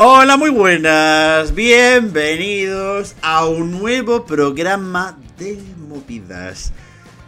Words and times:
Hola, 0.00 0.36
muy 0.36 0.50
buenas. 0.50 1.56
Bienvenidos 1.56 3.16
a 3.20 3.48
un 3.48 3.80
nuevo 3.80 4.26
programa 4.26 5.18
de 5.36 5.58
movidas. 5.88 6.72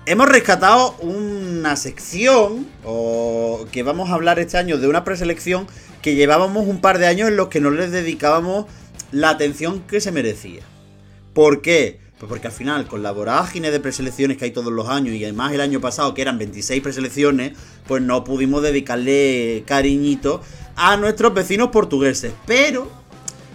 Hemos 0.06 0.28
rescatado 0.28 0.94
una 1.00 1.74
sección 1.74 2.68
o 2.84 3.66
que 3.72 3.82
vamos 3.82 4.08
a 4.08 4.14
hablar 4.14 4.38
este 4.38 4.56
año 4.56 4.78
de 4.78 4.86
una 4.86 5.02
preselección 5.02 5.66
que 6.00 6.14
llevábamos 6.14 6.68
un 6.68 6.80
par 6.80 6.98
de 6.98 7.08
años 7.08 7.28
en 7.28 7.36
los 7.36 7.48
que 7.48 7.60
no 7.60 7.72
les 7.72 7.90
dedicábamos 7.90 8.66
la 9.10 9.30
atención 9.30 9.80
que 9.80 10.00
se 10.00 10.12
merecía. 10.12 10.62
¿Por 11.34 11.62
qué? 11.62 11.98
Pues 12.20 12.28
porque 12.28 12.48
al 12.48 12.52
final, 12.52 12.86
con 12.86 13.02
la 13.02 13.12
vorágine 13.12 13.70
de 13.70 13.80
preselecciones 13.80 14.36
que 14.36 14.44
hay 14.44 14.50
todos 14.50 14.70
los 14.70 14.86
años, 14.90 15.14
y 15.14 15.24
además 15.24 15.54
el 15.54 15.62
año 15.62 15.80
pasado 15.80 16.12
que 16.12 16.20
eran 16.20 16.36
26 16.36 16.82
preselecciones, 16.82 17.56
pues 17.88 18.02
no 18.02 18.24
pudimos 18.24 18.62
dedicarle 18.62 19.64
cariñito 19.66 20.42
a 20.76 20.98
nuestros 20.98 21.32
vecinos 21.32 21.70
portugueses. 21.70 22.34
Pero, 22.46 22.90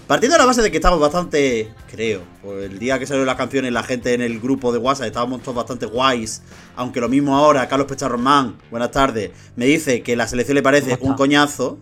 partiendo 0.08 0.34
de 0.34 0.39
la 0.39 0.48
base 0.48 0.63
de 0.63 0.72
que 0.72 0.77
estamos 0.77 0.99
bastante, 0.99 1.72
creo, 1.91 2.23
pues 2.41 2.72
el 2.72 2.80
día 2.80 2.98
que 2.98 3.05
salieron 3.05 3.27
las 3.27 3.36
canciones, 3.36 3.72
la 3.72 3.84
gente 3.84 4.16
en 4.16 4.22
el 4.22 4.39
grupo 4.39 4.72
de 4.72 4.80
WhatsApp 4.80 5.05
estábamos 5.05 5.44
todos 5.44 5.58
bastante 5.58 5.86
guays. 5.86 6.41
Aunque 6.75 7.00
lo 7.00 7.08
mismo 7.08 7.38
ahora, 7.38 7.67
Carlos 7.67 7.88
Pecharromán, 7.88 8.58
buenas 8.72 8.89
tardes, 8.89 9.30
me 9.55 9.67
dice 9.67 10.02
que 10.02 10.16
la 10.16 10.27
selección 10.27 10.55
le 10.55 10.63
parece 10.63 10.97
un 11.02 11.13
coñazo. 11.13 11.77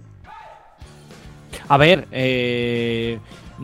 A 1.70 1.78
ver, 1.78 2.10
eh, 2.12 3.20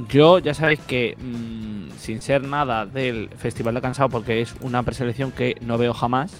yo 0.08 0.40
ya 0.40 0.54
sabéis 0.54 0.80
que 0.82 1.16
mm, 1.18 1.98
sin 1.98 2.22
ser 2.22 2.44
nada 2.44 2.86
del 2.86 3.30
Festival 3.30 3.76
de 3.76 3.82
Cansado, 3.82 4.10
porque 4.10 4.42
es 4.42 4.56
una 4.62 4.84
preselección 4.84 5.32
que 5.32 5.58
no 5.62 5.78
veo 5.78 5.94
jamás, 5.94 6.34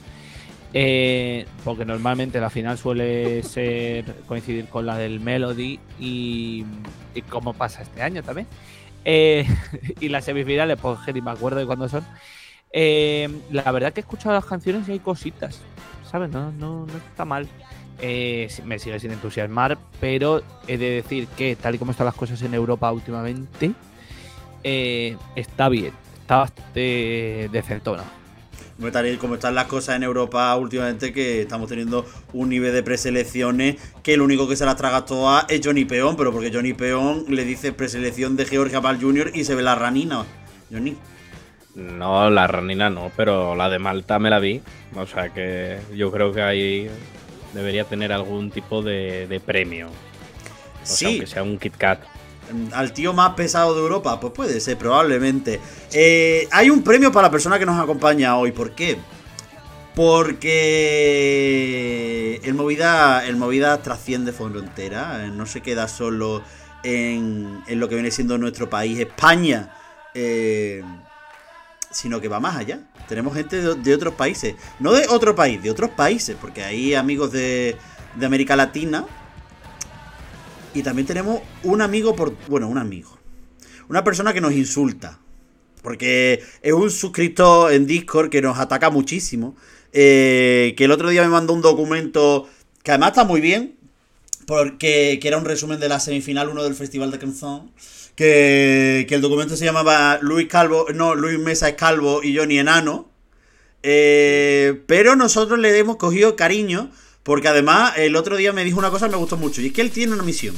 eh, 0.74 1.46
porque 1.64 1.86
normalmente 1.86 2.40
la 2.40 2.50
final 2.50 2.78
suele 2.78 3.42
ser 3.44 4.06
coincidir 4.28 4.66
con 4.68 4.86
la 4.86 4.98
del 4.98 5.20
Melody 5.20 5.80
y, 6.00 6.64
y 7.16 7.22
como 7.24 7.54
pasa 7.54 7.82
este 7.82 8.02
año 8.02 8.24
también. 8.24 8.48
Eh, 9.06 9.48
y 10.00 10.10
las 10.10 10.26
semifinales, 10.26 10.78
pues 10.80 11.00
ni 11.14 11.22
me 11.22 11.32
acuerdo 11.32 11.60
de 11.60 11.66
cuándo 11.66 11.90
son. 11.90 12.06
Eh, 12.72 13.30
la 13.52 13.72
verdad 13.72 13.94
que 13.94 14.02
he 14.02 14.04
escuchado 14.04 14.36
las 14.36 14.46
canciones 14.46 14.88
y 14.88 14.94
hay 14.94 15.00
cositas, 15.00 15.60
¿sabes? 16.10 16.30
No, 16.30 16.52
no, 16.52 16.86
no 16.86 16.98
está 16.98 17.26
mal. 17.26 17.48
Eh, 18.02 18.50
me 18.66 18.80
sigue 18.80 19.00
sin 19.00 19.12
entusiasmar, 19.12 19.78
pero 20.00 20.42
he 20.68 20.78
de 20.78 20.90
decir 20.92 21.28
que 21.28 21.56
tal 21.56 21.76
y 21.76 21.78
como 21.78 21.92
están 21.92 22.06
las 22.06 22.16
cosas 22.16 22.42
en 22.42 22.54
Europa 22.54 22.92
últimamente, 22.92 23.74
eh, 24.64 25.18
está 25.36 25.70
bien, 25.70 25.94
está 26.22 26.38
bastante 26.38 27.50
decentona. 27.52 28.04
Tal 28.94 29.08
y 29.08 29.18
como 29.18 29.36
están 29.36 29.56
las 29.56 29.66
cosas 29.66 29.98
en 29.98 30.04
Europa 30.04 30.56
últimamente, 30.56 31.12
que 31.12 31.42
estamos 31.42 31.68
teniendo 31.68 32.06
un 32.32 32.48
nivel 32.48 32.72
de 32.72 32.82
preselecciones 32.82 33.76
que 34.02 34.14
el 34.14 34.22
único 34.22 34.48
que 34.48 34.56
se 34.56 34.66
las 34.66 34.78
traga 34.78 35.06
todas 35.06 35.46
es 35.50 35.60
Johnny 35.62 35.84
Peón, 35.84 36.16
pero 36.16 36.32
porque 36.32 36.50
Johnny 36.52 36.74
Peón 36.74 37.26
le 37.28 37.44
dice 37.44 37.74
preselección 37.74 38.38
de 38.38 38.46
Georgia 38.46 38.80
Pal 38.80 38.98
Jr. 39.00 39.32
y 39.36 39.44
se 39.44 39.54
ve 39.54 39.64
la 39.64 39.76
ranina. 39.76 40.24
Johnny. 40.72 40.96
No, 41.76 42.30
la 42.30 42.48
ranina 42.48 42.90
no, 42.90 43.12
pero 43.18 43.54
la 43.54 43.70
de 43.70 43.80
Malta 43.80 44.18
me 44.18 44.30
la 44.30 44.40
vi. 44.40 44.62
O 44.96 45.06
sea 45.06 45.30
que 45.30 45.80
yo 45.94 46.10
creo 46.10 46.32
que 46.32 46.42
ahí 46.42 46.90
debería 47.54 47.84
tener 47.86 48.12
algún 48.12 48.52
tipo 48.52 48.82
de, 48.82 49.28
de 49.28 49.40
premio. 49.40 49.88
O 49.88 49.92
sea, 50.86 50.96
Sí. 50.96 51.06
aunque 51.06 51.28
sea 51.28 51.44
un 51.44 51.58
Kit 51.60 51.76
Kat. 51.78 52.00
Al 52.74 52.94
tío 52.94 53.14
más 53.14 53.36
pesado 53.36 53.76
de 53.76 53.82
Europa, 53.82 54.20
pues 54.20 54.34
puede 54.34 54.60
ser, 54.60 54.78
probablemente. 54.78 55.60
Eh, 55.94 56.48
hay 56.52 56.70
un 56.72 56.84
premio 56.84 57.12
para 57.12 57.28
la 57.28 57.32
persona 57.32 57.60
que 57.60 57.66
nos 57.66 57.80
acompaña 57.80 58.36
hoy. 58.38 58.52
¿Por 58.52 58.72
qué? 58.72 58.98
Porque 61.20 62.42
el 62.44 62.54
movida, 62.54 63.26
el 63.28 63.36
movida 63.36 63.82
trasciende 63.82 64.32
frontera, 64.32 65.26
eh, 65.26 65.30
no 65.32 65.46
se 65.46 65.62
queda 65.62 65.88
solo 65.88 66.42
en, 66.84 67.62
en 67.68 67.80
lo 67.80 67.88
que 67.90 67.96
viene 67.96 68.10
siendo 68.12 68.38
nuestro 68.38 68.70
país, 68.70 69.00
España, 69.00 69.74
eh, 70.14 70.82
sino 71.92 72.22
que 72.22 72.28
va 72.28 72.40
más 72.40 72.58
allá. 72.58 72.82
Tenemos 73.08 73.34
gente 73.34 73.62
de, 73.62 73.94
otros 73.96 74.14
países, 74.14 74.56
no 74.80 74.94
de 74.94 75.08
otro 75.08 75.36
país, 75.36 75.62
de 75.62 75.72
otros 75.72 75.90
países, 75.92 76.36
porque 76.40 76.64
hay 76.64 76.94
amigos 76.94 77.32
de, 77.32 77.76
de 78.16 78.26
América 78.26 78.56
Latina, 78.56 79.06
y 80.74 80.84
también 80.84 81.08
tenemos 81.08 81.42
un 81.64 81.82
amigo 81.82 82.16
por. 82.16 82.36
Bueno, 82.48 82.68
un 82.68 82.78
amigo. 82.78 83.18
Una 83.88 84.04
persona 84.04 84.34
que 84.34 84.42
nos 84.42 84.54
insulta. 84.54 85.20
Porque 85.82 86.44
es 86.62 86.74
un 86.74 86.92
suscriptor 86.92 87.72
en 87.72 87.88
Discord 87.88 88.30
que 88.30 88.42
nos 88.42 88.58
ataca 88.60 88.90
muchísimo. 88.90 89.56
eh, 89.92 90.76
que 90.78 90.86
el 90.86 90.92
otro 90.92 91.10
día 91.10 91.24
me 91.24 91.30
mandó 91.30 91.54
un 91.54 91.62
documento 91.62 92.48
que 92.84 92.92
además 92.92 93.10
está 93.10 93.24
muy 93.24 93.42
bien. 93.42 93.76
Porque 94.46 95.20
que 95.22 95.28
era 95.28 95.38
un 95.38 95.46
resumen 95.46 95.80
de 95.80 95.90
la 95.90 96.00
semifinal 96.00 96.50
1 96.50 96.64
del 96.64 96.76
Festival 96.76 97.12
de 97.12 97.20
Canción. 97.20 97.72
Que, 98.20 99.08
el 99.10 99.22
documento 99.22 99.56
se 99.56 99.64
llamaba 99.64 100.20
Luis 100.22 100.50
Calvo. 100.50 100.88
No, 100.94 101.16
Luis 101.16 101.40
Mesa 101.40 101.70
es 101.70 101.76
Calvo 101.76 102.22
y 102.22 102.36
Johnny 102.36 102.60
Enano. 102.60 103.10
Eh, 103.82 104.84
pero 104.88 105.16
nosotros 105.16 105.58
le 105.58 105.78
hemos 105.78 105.96
cogido 105.96 106.36
cariño. 106.36 106.92
Porque 107.24 107.48
además 107.48 107.94
el 107.96 108.18
otro 108.18 108.36
día 108.36 108.52
me 108.52 108.66
dijo 108.66 108.78
una 108.78 108.90
cosa 108.90 109.06
que 109.06 109.14
me 109.14 109.18
gustó 109.20 109.38
mucho. 109.38 109.62
Y 109.62 109.68
es 109.68 109.72
que 109.72 109.80
él 109.80 109.92
tiene 109.92 110.12
una 110.12 110.24
misión. 110.24 110.54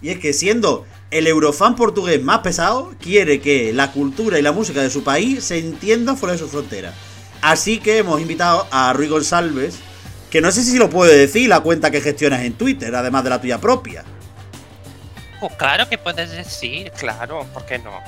Y 0.00 0.08
es 0.08 0.18
que 0.20 0.32
siendo 0.32 0.86
el 1.10 1.26
eurofan 1.26 1.76
portugués 1.76 2.22
más 2.22 2.38
pesado, 2.38 2.94
quiere 2.98 3.42
que 3.42 3.74
la 3.74 3.92
cultura 3.92 4.38
y 4.38 4.42
la 4.42 4.52
música 4.52 4.80
de 4.80 4.88
su 4.88 5.04
país 5.04 5.44
se 5.44 5.58
entiendan 5.58 6.16
fuera 6.16 6.32
de 6.32 6.38
sus 6.38 6.50
fronteras. 6.50 6.94
Así 7.42 7.78
que 7.78 7.98
hemos 7.98 8.22
invitado 8.22 8.66
a 8.70 8.94
Rui 8.94 9.08
González, 9.08 9.80
que 10.30 10.40
no 10.40 10.52
sé 10.52 10.62
si 10.62 10.78
lo 10.78 10.88
puede 10.88 11.16
decir 11.16 11.48
la 11.48 11.60
cuenta 11.60 11.90
que 11.90 12.00
gestionas 12.00 12.42
en 12.42 12.54
Twitter, 12.54 12.94
además 12.94 13.24
de 13.24 13.30
la 13.30 13.40
tuya 13.40 13.58
propia. 13.58 14.04
Pues 15.40 15.52
claro 15.56 15.88
que 15.88 15.98
puedes 15.98 16.30
decir, 16.30 16.92
claro, 16.92 17.46
¿por 17.52 17.64
qué 17.66 17.78
no? 17.78 17.98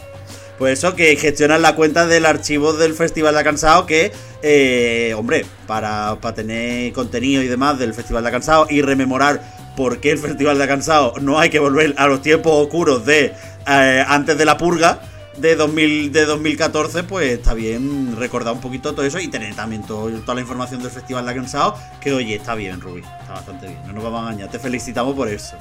Pues 0.58 0.78
eso, 0.78 0.94
que 0.94 1.16
gestionan 1.16 1.62
la 1.62 1.74
cuenta 1.74 2.06
del 2.06 2.26
archivo 2.26 2.74
del 2.74 2.94
Festival 2.94 3.34
de 3.34 3.42
Cansado, 3.42 3.86
que, 3.86 4.12
eh, 4.42 5.14
hombre, 5.16 5.44
para, 5.66 6.16
para 6.20 6.34
tener 6.34 6.92
contenido 6.92 7.42
y 7.42 7.48
demás 7.48 7.78
del 7.78 7.94
Festival 7.94 8.22
de 8.22 8.30
Cansado 8.30 8.66
y 8.70 8.82
rememorar 8.82 9.40
por 9.76 9.98
qué 9.98 10.12
el 10.12 10.18
Festival 10.18 10.58
de 10.58 10.68
Cansado 10.68 11.14
no 11.20 11.40
hay 11.40 11.50
que 11.50 11.58
volver 11.58 11.94
a 11.96 12.06
los 12.06 12.22
tiempos 12.22 12.52
oscuros 12.52 13.04
de 13.06 13.32
eh, 13.66 14.04
antes 14.06 14.36
de 14.36 14.44
la 14.44 14.58
purga 14.58 15.00
de, 15.36 15.56
2000, 15.56 16.12
de 16.12 16.24
2014, 16.26 17.04
pues 17.04 17.30
está 17.32 17.54
bien 17.54 18.16
recordar 18.18 18.52
un 18.54 18.60
poquito 18.60 18.92
todo 18.94 19.04
eso 19.04 19.18
y 19.18 19.28
tener 19.28 19.54
también 19.54 19.82
todo- 19.86 20.10
toda 20.20 20.34
la 20.34 20.40
información 20.42 20.82
del 20.82 20.90
Festival 20.90 21.26
de 21.26 21.34
Cansado, 21.34 21.78
que 22.00 22.12
oye, 22.12 22.34
está 22.36 22.54
bien, 22.54 22.80
Rubí, 22.80 23.00
está 23.00 23.32
bastante 23.34 23.66
bien, 23.68 23.80
no 23.86 23.92
nos 23.94 24.04
vamos 24.04 24.20
a 24.20 24.30
engañar, 24.32 24.50
te 24.50 24.58
felicitamos 24.58 25.14
por 25.16 25.28
eso. 25.28 25.56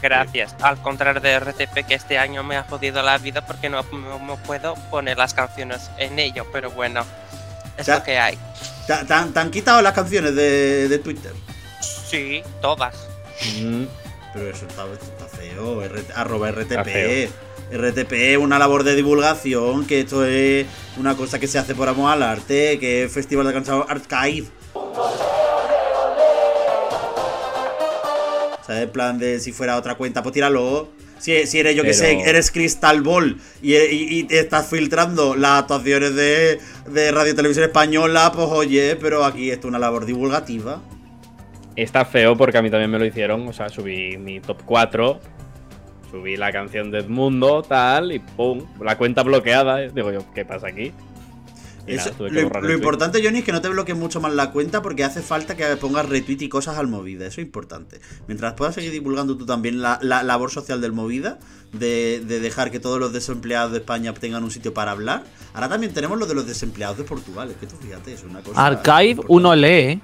Gracias. 0.00 0.54
Al 0.62 0.78
contrario 0.80 1.20
de 1.20 1.38
RTP 1.38 1.84
que 1.86 1.94
este 1.94 2.18
año 2.18 2.42
me 2.42 2.56
ha 2.56 2.64
jodido 2.64 3.02
la 3.02 3.18
vida 3.18 3.46
porque 3.46 3.68
no, 3.68 3.82
no- 3.92 4.36
puedo 4.46 4.74
poner 4.90 5.18
las 5.18 5.34
canciones 5.34 5.90
en 5.98 6.18
ello, 6.18 6.46
pero 6.52 6.70
bueno, 6.70 7.04
es 7.76 7.86
Ya. 7.86 7.96
lo 7.98 8.02
que 8.02 8.18
hay. 8.18 8.38
¿Te, 8.86 8.94
te 9.04 9.14
han, 9.14 9.32
te 9.32 9.38
han 9.40 9.50
quitado 9.50 9.80
las 9.82 9.92
canciones 9.92 10.34
de, 10.34 10.88
de 10.88 10.98
Twitter? 10.98 11.32
Sí, 11.80 12.42
todas. 12.60 12.94
Mm, 13.60 13.84
Pero 14.32 14.48
eso 14.50 14.66
está, 14.66 14.84
feo. 15.36 15.82
RT 15.86 16.10
arroba 16.16 16.50
RTP. 16.50 16.70
Está 16.72 16.84
feo. 16.84 17.30
RTP 17.72 18.12
es 18.12 18.36
una 18.38 18.58
labor 18.58 18.84
de 18.84 18.94
divulgación, 18.94 19.86
que 19.86 20.00
esto 20.00 20.24
es 20.24 20.66
una 20.98 21.16
cosa 21.16 21.38
que 21.38 21.46
se 21.46 21.58
hace 21.58 21.74
por 21.74 21.88
amor 21.88 22.12
al 22.12 22.22
arte, 22.22 22.78
que 22.78 23.04
es 23.04 23.12
Festival 23.12 23.46
de 23.46 23.52
Cansado 23.54 23.86
Archive. 23.88 24.46
O 28.60 28.64
sea, 28.64 28.82
en 28.82 28.90
plan 28.90 29.18
de 29.18 29.40
si 29.40 29.52
fuera 29.52 29.76
otra 29.76 29.94
cuenta, 29.96 30.22
pues 30.22 30.32
tíralo. 30.32 30.88
Si, 31.18 31.46
si 31.46 31.60
eres, 31.60 31.76
yo 31.76 31.82
que 31.84 31.94
sé, 31.94 32.18
eres 32.28 32.50
Crystal 32.50 33.00
Ball 33.00 33.36
y, 33.62 33.76
y- 33.76 34.18
y 34.18 34.24
te 34.24 34.40
estás 34.40 34.66
filtrando 34.68 35.36
las 35.36 35.60
actuaciones 35.62 36.16
de, 36.16 36.58
de 36.88 37.12
Radio 37.12 37.34
Televisión 37.36 37.64
Española, 37.64 38.32
pues 38.34 38.48
oye, 38.50 38.96
pero 38.96 39.24
aquí 39.24 39.50
esto 39.50 39.68
es 39.68 39.70
una 39.70 39.78
labor 39.78 40.04
divulgativa. 40.04 40.80
Está 41.76 42.04
feo 42.04 42.36
porque 42.36 42.58
a 42.58 42.62
mí 42.62 42.70
también 42.70 42.90
me 42.90 42.98
lo 42.98 43.04
hicieron. 43.06 43.46
O 43.46 43.52
sea, 43.52 43.68
subí 43.68 44.16
mi 44.18 44.40
top 44.40 44.62
4. 44.66 45.20
Subí 46.12 46.36
la 46.36 46.52
canción 46.52 46.90
de 46.90 46.98
Edmundo, 46.98 47.62
tal, 47.62 48.12
y 48.12 48.18
pum, 48.20 48.62
la 48.80 48.96
cuenta 48.98 49.22
bloqueada. 49.22 49.78
Digo 49.78 50.12
yo, 50.12 50.20
¿qué 50.34 50.44
pasa 50.44 50.68
aquí? 50.68 50.92
Eso- 51.86 52.10
nada, 52.30 52.60
lo, 52.60 52.72
importante, 52.72 53.20
Johnny, 53.24 53.38
es 53.38 53.44
que 53.44 53.50
no 53.50 53.60
te 53.60 53.68
bloquees 53.68 53.98
mucho 53.98 54.20
más 54.20 54.32
la 54.32 54.52
cuenta 54.52 54.82
porque 54.82 55.02
hace 55.02 55.20
falta 55.20 55.56
que 55.56 55.64
pongas 55.76 56.08
retweet 56.08 56.42
y 56.42 56.48
cosas 56.48 56.78
al 56.78 56.86
Movida. 56.86 57.26
Eso 57.26 57.40
es 57.40 57.46
importante. 57.46 58.00
Mientras 58.28 58.52
puedas 58.54 58.74
seguir 58.76 58.92
divulgando 58.92 59.36
tú 59.36 59.46
también 59.46 59.82
la, 59.82 59.98
la 60.00 60.22
labor 60.22 60.50
social 60.52 60.80
del 60.80 60.92
Movida, 60.92 61.40
de, 61.72 62.22
de 62.24 62.38
dejar 62.38 62.70
que 62.70 62.78
todos 62.78 63.00
los 63.00 63.12
desempleados 63.12 63.72
de 63.72 63.78
España 63.78 64.14
tengan 64.14 64.44
un 64.44 64.50
sitio 64.52 64.72
para 64.74 64.92
hablar. 64.92 65.24
Ahora 65.54 65.70
también 65.70 65.92
tenemos 65.92 66.18
lo 66.18 66.26
de 66.26 66.34
los 66.34 66.46
desempleados 66.46 66.98
de 66.98 67.04
Portugal. 67.04 67.50
Es 67.50 67.56
que 67.56 67.66
tú 67.66 67.74
fíjate, 67.76 68.12
es 68.12 68.22
una 68.22 68.42
cosa. 68.42 68.64
Archive 68.64 69.20
uno 69.28 69.54
lee. 69.56 69.66
¿eh? 69.68 70.00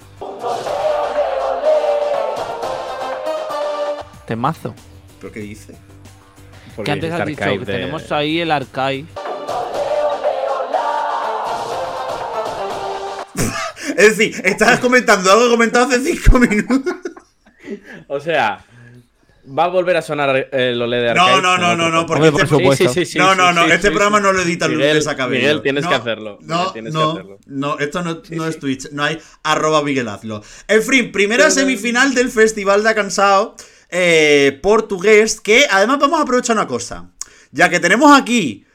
Temazo. 4.26 4.74
¿Pero 5.20 5.32
qué 5.32 5.40
dice? 5.40 5.74
Porque 6.78 6.90
que 6.90 6.92
antes 6.92 7.12
has 7.12 7.26
dicho 7.26 7.42
que 7.44 7.58
de- 7.58 7.66
tenemos 7.66 8.12
ahí 8.12 8.38
el 8.40 8.52
archive. 8.52 9.04
Es 13.96 14.16
decir, 14.16 14.40
estás 14.44 14.78
comentando 14.78 15.28
algo 15.30 15.42
que 15.42 15.48
he 15.48 15.50
comentado 15.56 15.86
hace 15.86 16.00
5 16.00 16.38
minutos. 16.38 16.94
O 18.06 18.20
sea, 18.20 18.64
va 19.58 19.64
a 19.64 19.68
volver 19.68 19.96
a 19.96 20.02
sonar 20.02 20.48
el 20.52 20.80
OLED 20.80 21.02
de 21.08 21.14
No, 21.14 21.22
Arcade. 21.24 21.42
no, 21.42 21.58
no, 21.58 21.76
no, 21.76 21.90
no, 21.90 22.06
porque 22.06 22.28
este, 22.28 22.38
por 22.38 22.48
supuesto. 22.48 22.88
Sí, 22.90 23.04
sí, 23.04 23.12
sí, 23.12 23.18
no, 23.18 23.32
sí, 23.32 23.38
no, 23.38 23.52
no, 23.52 23.64
sí, 23.64 23.72
este 23.72 23.88
sí, 23.88 23.92
programa 23.94 24.18
sí. 24.18 24.22
no 24.24 24.32
lo 24.32 24.42
edita 24.42 24.68
Miguel, 24.68 24.86
Lourdes 24.88 25.06
Acabello. 25.08 25.40
Miguel, 25.40 25.62
tienes 25.62 25.82
No, 25.84 25.90
que 25.90 25.96
hacerlo. 25.96 26.38
No, 26.42 26.56
Miguel, 26.58 26.72
tienes 26.74 26.92
que 26.92 26.98
no, 26.98 27.10
hacerlo. 27.10 27.38
no, 27.46 27.78
esto 27.80 28.02
no, 28.04 28.22
no 28.30 28.46
es 28.46 28.58
Twitch, 28.60 28.90
no 28.92 29.02
hay 29.02 29.18
arroba 29.42 29.82
Miguel 29.82 30.06
Hazlo. 30.08 30.42
En 30.68 30.82
fin, 30.82 31.10
primera 31.10 31.50
semifinal 31.50 32.14
del 32.14 32.30
Festival 32.30 32.84
de 32.84 32.94
Cansado 32.94 33.56
eh, 33.90 34.58
portugués, 34.62 35.40
que 35.40 35.66
además 35.70 35.98
vamos 35.98 36.18
a 36.18 36.22
aprovechar 36.22 36.56
una 36.56 36.66
cosa. 36.66 37.10
Ya 37.50 37.68
que 37.68 37.80
tenemos 37.80 38.16
aquí 38.18 38.66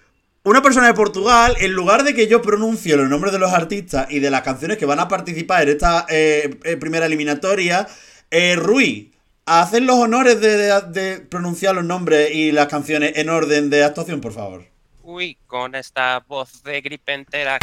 una 0.44 0.62
persona 0.62 0.88
de 0.88 0.94
Portugal, 0.94 1.56
en 1.60 1.71
lugar 1.74 2.04
de 2.04 2.13
que 2.13 2.27
yo 2.27 2.42
pronuncie 2.42 2.98
los 2.98 3.07
nombres 3.10 3.31
de 3.31 3.39
los 3.39 3.54
artistas 3.54 4.07
y 4.10 4.19
de 4.19 4.30
las 4.30 4.42
canciones 4.42 4.77
que 4.77 4.86
van 4.86 5.00
a 5.00 5.07
participar 5.07 5.63
en 5.63 5.69
esta 5.69 6.06
eh, 6.10 6.60
eh, 6.63 6.77
primera 6.77 7.06
eliminatoria, 7.06 7.88
eh, 8.30 8.56
Rui, 8.57 9.13
hacen 9.45 9.86
los 9.86 9.98
honores 9.98 10.42
de, 10.42 10.57
de- 10.57 10.81
de 10.81 11.19
pronunciar 11.19 11.75
los 11.75 11.86
nombres 11.86 12.31
y 12.33 12.51
las 12.51 12.68
canciones 12.68 13.13
en 13.15 13.30
orden 13.30 13.69
de 13.69 13.83
actuación, 13.83 14.19
por 14.21 14.33
favor. 14.33 14.65
Uy, 15.04 15.38
con 15.48 15.75
esta 15.75 16.19
voz 16.27 16.63
de 16.63 16.81
gripe 16.81 17.13
entera, 17.13 17.57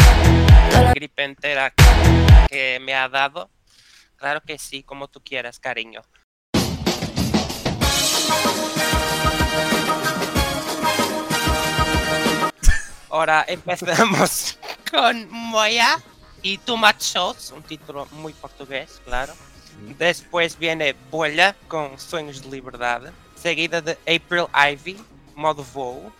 gripe 0.94 1.24
entera 1.24 1.72
que 2.48 2.78
me 2.80 2.94
ha 2.94 3.08
dado. 3.08 3.50
Claro 4.16 4.42
que 4.46 4.58
sí, 4.58 4.82
como 4.82 5.08
tú 5.08 5.20
quieras, 5.24 5.58
cariño. 5.58 6.02
Ahora 13.10 13.44
empezamos 13.48 14.58
con 14.90 15.28
Moya 15.30 15.98
y 16.42 16.58
Too 16.58 16.76
Much 16.76 17.00
Shows, 17.00 17.52
un 17.52 17.62
título 17.62 18.06
muy 18.12 18.32
portugués, 18.32 19.00
claro. 19.04 19.34
Después 19.98 20.58
viene 20.58 20.94
Bolha 21.10 21.54
con 21.68 21.98
Sonhos 21.98 22.42
de 22.42 22.50
Liberdade, 22.50 23.12
seguida 23.34 23.80
de 23.80 23.92
April 24.02 24.46
Ivy, 24.54 24.96
Modo 25.34 25.64
Voo, 25.74 26.12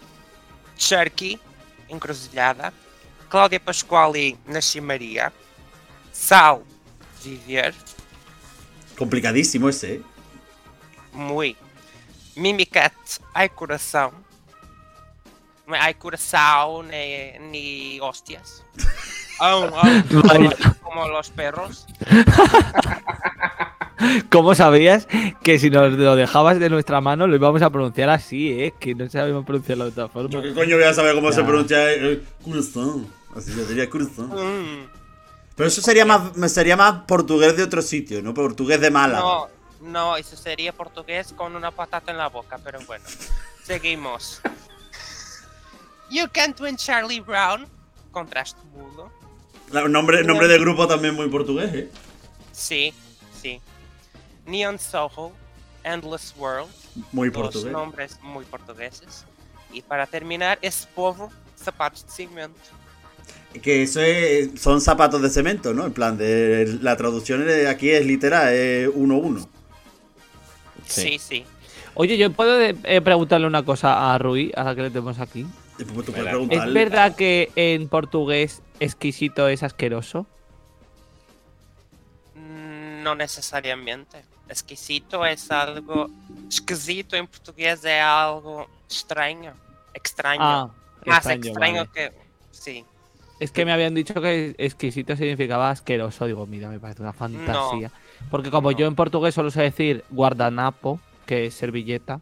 Cherky, 0.76 1.38
Encruzilhada, 1.88 2.72
Cláudia 3.28 3.60
Pasquale, 3.60 4.36
Nasci 4.46 4.80
Maria, 4.80 5.32
Sal, 6.12 6.62
Viver, 7.22 7.74
Complicadísimo 9.00 9.70
ese, 9.70 9.94
¿eh? 9.94 10.02
Muy, 11.14 11.56
Mimicat, 12.36 12.92
Ai 13.34 13.48
Coração, 13.48 14.12
não 15.66 15.74
é 15.74 15.80
Ai 15.80 15.94
Coração, 15.94 16.82
ni, 17.50 18.00
hostias, 18.00 18.64
au, 19.40 19.70
Vaya. 19.70 20.56
como 20.82 21.08
los 21.08 21.30
perros, 21.30 21.86
¿Cómo 24.30 24.54
sabías 24.54 25.06
que 25.42 25.58
si 25.58 25.68
nos 25.68 25.92
lo 25.92 26.16
dejabas 26.16 26.58
de 26.58 26.70
nuestra 26.70 27.02
mano 27.02 27.26
lo 27.26 27.36
íbamos 27.36 27.60
a 27.60 27.68
pronunciar 27.68 28.08
así, 28.08 28.50
eh? 28.50 28.72
Que 28.80 28.94
no 28.94 29.08
sabemos 29.10 29.44
pronunciarlo 29.44 29.84
de 29.84 29.90
otra 29.90 30.08
forma. 30.08 30.30
Yo 30.30 30.40
qué 30.42 30.54
coño 30.54 30.76
voy 30.76 30.86
a 30.86 30.94
saber 30.94 31.14
cómo 31.14 31.30
se 31.32 31.42
pronuncia 31.44 31.92
eh, 31.92 32.22
corazón. 32.42 33.06
Así 33.36 33.52
se 33.52 33.66
diría 33.66 33.90
corazón. 33.90 34.28
Mm, 34.30 34.86
Pero 35.54 35.68
eso 35.68 35.82
sería 35.82 36.06
más, 36.06 36.30
sería 36.50 36.78
más 36.78 37.02
portugués 37.06 37.54
de 37.58 37.62
otro 37.62 37.82
sitio, 37.82 38.22
¿no? 38.22 38.32
Portugués 38.32 38.80
de 38.80 38.90
Málaga. 38.90 39.20
no, 39.20 39.48
no, 39.80 40.16
eso 40.16 40.36
sería 40.36 40.72
portugués 40.72 41.32
con 41.36 41.56
una 41.56 41.70
patata 41.70 42.10
en 42.10 42.18
la 42.18 42.28
boca, 42.28 42.58
pero 42.62 42.80
bueno, 42.86 43.04
seguimos. 43.64 44.40
You 46.10 46.26
Can't 46.32 46.60
Win 46.60 46.76
Charlie 46.76 47.20
Brown, 47.20 47.66
contraste 48.10 48.60
mudo. 48.72 49.10
Nombre, 49.88 50.24
nombre 50.24 50.48
de 50.48 50.58
grupo 50.58 50.88
también 50.88 51.14
muy 51.14 51.28
portugués, 51.28 51.72
¿eh? 51.72 51.90
Sí, 52.52 52.92
sí. 53.40 53.60
Neon 54.44 54.78
Soho, 54.78 55.32
Endless 55.84 56.34
World, 56.36 56.68
Muy 57.12 57.30
dos 57.30 57.42
portugués. 57.42 57.72
nombres 57.72 58.18
muy 58.22 58.44
portugueses. 58.44 59.24
Y 59.72 59.82
para 59.82 60.06
terminar, 60.06 60.58
es 60.60 60.88
Povo, 60.94 61.30
Zapatos 61.56 62.04
de 62.06 62.12
Cimento. 62.12 62.58
Que 63.62 63.84
eso 63.84 64.00
es, 64.00 64.60
son 64.60 64.80
zapatos 64.80 65.22
de 65.22 65.30
cemento, 65.30 65.72
¿no? 65.74 65.86
En 65.86 65.92
plan, 65.92 66.16
de 66.18 66.78
la 66.82 66.96
traducción 66.96 67.44
aquí 67.68 67.90
es 67.90 68.04
literal, 68.04 68.52
es 68.52 68.88
1-1. 68.88 69.46
Sí. 70.90 71.02
Sí, 71.02 71.18
sí. 71.18 71.44
Oye, 71.94 72.16
yo 72.16 72.30
puedo 72.30 72.60
eh, 72.60 73.00
preguntarle 73.00 73.46
una 73.46 73.64
cosa 73.64 74.14
a 74.14 74.18
Rui, 74.18 74.52
a 74.56 74.64
la 74.64 74.74
que 74.74 74.82
le 74.82 74.90
tenemos 74.90 75.18
aquí. 75.18 75.46
Y 75.78 75.84
pues 75.84 76.10
preguntarle. 76.10 76.66
¿Es 76.68 76.72
verdad 76.74 77.16
que 77.16 77.50
en 77.56 77.88
portugués 77.88 78.62
exquisito 78.80 79.48
es 79.48 79.62
asqueroso? 79.62 80.26
Mm, 82.34 83.02
No 83.02 83.14
necesariamente. 83.14 84.22
Exquisito 84.48 85.24
es 85.24 85.50
algo. 85.50 86.10
Esquisito 86.48 87.16
en 87.16 87.26
portugués 87.26 87.84
es 87.84 88.02
algo 88.02 88.68
extraño. 88.86 89.52
Extraño. 89.94 90.40
Ah, 90.42 90.70
Más 91.06 91.18
extraño, 91.18 91.46
extraño 91.46 91.76
vale. 91.86 91.90
que. 91.94 92.12
Sí. 92.50 92.84
Es 93.38 93.52
que 93.52 93.64
me 93.64 93.72
habían 93.72 93.94
dicho 93.94 94.20
que 94.20 94.54
exquisito 94.58 95.16
significaba 95.16 95.70
asqueroso. 95.70 96.26
Digo, 96.26 96.46
mira, 96.46 96.68
me 96.68 96.78
parece 96.78 97.00
una 97.02 97.12
fantasía. 97.12 97.90
Porque 98.30 98.50
como 98.50 98.70
No. 98.72 98.78
yo 98.78 98.86
en 98.86 98.94
portugués 98.94 99.34
solo 99.34 99.50
sé 99.50 99.62
decir 99.62 100.04
guardanapo, 100.10 101.00
que 101.26 101.46
es 101.46 101.54
servilleta, 101.54 102.20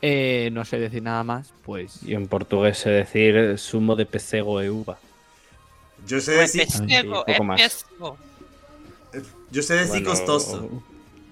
eh, 0.00 0.50
no 0.52 0.64
sé 0.64 0.78
decir 0.78 1.02
nada 1.02 1.24
más, 1.24 1.52
pues... 1.64 2.02
Y 2.04 2.14
en 2.14 2.28
portugués 2.28 2.78
sé 2.78 2.90
decir 2.90 3.58
sumo 3.58 3.96
de 3.96 4.06
pesego 4.06 4.60
e 4.60 4.70
uva. 4.70 4.98
Yo 6.06 6.20
sé 6.20 6.32
decir, 6.32 6.64
pesego, 6.66 7.24
poco 7.26 7.44
más. 7.44 7.60
pesego. 7.60 8.16
yo 9.50 9.62
sé 9.62 9.74
decir 9.74 9.90
Bueno, 10.04 10.10
costoso. 10.10 10.82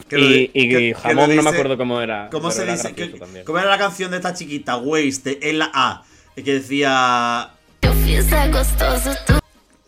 Que 0.09 0.19
lo 0.19 0.25
Y, 0.27 0.33
de- 0.33 0.51
y 0.53 0.69
que- 0.69 0.77
que 0.79 0.95
jamón, 0.95 1.17
lo 1.17 1.21
no 1.23 1.29
me 1.29 1.35
dice- 1.37 1.49
acuerdo 1.49 1.77
cómo 1.79 2.01
era. 2.01 2.29
¿Cómo 2.31 2.51
se 2.51 2.65
dice? 2.67 2.93
que-. 2.95 3.45
¿Cómo 3.45 3.59
era 3.59 3.69
la 3.71 3.79
canción 3.79 4.11
de 4.11 4.17
esta 4.19 4.35
chiquita? 4.35 4.77
Waste, 4.77 5.49
en 5.51 5.59
la 5.61 5.71
A. 5.73 6.05
Que 6.35 6.43
decía. 6.55 7.51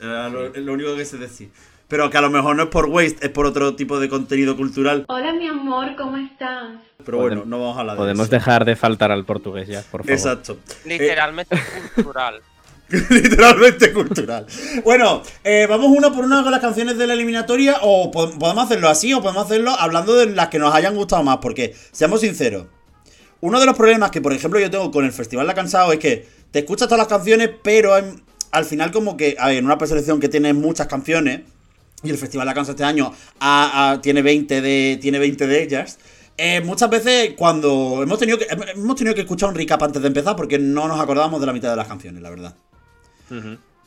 Era 0.01 0.29
lo, 0.29 0.49
lo 0.49 0.73
único 0.73 0.97
que 0.97 1.05
sé 1.05 1.19
decir. 1.19 1.51
Pero 1.89 2.11
que 2.11 2.19
a 2.19 2.21
lo 2.21 2.29
mejor 2.31 2.55
no 2.55 2.65
es 2.65 2.69
por 2.69 2.87
Waste, 2.87 3.27
es 3.27 3.31
por 3.33 3.47
otro 3.47 3.75
tipo 3.75 3.99
de 3.99 4.09
contenido 4.11 4.57
cultural. 4.57 5.05
Hola 5.09 5.33
mi 5.33 5.47
amor, 5.47 5.97
¿cómo 5.97 6.19
estás? 6.19 6.75
Pero 7.05 7.19
Podem- 7.19 7.21
bueno, 7.23 7.43
no 7.47 7.59
vamos 7.61 7.77
a 7.77 7.81
hablar 7.81 7.97
de 7.97 8.01
Podemos 8.03 8.27
eso. 8.27 8.31
dejar 8.37 8.65
de 8.67 8.77
faltar 8.77 9.11
al 9.11 9.25
portugués 9.25 9.69
ya, 9.69 9.83
por 9.91 10.03
favor. 10.03 10.13
Exacto. 10.13 10.59
Literalmente 10.85 11.57
cultural. 11.95 12.41
Literalmente 13.11 13.93
cultural. 13.93 14.47
Bueno, 14.85 15.23
eh, 15.45 15.67
vamos 15.69 15.89
uno 15.95 16.13
por 16.13 16.25
uno 16.25 16.43
con 16.43 16.51
las 16.53 16.61
canciones 16.61 16.99
de 16.99 17.07
la 17.07 17.15
eliminatoria. 17.15 17.77
O 17.83 18.11
po- 18.11 18.31
podemos 18.39 18.65
hacerlo 18.65 18.89
así, 18.91 19.13
o 19.15 19.23
podemos 19.23 19.47
hacerlo 19.47 19.71
hablando 19.71 20.15
de 20.17 20.27
las 20.27 20.49
que 20.49 20.59
nos 20.59 20.75
hayan 20.75 20.95
gustado 20.95 21.23
más. 21.23 21.39
Porque, 21.39 21.75
seamos 21.93 22.21
sinceros, 22.21 22.67
uno 23.41 23.61
de 23.61 23.67
los 23.67 23.77
problemas 23.77 24.11
que, 24.11 24.21
por 24.21 24.33
ejemplo, 24.35 24.59
yo 24.61 24.71
tengo 24.71 24.91
con 24.91 25.05
el 25.07 25.13
Festival 25.13 25.47
La 25.47 25.55
Cansado 25.55 25.93
es 25.93 25.99
que 25.99 26.27
te 26.51 26.59
escuchas 26.61 26.89
todas 26.89 26.99
las 26.99 27.09
canciones, 27.09 27.51
pero 27.63 27.97
en- 27.97 28.23
al 28.53 28.65
final, 28.67 28.91
como 28.91 29.17
que, 29.19 29.37
a 29.39 29.49
ver, 29.49 29.57
en 29.59 29.65
una 29.67 29.77
preselección 29.79 30.19
que 30.21 30.29
tiene 30.31 30.53
muchas 30.55 30.87
canciones, 30.87 31.43
y 32.03 32.11
el 32.11 32.19
Festival 32.19 32.47
La 32.47 32.55
Cansado 32.55 32.73
este 32.73 32.85
año 32.85 33.13
tiene, 34.03 34.23
20 34.23 34.61
de, 34.61 34.99
tiene 35.01 35.19
20 35.19 35.47
de 35.47 35.63
ellas. 35.63 35.99
eh, 36.37 36.61
muchas 36.61 36.89
veces 36.89 37.35
cuando 37.37 38.01
hemos 38.03 38.19
tenido 38.19 38.39
que 38.39 38.47
hemos 38.49 38.97
tenido 38.97 39.15
que 39.15 39.23
escuchar 39.23 39.49
un 39.49 39.55
recap 39.55 39.83
antes 39.83 40.01
de 40.01 40.09
empezar 40.09 40.37
porque 40.37 40.59
no 40.59 40.87
nos 40.87 41.01
acordamos 41.01 41.41
de 41.41 41.47
la 41.47 41.53
mitad 41.53 41.71
de 41.71 41.77
las 41.77 41.89
canciones, 41.89 42.23
la 42.23 42.31
verdad. 42.31 42.55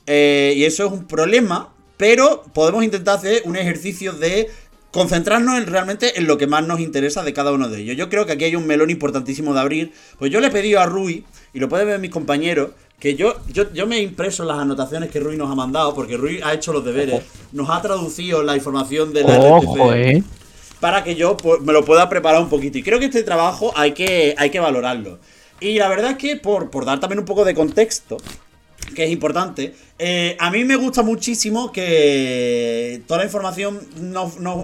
Eh, 0.08 0.54
y 0.58 0.66
eso 0.66 0.86
es 0.86 0.92
un 0.92 1.08
problema, 1.08 1.74
pero 1.98 2.44
podemos 2.54 2.84
intentar 2.84 3.18
hacer 3.18 3.44
un 3.46 3.56
ejercicio 3.56 4.12
de 4.14 4.50
concentrarnos 4.92 5.58
en, 5.58 5.68
realmente 5.68 6.20
en 6.20 6.28
lo 6.28 6.38
que 6.38 6.48
más 6.48 6.68
nos 6.68 6.80
interesa 6.80 7.24
de 7.24 7.34
cada 7.34 7.54
uno 7.54 7.70
de 7.70 7.80
ellos. 7.80 7.96
Yo 7.96 8.10
creo 8.10 8.26
que 8.26 8.34
aquí 8.34 8.44
hay 8.44 8.56
un 8.56 8.68
melón 8.68 8.90
importantísimo 8.90 9.54
de 9.54 9.62
abrir. 9.62 9.94
Pues 10.20 10.32
yo 10.32 10.42
le 10.42 10.48
he 10.48 10.52
pedido 10.52 10.82
a 10.82 10.86
Rui, 10.86 11.24
y 11.54 11.60
lo 11.60 11.70
pueden 11.70 11.88
ver 11.88 12.00
mis 12.00 12.12
compañeros, 12.12 12.72
que 13.02 13.16
yo, 13.16 13.34
yo, 13.52 13.74
yo 13.74 13.88
me 13.88 13.98
he 13.98 14.04
impreso 14.04 14.46
las 14.46 14.60
anotaciones 14.60 15.10
que 15.10 15.20
Rui 15.20 15.36
nos 15.36 15.50
ha 15.50 15.56
mandado, 15.56 15.96
porque 15.96 16.18
Rui 16.18 16.40
ha 16.44 16.54
hecho 16.54 16.72
los 16.72 16.86
deberes, 16.86 17.24
nos 17.52 17.68
ha 17.72 17.82
traducido 17.82 18.44
la 18.44 18.56
información 18.56 19.12
de 19.12 19.24
la 19.24 19.40
Ojo, 19.40 19.92
eh. 19.92 20.24
para 20.80 21.04
que 21.04 21.16
yo 21.16 21.36
pues, 21.36 21.62
me 21.62 21.74
lo 21.74 21.84
pueda 21.84 22.08
preparar 22.10 22.40
un 22.40 22.48
poquito. 22.48 22.78
Y 22.78 22.84
creo 22.84 23.00
que 23.00 23.06
este 23.06 23.24
trabajo 23.24 23.74
hay 23.76 23.94
que, 23.94 24.36
hay 24.38 24.52
que 24.52 24.60
valorarlo. 24.60 25.18
Y 25.60 25.80
la 25.80 25.90
verdad 25.90 26.12
es 26.12 26.18
que 26.18 26.36
por, 26.36 26.70
por 26.70 26.86
dar 26.86 27.00
también 27.00 27.18
un 27.18 27.26
poco 27.26 27.44
de 27.44 27.56
contexto, 27.56 28.18
que 28.94 29.06
es 29.06 29.12
importante, 29.12 29.74
eh, 30.00 30.36
a 30.40 30.50
mí 30.52 30.64
me 30.64 30.76
gusta 30.76 31.04
muchísimo 31.04 31.72
que 31.72 33.02
toda 33.08 33.20
la 33.20 33.26
información 33.26 33.80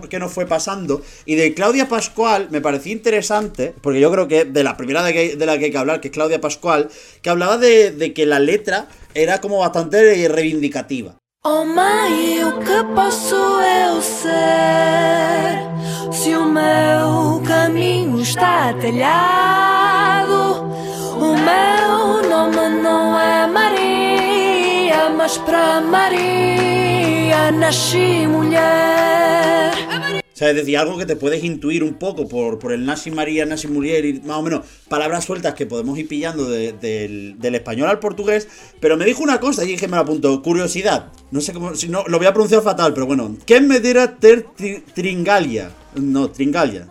que 0.10 0.20
nos 0.20 0.32
fue 0.32 0.46
pasando. 0.46 1.02
Y 1.26 1.36
de 1.36 1.54
Claudia 1.54 1.88
Pascual 1.88 2.48
me 2.52 2.62
parecía 2.62 2.94
interesante, 2.94 3.74
porque 3.82 4.00
yo 4.00 4.12
creo 4.12 4.28
que 4.28 4.46
de 4.46 4.64
la 4.64 4.78
primera 4.78 5.04
de, 5.04 5.36
la 5.38 5.58
que 5.58 5.66
hay 5.66 5.72
que 5.72 5.78
hablar, 5.78 6.02
que 6.02 6.08
es 6.08 6.14
Claudia 6.14 6.42
Pascual, 6.42 6.90
que 7.22 7.30
hablaba 7.30 7.58
de, 7.58 7.92
de 7.92 8.14
que 8.14 8.26
la 8.26 8.40
letra 8.40 8.88
era 9.14 9.40
como 9.42 9.60
bastante 9.60 10.28
reivindicativa. 10.28 11.18
Oh 11.50 11.64
mãe, 11.64 12.44
o 12.44 12.60
que 12.60 12.84
posso 12.94 13.36
eu 13.36 14.02
ser? 14.02 15.62
Se 16.12 16.36
o 16.36 16.46
meu 16.46 17.42
caminho 17.48 18.20
está 18.20 18.74
telhado, 18.74 20.66
o 21.16 21.38
meu 21.38 22.30
nome 22.30 22.82
não 22.82 23.18
é 23.18 23.47
Para 25.46 25.82
nasci 27.52 28.26
mulher. 28.28 29.74
O 30.16 30.38
sea, 30.40 30.52
es 30.52 30.56
decir, 30.56 30.78
algo 30.78 30.98
que 30.98 31.06
te 31.06 31.18
puedes 31.18 31.44
intuir 31.44 31.84
un 31.84 31.96
poco 31.96 32.30
por, 32.30 32.60
por 32.60 32.72
el 32.72 32.86
Nasi 32.86 33.12
María, 33.12 33.46
Nasi 33.46 33.68
Muriel 33.68 34.06
y 34.06 34.14
más 34.22 34.38
o 34.38 34.42
menos 34.42 34.66
palabras 34.88 35.26
sueltas 35.26 35.54
que 35.54 35.66
podemos 35.66 35.98
ir 36.00 36.08
pillando 36.08 36.50
de- 36.50 36.72
del, 36.72 37.56
español 37.56 37.90
al 37.90 38.00
portugués. 38.00 38.48
Pero 38.80 38.96
me 38.96 39.04
dijo 39.04 39.22
una 39.22 39.42
cosa 39.42 39.66
y 39.66 39.68
dije, 39.68 39.90
me 39.90 39.98
la 39.98 40.04
apunto, 40.04 40.42
curiosidad. 40.42 41.08
No 41.32 41.42
sé 41.42 41.52
cómo, 41.52 41.76
si 41.76 41.90
no, 41.90 42.06
lo 42.08 42.20
voy 42.20 42.28
a 42.28 42.34
pronunciar 42.34 42.62
fatal, 42.62 42.94
pero 42.94 43.06
bueno. 43.06 43.36
¿Qué 43.46 43.60
me 43.60 43.82
dirá 43.82 44.16
ter 44.18 44.46
tri- 44.58 44.82
tringalia? 44.94 45.72
No, 45.96 46.30
tringalia. 46.30 46.88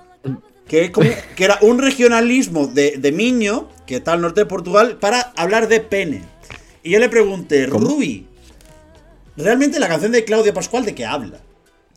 Que 0.69 0.93
era 1.39 1.59
un 1.63 1.79
regionalismo 1.79 2.67
de, 2.67 2.97
de 2.99 3.13
Miño, 3.13 3.69
que 3.87 3.97
está 3.97 4.13
al 4.13 4.21
norte 4.21 4.41
de 4.43 4.47
Portugal, 4.47 4.99
para 5.01 5.33
hablar 5.37 5.69
de 5.69 5.81
pene. 5.81 6.36
Y 6.87 6.91
yo 6.91 7.01
le 7.01 7.09
pregunté, 7.09 7.67
Rubi, 7.67 8.29
¿realmente 9.37 9.81
la 9.81 9.89
canción 9.89 10.13
de 10.13 10.25
Claudia 10.25 10.55
Pascual 10.55 10.85
de 10.85 10.95
qué 10.95 11.05
habla? 11.05 11.41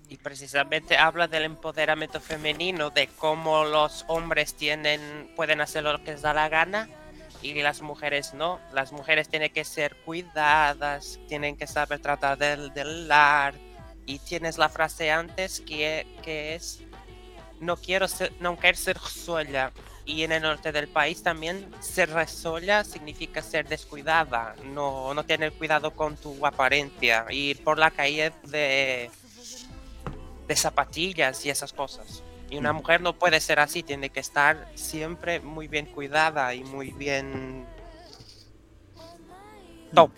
Y 0.08 0.18
precisamente 0.18 0.98
habla 0.98 1.28
del 1.28 1.44
empoderamiento 1.44 2.20
femenino, 2.20 2.90
de 2.90 3.06
cómo 3.06 3.66
los 3.66 4.04
hombres 4.08 4.56
tienen, 4.56 5.30
pueden 5.36 5.62
hacer 5.62 5.84
lo 5.84 6.04
que 6.04 6.14
les 6.14 6.24
da 6.24 6.34
la 6.34 6.50
gana 6.50 6.90
y 7.44 7.54
las 7.62 7.84
mujeres 7.84 8.34
no. 8.34 8.60
Las 8.74 8.92
mujeres 8.92 9.30
tienen 9.30 9.54
que 9.54 9.64
ser 9.64 9.96
cuidadas, 10.06 11.20
tienen 11.28 11.56
que 11.56 11.68
saber 11.68 12.00
tratar 12.00 12.40
del, 12.40 12.74
del 12.74 13.08
lar. 13.08 13.54
Y 14.08 14.18
tienes 14.18 14.58
la 14.58 14.70
frase 14.70 15.12
antes 15.12 15.62
que, 15.62 16.08
que 16.24 16.56
es, 16.56 16.82
no 17.60 17.78
quiero 17.78 18.08
ser, 18.08 18.34
no 18.40 18.58
quiero 18.58 18.76
ser 18.76 18.98
sola. 18.98 19.72
Y 20.10 20.24
en 20.24 20.32
el 20.32 20.42
norte 20.42 20.72
del 20.72 20.88
país 20.88 21.22
también 21.22 21.70
ser 21.82 22.10
sola 22.28 22.84
significa 22.84 23.44
ser 23.44 23.68
descuidada, 23.68 24.56
no, 24.74 25.14
no 25.14 25.24
tener 25.24 25.54
cuidado 25.54 25.92
con 25.92 26.18
tu 26.18 26.44
apariencia, 26.48 27.28
ir 27.30 27.64
por 27.64 27.78
la 27.78 27.92
calle 27.92 28.32
de, 28.48 29.12
de 30.48 30.56
zapatillas 30.56 31.46
y 31.46 31.52
esas 31.52 31.74
cosas. 31.74 32.24
Y 32.50 32.58
una 32.58 32.74
mujer 32.74 33.02
no 33.02 33.14
puede 33.14 33.40
ser 33.40 33.60
así, 33.60 33.84
tiene 33.84 34.10
que 34.10 34.20
estar 34.20 34.68
siempre 34.74 35.42
muy 35.42 35.68
bien 35.68 35.86
cuidada 35.86 36.56
y 36.56 36.64
muy 36.64 36.90
bien 36.92 37.68
top. 39.94 40.10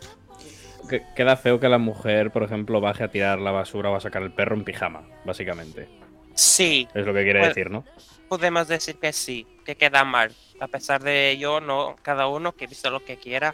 Que- 0.89 1.03
Queda 1.17 1.35
feo 1.35 1.59
que 1.59 1.67
la 1.67 1.79
mujer, 1.79 2.31
por 2.31 2.43
ejemplo, 2.43 2.79
baje 2.79 3.03
a 3.03 3.11
tirar 3.11 3.39
la 3.39 3.51
basura 3.51 3.89
o 3.89 3.95
a 3.97 3.99
sacar 3.99 4.21
el 4.23 4.31
perro 4.33 4.55
en 4.55 4.63
pijama, 4.63 5.03
básicamente. 5.25 5.89
Sí, 6.35 6.87
Es 6.93 7.05
lo 7.05 7.13
que 7.13 7.23
quiere 7.23 7.47
decir, 7.47 7.69
¿no? 7.69 7.83
podemos 8.31 8.69
decir 8.69 8.95
que 8.95 9.11
sí, 9.11 9.45
que 9.65 9.75
queda 9.75 10.05
mal. 10.05 10.31
A 10.61 10.67
pesar 10.69 11.03
de 11.03 11.31
ello, 11.31 11.59
no, 11.59 11.97
cada 12.01 12.27
uno 12.27 12.53
que 12.53 12.65
vista 12.65 12.89
lo 12.89 13.03
que 13.03 13.17
quiera 13.17 13.53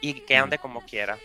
y 0.00 0.14
que 0.14 0.36
ande 0.36 0.58
como 0.58 0.84
quiera. 0.84 1.16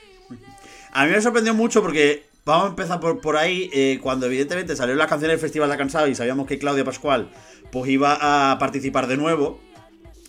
A 0.92 1.06
mí 1.06 1.12
me 1.12 1.20
sorprendió 1.20 1.56
mucho 1.56 1.82
porque 1.82 2.28
vamos 2.46 2.66
a 2.66 2.70
empezar 2.70 3.00
por, 3.00 3.22
por 3.22 3.38
ahí. 3.38 3.72
eh, 3.74 4.00
cuando 4.04 4.28
evidentemente 4.28 4.76
salieron 4.76 5.00
las 5.00 5.08
canciones 5.08 5.34
del 5.34 5.42
Festival 5.42 5.72
de 5.72 5.78
Cansado 5.78 6.08
y 6.08 6.14
sabíamos 6.14 6.46
que 6.46 6.60
Claudia 6.60 6.86
Pascual 6.86 7.32
pues 7.72 7.90
iba 7.90 8.52
a 8.52 8.60
participar 8.60 9.08
de 9.08 9.18
nuevo, 9.18 9.60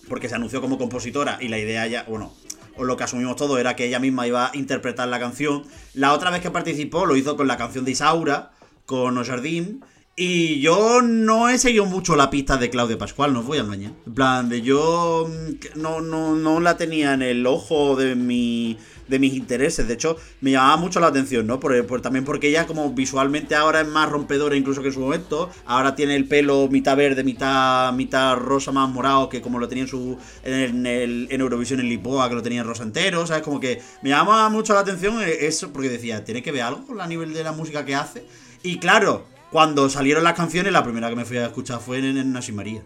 porque 0.09 0.31
se 0.31 0.37
anunció 0.37 0.63
como 0.63 0.79
compositora 0.79 1.37
y 1.39 1.49
la 1.49 1.59
idea 1.59 1.87
ya, 1.87 2.05
bueno, 2.05 2.33
o 2.77 2.85
lo 2.85 2.97
que 2.97 3.05
asumimos 3.05 3.37
todos 3.37 3.61
era 3.61 3.77
que 3.77 3.85
ella 3.85 3.99
misma 3.99 4.27
iba 4.27 4.47
a 4.47 4.57
interpretar 4.57 5.09
la 5.09 5.21
canción. 5.21 5.65
La 5.93 6.15
otra 6.15 6.31
vez 6.31 6.41
que 6.41 6.51
participó 6.51 7.05
lo 7.05 7.17
hizo 7.17 7.37
con 7.37 7.47
la 7.49 7.59
canción 7.59 7.85
de 7.85 7.91
Isaura, 7.91 8.53
con 8.87 9.19
O 9.19 9.25
Jardín. 9.27 9.85
Y 10.19 10.61
yo 10.61 11.03
no 11.03 11.51
he 11.51 11.59
seguido 11.59 11.85
mucho 11.85 12.17
la 12.17 12.31
pista 12.31 12.57
de 12.57 12.71
Claudia 12.71 12.97
Pascual, 12.97 13.35
no 13.35 13.41
os 13.41 13.47
voy 13.47 13.59
a 13.59 13.61
engañar. 13.61 13.93
En 14.07 14.15
plan, 14.15 14.49
de 14.49 14.63
yo 14.63 15.29
mm, 15.29 15.79
no, 15.79 16.01
no, 16.01 16.35
no 16.35 16.59
la 16.61 16.79
tenía 16.79 17.13
en 17.13 17.21
el 17.21 17.47
ojo 17.47 17.97
de 17.97 18.15
mi 18.15 18.79
de 19.09 19.19
mis 19.19 19.35
intereses. 19.35 19.87
De 19.87 19.93
hecho, 19.95 20.17
me 20.41 20.53
llamaba 20.53 20.79
mucho 20.79 21.01
la 21.01 21.09
atención, 21.09 21.47
¿no? 21.47 21.61
Por, 21.61 21.87
por- 21.87 22.01
también 22.01 22.25
porque 22.25 22.49
ella 22.49 22.67
como 22.67 22.91
visualmente 22.93 23.55
ahora 23.55 23.83
es 23.83 23.87
más 23.89 24.09
rompedora 24.09 24.57
incluso 24.57 24.81
que 24.81 24.89
en 24.89 24.95
su 24.95 25.01
momento. 25.01 25.51
Ahora 25.67 25.95
tiene 25.95 26.17
el 26.17 26.27
pelo 26.27 26.67
mitad 26.71 26.97
verde, 26.97 27.23
mitad, 27.23 27.93
mitad 27.93 28.37
rosa 28.37 28.73
más 28.73 28.89
morado 28.89 29.29
que 29.29 29.43
como 29.43 29.59
lo 29.59 29.69
tenía 29.69 29.85
en 29.85 29.89
su 29.91 30.17
en, 30.45 30.87
el, 30.87 31.29
en 31.31 31.41
Eurovisión 31.43 31.79
en 31.81 31.91
Lisboa, 31.91 32.31
que 32.31 32.35
lo 32.37 32.43
tenía 32.43 32.63
en 32.63 32.67
rosa 32.67 32.85
entero. 32.85 33.27
¿Sabes? 33.27 33.43
Como 33.43 33.61
que 33.61 33.83
me 34.03 34.09
llamaba 34.09 34.49
mucho 34.49 34.73
la 34.73 34.81
atención 34.81 35.21
eh, 35.21 35.47
eso 35.47 35.75
porque 35.75 35.91
decía, 35.91 36.25
tiene 36.25 36.43
que 36.43 36.53
ver 36.53 36.63
algo 36.63 36.87
con 36.87 36.97
la 36.97 37.07
nivel 37.07 37.35
de 37.35 37.45
la 37.45 37.53
música 37.53 37.85
que 37.85 37.95
hace. 37.95 38.25
Y 38.63 38.79
claro, 38.79 39.27
cuando 39.57 39.89
salieron 39.89 40.23
las 40.23 40.35
canciones, 40.35 40.71
la 40.71 40.85
primera 40.85 41.09
que 41.09 41.17
me 41.17 41.25
fui 41.25 41.39
a 41.39 41.47
escuchar 41.47 41.81
fue 41.81 41.97
en, 41.97 42.19
en. 42.19 42.83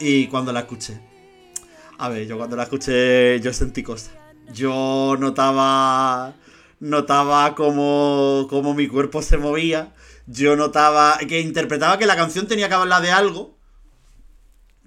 Y 0.00 0.26
cuando 0.28 0.50
la 0.50 0.60
escuché. 0.60 0.98
A 1.98 2.08
ver, 2.08 2.26
yo 2.26 2.38
cuando 2.38 2.56
la 2.56 2.62
escuché, 2.62 3.38
yo 3.40 3.52
sentí 3.52 3.82
cosas. 3.82 4.12
Yo 4.54 5.16
notaba. 5.20 6.34
Notaba 6.80 7.54
como, 7.54 8.46
como 8.48 8.72
mi 8.72 8.88
cuerpo 8.88 9.20
se 9.20 9.36
movía. 9.36 9.92
Yo 10.26 10.56
notaba 10.56 11.18
que 11.28 11.40
interpretaba 11.40 11.98
que 11.98 12.06
la 12.06 12.16
canción 12.16 12.46
tenía 12.48 12.68
que 12.68 12.74
hablar 12.74 13.02
de 13.02 13.10
algo. 13.10 13.58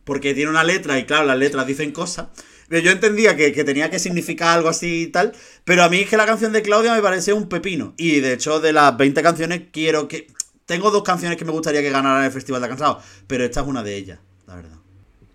Porque 0.06 0.34
tiene 0.34 0.50
una 0.50 0.64
letra 0.64 0.98
y 0.98 1.06
claro, 1.06 1.26
las 1.26 1.38
letras 1.38 1.68
dicen 1.68 1.92
cosas. 1.92 2.30
Yo 2.72 2.90
entendía 2.90 3.36
que, 3.36 3.54
que 3.54 3.64
tenía 3.64 3.92
que 3.92 4.00
significar 4.00 4.58
algo 4.58 4.70
así 4.70 5.04
y 5.04 5.08
tal. 5.10 5.34
Pero 5.66 5.84
a 5.84 5.90
mí 5.90 6.00
es 6.00 6.10
que 6.10 6.18
la 6.18 6.26
canción 6.26 6.52
de 6.52 6.64
Claudia 6.64 6.96
me 6.96 7.02
parecía 7.04 7.36
un 7.36 7.48
pepino. 7.48 7.94
Y 7.96 8.22
de 8.22 8.34
hecho, 8.34 8.60
de 8.60 8.74
las 8.74 8.98
20 8.98 9.22
canciones, 9.22 9.62
quiero 9.72 10.08
que. 10.08 10.34
Tengo 10.66 10.92
dos 10.92 11.04
canciones 11.04 11.38
que 11.38 11.46
me 11.46 11.52
gustaría 11.52 11.82
que 11.82 11.90
ganaran 11.92 12.24
el 12.24 12.32
Festival 12.32 12.62
de 12.62 12.68
Cansado. 12.68 13.00
Pero 13.28 13.44
esta 13.44 13.62
es 13.62 13.68
una 13.68 13.84
de 13.84 13.96
ellas, 13.96 14.20
la 14.48 14.56
verdad. 14.56 14.78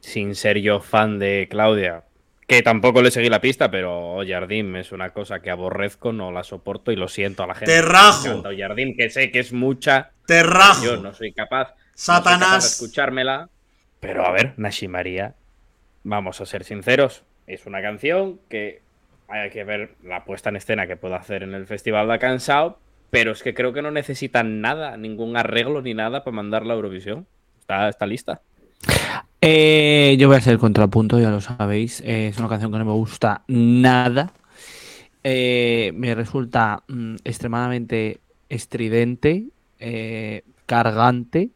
Sin 0.00 0.34
ser 0.34 0.58
yo 0.58 0.80
fan 0.80 1.18
de 1.18 1.46
Claudia, 1.50 2.04
que 2.46 2.62
tampoco 2.62 3.00
le 3.00 3.12
seguí 3.12 3.28
la 3.28 3.40
pista, 3.40 3.70
pero 3.70 4.18
Jardín 4.26 4.74
es 4.74 4.90
una 4.90 5.10
cosa 5.10 5.40
que 5.40 5.50
aborrezco, 5.50 6.12
no 6.12 6.32
la 6.32 6.42
soporto 6.42 6.90
y 6.90 6.96
lo 6.96 7.06
siento 7.06 7.44
a 7.44 7.46
la 7.46 7.54
gente. 7.54 7.72
¡Te 7.72 7.82
rajo! 7.82 8.42
Jardín, 8.58 8.96
que 8.96 9.08
sé 9.10 9.30
que 9.30 9.38
es 9.38 9.52
mucha, 9.52 10.10
¡Te 10.26 10.42
rajo! 10.42 10.84
yo 10.84 10.96
no 10.96 11.14
soy 11.14 11.32
capaz, 11.32 11.68
no 11.68 11.74
soy 11.94 12.16
Satanás. 12.16 12.40
capaz 12.40 12.62
de 12.62 12.68
escuchármela. 12.68 13.48
Pero 14.00 14.26
a 14.26 14.32
ver, 14.32 14.54
Nashi 14.56 14.88
María, 14.88 15.34
vamos 16.02 16.40
a 16.40 16.46
ser 16.46 16.64
sinceros, 16.64 17.22
es 17.46 17.66
una 17.66 17.80
canción 17.82 18.40
que 18.48 18.80
hay 19.28 19.50
que 19.50 19.62
ver 19.62 19.94
la 20.02 20.24
puesta 20.24 20.48
en 20.48 20.56
escena 20.56 20.88
que 20.88 20.96
puedo 20.96 21.14
hacer 21.14 21.44
en 21.44 21.54
el 21.54 21.66
Festival 21.66 22.08
de 22.08 22.18
Cansado, 22.18 22.80
pero 23.10 23.32
es 23.32 23.42
que 23.42 23.54
creo 23.54 23.72
que 23.72 23.82
no 23.82 23.90
necesitan 23.90 24.60
nada, 24.60 24.96
ningún 24.96 25.36
arreglo 25.36 25.82
ni 25.82 25.94
nada 25.94 26.24
para 26.24 26.36
mandarla 26.36 26.74
a 26.74 26.76
Eurovisión. 26.76 27.26
Está, 27.60 28.06
lista. 28.06 28.40
Eh, 29.40 30.16
yo 30.18 30.26
voy 30.26 30.36
a 30.36 30.38
hacer 30.38 30.54
el 30.54 30.58
contrapunto, 30.58 31.20
ya 31.20 31.30
lo 31.30 31.40
sabéis. 31.40 32.00
Eh, 32.00 32.28
es 32.28 32.38
una 32.38 32.48
canción 32.48 32.72
que 32.72 32.78
no 32.78 32.84
me 32.84 32.92
gusta 32.92 33.42
nada. 33.46 34.32
Eh, 35.22 35.92
me 35.94 36.14
resulta 36.14 36.82
mm, 36.88 37.16
extremadamente 37.24 38.20
estridente, 38.48 39.46
cargante. 40.66 41.50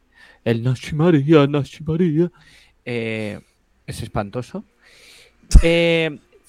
El 0.44 0.62
Nashi 0.62 0.94
María, 0.94 1.46
Nashi 1.46 1.82
María. 1.82 2.30
es 2.84 4.02
espantoso. 4.02 4.64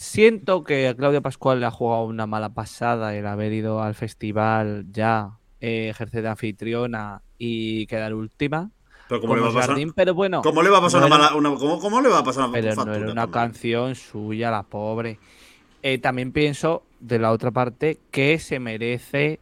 Siento 0.05 0.63
que 0.63 0.87
a 0.87 0.95
Claudia 0.95 1.19
Pascual 1.19 1.59
le 1.59 1.65
ha 1.65 1.71
jugado 1.71 2.05
una 2.05 2.27
mala 2.27 2.49
pasada 2.53 3.15
el 3.15 3.25
haber 3.25 3.51
ido 3.51 3.81
al 3.81 3.95
festival 3.95 4.85
ya, 4.91 5.39
eh, 5.59 5.89
ejercer 5.89 6.21
de 6.21 6.29
anfitriona 6.29 7.23
y 7.39 7.87
quedar 7.87 8.13
última. 8.13 8.69
Pero 9.09 9.19
¿cómo 9.21 9.35
le 9.35 9.41
va 9.41 9.47
a 9.49 9.53
pasar? 9.53 9.69
Jardín, 9.71 9.93
pero 9.93 10.13
bueno. 10.13 10.43
¿Cómo 10.43 10.61
le 10.61 10.69
va 10.69 10.77
a 10.77 10.81
pasar 10.81 11.01
no 11.01 11.07
una 11.07 11.15
era- 11.15 11.25
mala. 11.31 11.35
Una, 11.35 11.55
¿cómo, 11.59 11.79
cómo 11.79 12.01
le 12.01 12.09
va 12.09 12.19
a 12.19 12.23
pasar 12.23 12.43
una 12.43 12.53
pero 12.53 12.75
no 12.75 12.93
era 12.93 13.11
una 13.11 13.13
también? 13.23 13.31
canción 13.31 13.95
suya, 13.95 14.51
la 14.51 14.61
pobre. 14.61 15.17
Eh, 15.81 15.97
también 15.97 16.31
pienso, 16.31 16.83
de 16.99 17.17
la 17.17 17.31
otra 17.31 17.49
parte, 17.49 17.99
que 18.11 18.37
se 18.37 18.59
merece 18.59 19.39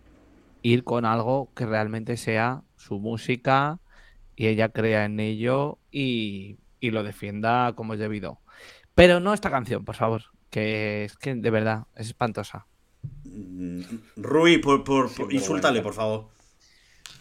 ir 0.61 0.85
con 0.85 1.03
algo 1.03 1.49
que 1.55 1.65
realmente 1.65 2.15
sea 2.15 2.61
su 2.77 2.99
música 2.99 3.79
y 4.37 4.47
ella 4.47 4.69
crea 4.69 5.03
en 5.05 5.19
ello 5.19 5.77
y, 5.91 6.57
y 6.79 6.91
lo 6.91 7.03
defienda 7.03 7.73
como 7.75 7.93
es 7.95 7.99
debido. 7.99 8.39
Pero 8.95 9.19
no 9.19 9.33
esta 9.33 9.51
canción, 9.51 9.83
por 9.83 9.95
favor, 9.95 10.23
que 10.53 11.05
es 11.05 11.17
que 11.17 11.33
de 11.33 11.49
verdad 11.49 11.87
es 11.95 12.05
espantosa. 12.07 12.67
Mm, 13.23 13.81
Rui, 14.17 14.59
por, 14.59 14.83
por, 14.83 15.11
por- 15.13 15.29
Sí, 15.31 15.37
insúltale, 15.37 15.79
bueno. 15.79 15.83
por 15.83 15.93
favor. 15.95 16.29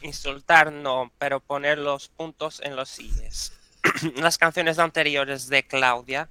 Insultar 0.02 0.70
no, 0.70 1.10
pero 1.18 1.40
poner 1.40 1.78
los 1.78 2.08
puntos 2.08 2.60
en 2.62 2.76
los 2.76 2.90
silles. 2.90 3.52
las 4.16 4.36
canciones 4.36 4.78
anteriores 4.78 5.48
de 5.48 5.62
Claudia, 5.66 6.28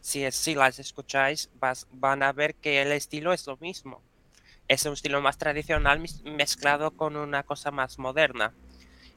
si, 0.00 0.24
es- 0.24 0.34
si 0.36 0.54
las 0.54 0.78
escucháis, 0.78 1.50
vas- 1.60 1.86
van 1.92 2.22
a 2.22 2.32
ver 2.32 2.54
que 2.54 2.80
el 2.80 2.92
estilo 2.92 3.34
es 3.34 3.46
lo 3.46 3.58
mismo. 3.58 4.02
Es 4.66 4.86
un 4.86 4.94
estilo 4.94 5.20
más 5.20 5.36
tradicional 5.36 6.00
mezclado 6.24 6.92
con 6.92 7.16
una 7.16 7.42
cosa 7.42 7.70
más 7.70 7.98
moderna. 7.98 8.54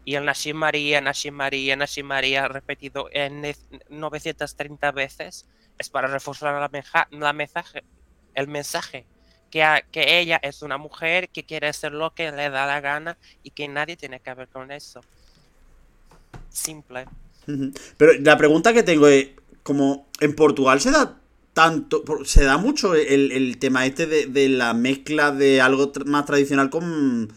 Y 0.03 0.15
el 0.15 0.25
Nashi 0.25 0.51
María, 0.53 0.99
Nashi 0.99 1.31
María, 1.31 1.77
Nashi 1.77 2.03
María 2.03 2.49
repetido 2.49 3.07
en 3.13 3.41
ne- 3.41 3.55
930 3.89 4.91
veces 4.91 5.45
es 5.77 5.89
para 5.89 6.07
reforzar 6.07 6.53
la 6.59 6.69
menja- 6.69 7.07
la 7.11 7.33
mensaje, 7.33 7.83
el 8.33 8.47
mensaje. 8.47 9.05
Que, 9.49 9.63
que 9.93 10.19
ella 10.19 10.41
es 10.43 10.61
una 10.61 10.77
mujer 10.77 11.29
que 11.29 11.45
quiere 11.45 11.69
hacer 11.69 11.93
lo 11.93 12.13
que 12.13 12.31
le 12.33 12.49
da 12.49 12.65
la 12.65 12.81
gana 12.81 13.17
y 13.43 13.51
que 13.51 13.69
nadie 13.69 13.95
tiene 13.95 14.19
que 14.19 14.33
ver 14.33 14.49
con 14.49 14.71
eso. 14.73 14.99
Simple. 16.49 17.05
Pero 17.95 18.11
la 18.19 18.37
pregunta 18.37 18.73
que 18.73 18.83
tengo 18.83 19.07
es, 19.07 19.29
como 19.63 20.05
en 20.19 20.35
Portugal 20.35 20.81
se 20.81 20.91
da 20.91 21.17
tanto, 21.53 22.03
se 22.25 22.43
da 22.43 22.57
mucho 22.57 22.93
el, 22.93 23.31
el 23.31 23.57
tema 23.57 23.85
este 23.85 24.05
de, 24.05 24.25
de 24.25 24.49
la 24.49 24.73
mezcla 24.73 25.31
de 25.31 25.61
algo 25.61 25.93
más 26.05 26.25
tradicional 26.25 26.69
con, 26.69 27.31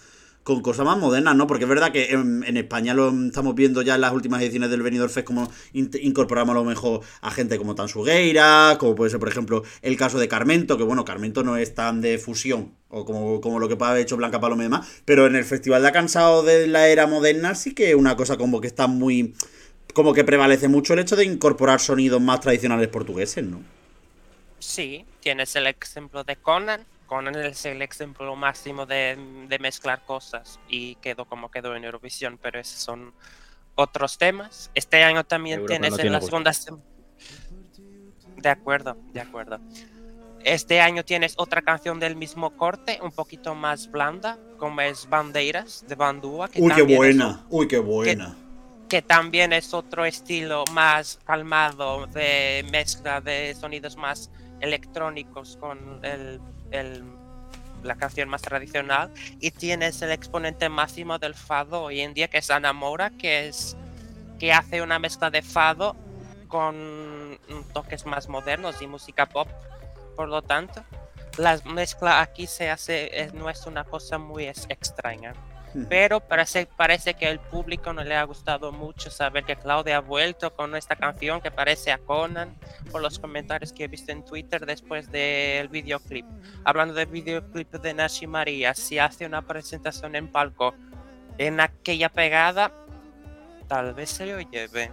con 0.55 0.63
cosas 0.63 0.85
más 0.85 0.99
modernas, 0.99 1.37
¿no? 1.37 1.47
Porque 1.47 1.63
es 1.63 1.69
verdad 1.69 1.93
que 1.93 2.11
en, 2.11 2.57
España 2.57 2.93
lo 2.93 3.11
estamos 3.27 3.55
viendo 3.55 3.83
ya 3.83 3.95
en 3.95 4.01
las 4.01 4.13
últimas 4.13 4.43
ediciones 4.43 4.69
del 4.69 4.83
Benidorm 4.83 5.11
Fest 5.11 5.25
como 5.25 5.49
incorporamos 5.73 6.57
a 6.57 6.59
lo 6.59 6.65
mejor 6.65 7.03
a 7.21 7.31
gente 7.31 7.57
como 7.57 7.77
Tansugueira, 7.77 8.77
como 8.81 8.97
puede 8.97 9.11
ser, 9.11 9.21
por 9.21 9.29
ejemplo, 9.29 9.63
el 9.83 9.97
caso 9.97 10.19
de 10.19 10.27
Carmento, 10.27 10.77
que 10.77 10.83
bueno, 10.83 11.05
Carmento 11.05 11.45
no 11.45 11.57
es 11.57 11.73
tan 11.75 12.01
de 12.01 12.19
fusión, 12.19 12.75
o 12.89 13.05
como, 13.05 13.41
como 13.41 13.61
lo 13.61 13.69
que 13.69 13.77
puede 13.77 13.93
haber 13.93 14.03
hecho 14.03 14.17
Blanca 14.17 14.41
Paloma 14.41 14.63
y 14.63 14.67
demás, 14.67 14.89
pero 15.05 15.27
en 15.27 15.37
el 15.37 15.45
Festival 15.45 15.85
de 15.85 15.93
Cansado 15.93 16.43
de 16.43 16.67
la 16.67 16.89
era 16.89 17.07
moderna 17.07 17.55
sí 17.55 17.73
que 17.73 17.91
es 17.91 17.95
una 17.95 18.17
cosa 18.17 18.37
como 18.37 18.61
que 18.61 18.67
está 18.67 18.89
muy... 18.89 19.35
Como 19.95 20.15
que 20.15 20.23
prevalece 20.23 20.69
mucho 20.69 20.95
el 20.95 21.01
hecho 21.01 21.17
de 21.17 21.25
incorporar 21.25 21.81
sonidos 21.81 22.21
más 22.21 22.41
tradicionales 22.41 22.87
portugueses, 22.89 23.45
¿no? 23.45 23.61
Sí, 24.61 25.05
tienes 25.21 25.57
el 25.57 25.67
ejemplo 25.67 26.23
de 26.23 26.37
Conan. 26.37 26.85
Es 27.43 27.65
el 27.67 27.83
ejemplo 27.83 28.37
máximo 28.37 28.87
de, 28.87 29.19
de 29.49 29.59
mezclar 29.59 30.05
cosas 30.05 30.61
y 30.69 30.95
quedó 30.97 31.25
como 31.25 31.51
quedó 31.51 31.75
en 31.75 31.85
Eurovisión, 31.85 32.39
pero 32.41 32.61
esos 32.61 32.81
son 32.81 33.13
otros 33.75 34.17
temas. 34.17 34.71
Este 34.75 35.03
año 35.03 35.25
también 35.25 35.61
Europa 35.61 35.73
tienes 35.73 35.91
no 35.91 35.97
en 35.97 36.01
tiene 36.01 36.13
la 36.13 36.19
gusto. 36.21 36.31
segunda... 36.31 36.53
De 38.37 38.49
acuerdo, 38.49 38.97
de 39.13 39.21
acuerdo. 39.21 39.59
Este 40.45 40.81
año 40.81 41.05
tienes 41.05 41.35
otra 41.37 41.63
canción 41.63 41.99
del 41.99 42.15
mismo 42.15 42.57
corte, 42.57 43.01
un 43.03 43.11
poquito 43.11 43.55
más 43.55 43.91
blanda, 43.91 44.39
como 44.57 44.81
es 44.81 45.09
Bandeiras 45.09 45.85
de 45.89 45.97
Bandúa. 45.97 46.49
que 46.49 46.63
Uy, 46.63 46.73
qué 46.75 46.83
es 46.83 46.97
buena, 46.97 47.45
uy, 47.51 47.67
qué 47.69 47.79
buena. 47.79 48.37
que 48.89 49.03
también 49.03 49.53
es 49.53 49.75
otro 49.75 50.05
estilo 50.05 50.65
más 50.73 51.19
calmado 51.25 52.07
de 52.07 52.65
mezcla 52.71 53.21
de 53.21 53.55
sonidos 53.55 53.97
más 53.97 54.31
electrónicos 54.61 55.57
con 55.59 56.01
el, 56.05 56.41
la 57.83 57.95
canción 57.97 58.29
más 58.29 58.43
tradicional 58.43 59.13
y 59.41 59.51
tienes 59.51 60.03
el 60.03 60.11
exponente 60.11 60.69
máximo 60.69 61.19
del 61.19 61.35
fado 61.35 61.83
hoy 61.85 62.01
en 62.01 62.15
día 62.15 62.29
que 62.29 62.39
es 62.39 62.51
Ana 62.51 62.73
Moura 62.73 63.11
que 63.11 63.49
es 63.49 63.77
que 64.39 64.53
hace 64.53 64.83
una 64.83 64.99
mezcla 64.99 65.31
de 65.31 65.43
fado 65.43 65.97
con 66.49 67.39
toques 67.73 68.07
más 68.07 68.29
modernos 68.29 68.83
y 68.83 68.87
música 68.87 69.27
pop. 69.27 69.49
Por 70.17 70.29
lo 70.29 70.43
tanto 70.43 70.85
la 71.39 71.59
mezcla 71.65 72.21
aquí 72.21 72.47
se 72.47 72.71
hace 72.71 73.23
eh, 73.23 73.31
no 73.33 73.49
es 73.49 73.67
una 73.67 73.85
cosa 73.85 74.19
muy 74.19 74.47
extraña 74.47 75.35
pero 75.89 76.21
parece, 76.21 76.67
parece 76.77 77.15
que 77.15 77.27
al 77.27 77.41
público 77.41 77.93
no 77.93 78.03
le 78.03 78.17
ha 78.17 78.25
gustado 78.25 78.73
mucho 78.73 79.11
saber 79.11 79.45
que 79.45 79.57
Claudia 79.57 79.99
ha 79.99 80.01
vuelto 80.01 80.55
con 80.55 80.75
esta 80.77 80.97
canción 80.97 81.41
que 81.41 81.51
parece 81.51 81.93
a 81.93 81.99
Conan 81.99 82.57
por 82.91 83.03
los 83.03 83.19
comentarios 83.19 83.73
que 83.73 83.85
he 83.85 83.89
visto 83.89 84.13
en 84.13 84.25
Twitter 84.25 84.67
después 84.67 85.11
del 85.11 85.69
videoclip. 85.69 86.27
Hablando 86.65 86.95
del 86.95 87.07
videoclip 87.07 87.73
de 87.73 87.95
Nashi 87.95 88.27
María, 88.27 88.75
si 88.75 88.99
hace 88.99 89.27
una 89.27 89.43
presentación 89.43 90.17
en 90.17 90.29
palco 90.29 90.75
en 91.39 91.61
aquella 91.61 92.09
pegada, 92.09 92.73
tal 93.69 93.95
vez 93.95 94.11
se 94.11 94.27
lo 94.27 94.41
lleve. 94.41 94.91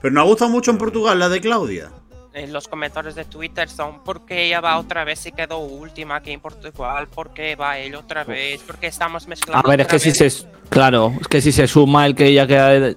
Pero 0.00 0.14
nos 0.14 0.22
ha 0.22 0.26
gustado 0.26 0.50
mucho 0.50 0.70
en 0.70 0.78
Portugal 0.78 1.18
la 1.18 1.28
de 1.28 1.40
Claudia. 1.40 1.90
En 2.34 2.52
los 2.52 2.66
comentarios 2.66 3.14
de 3.14 3.24
Twitter 3.26 3.68
son 3.68 4.02
porque 4.04 4.46
ella 4.46 4.60
va 4.62 4.78
otra 4.78 5.04
vez 5.04 5.26
y 5.26 5.32
quedó 5.32 5.58
última 5.58 6.16
aquí 6.16 6.32
en 6.32 6.40
Portugal, 6.40 7.06
porque 7.14 7.56
va 7.56 7.78
él 7.78 7.94
otra 7.94 8.24
vez, 8.24 8.62
porque 8.66 8.86
estamos 8.86 9.26
A 9.26 9.28
mezclando. 9.28 9.68
ver, 9.68 9.82
es 9.82 9.86
que 9.86 9.98
si 9.98 10.08
vez". 10.18 10.34
se. 10.38 10.48
Claro, 10.70 11.12
es 11.20 11.28
que 11.28 11.42
si 11.42 11.52
se 11.52 11.66
suma 11.68 12.06
el 12.06 12.14
que 12.14 12.26
ella 12.26 12.46
queda. 12.46 12.94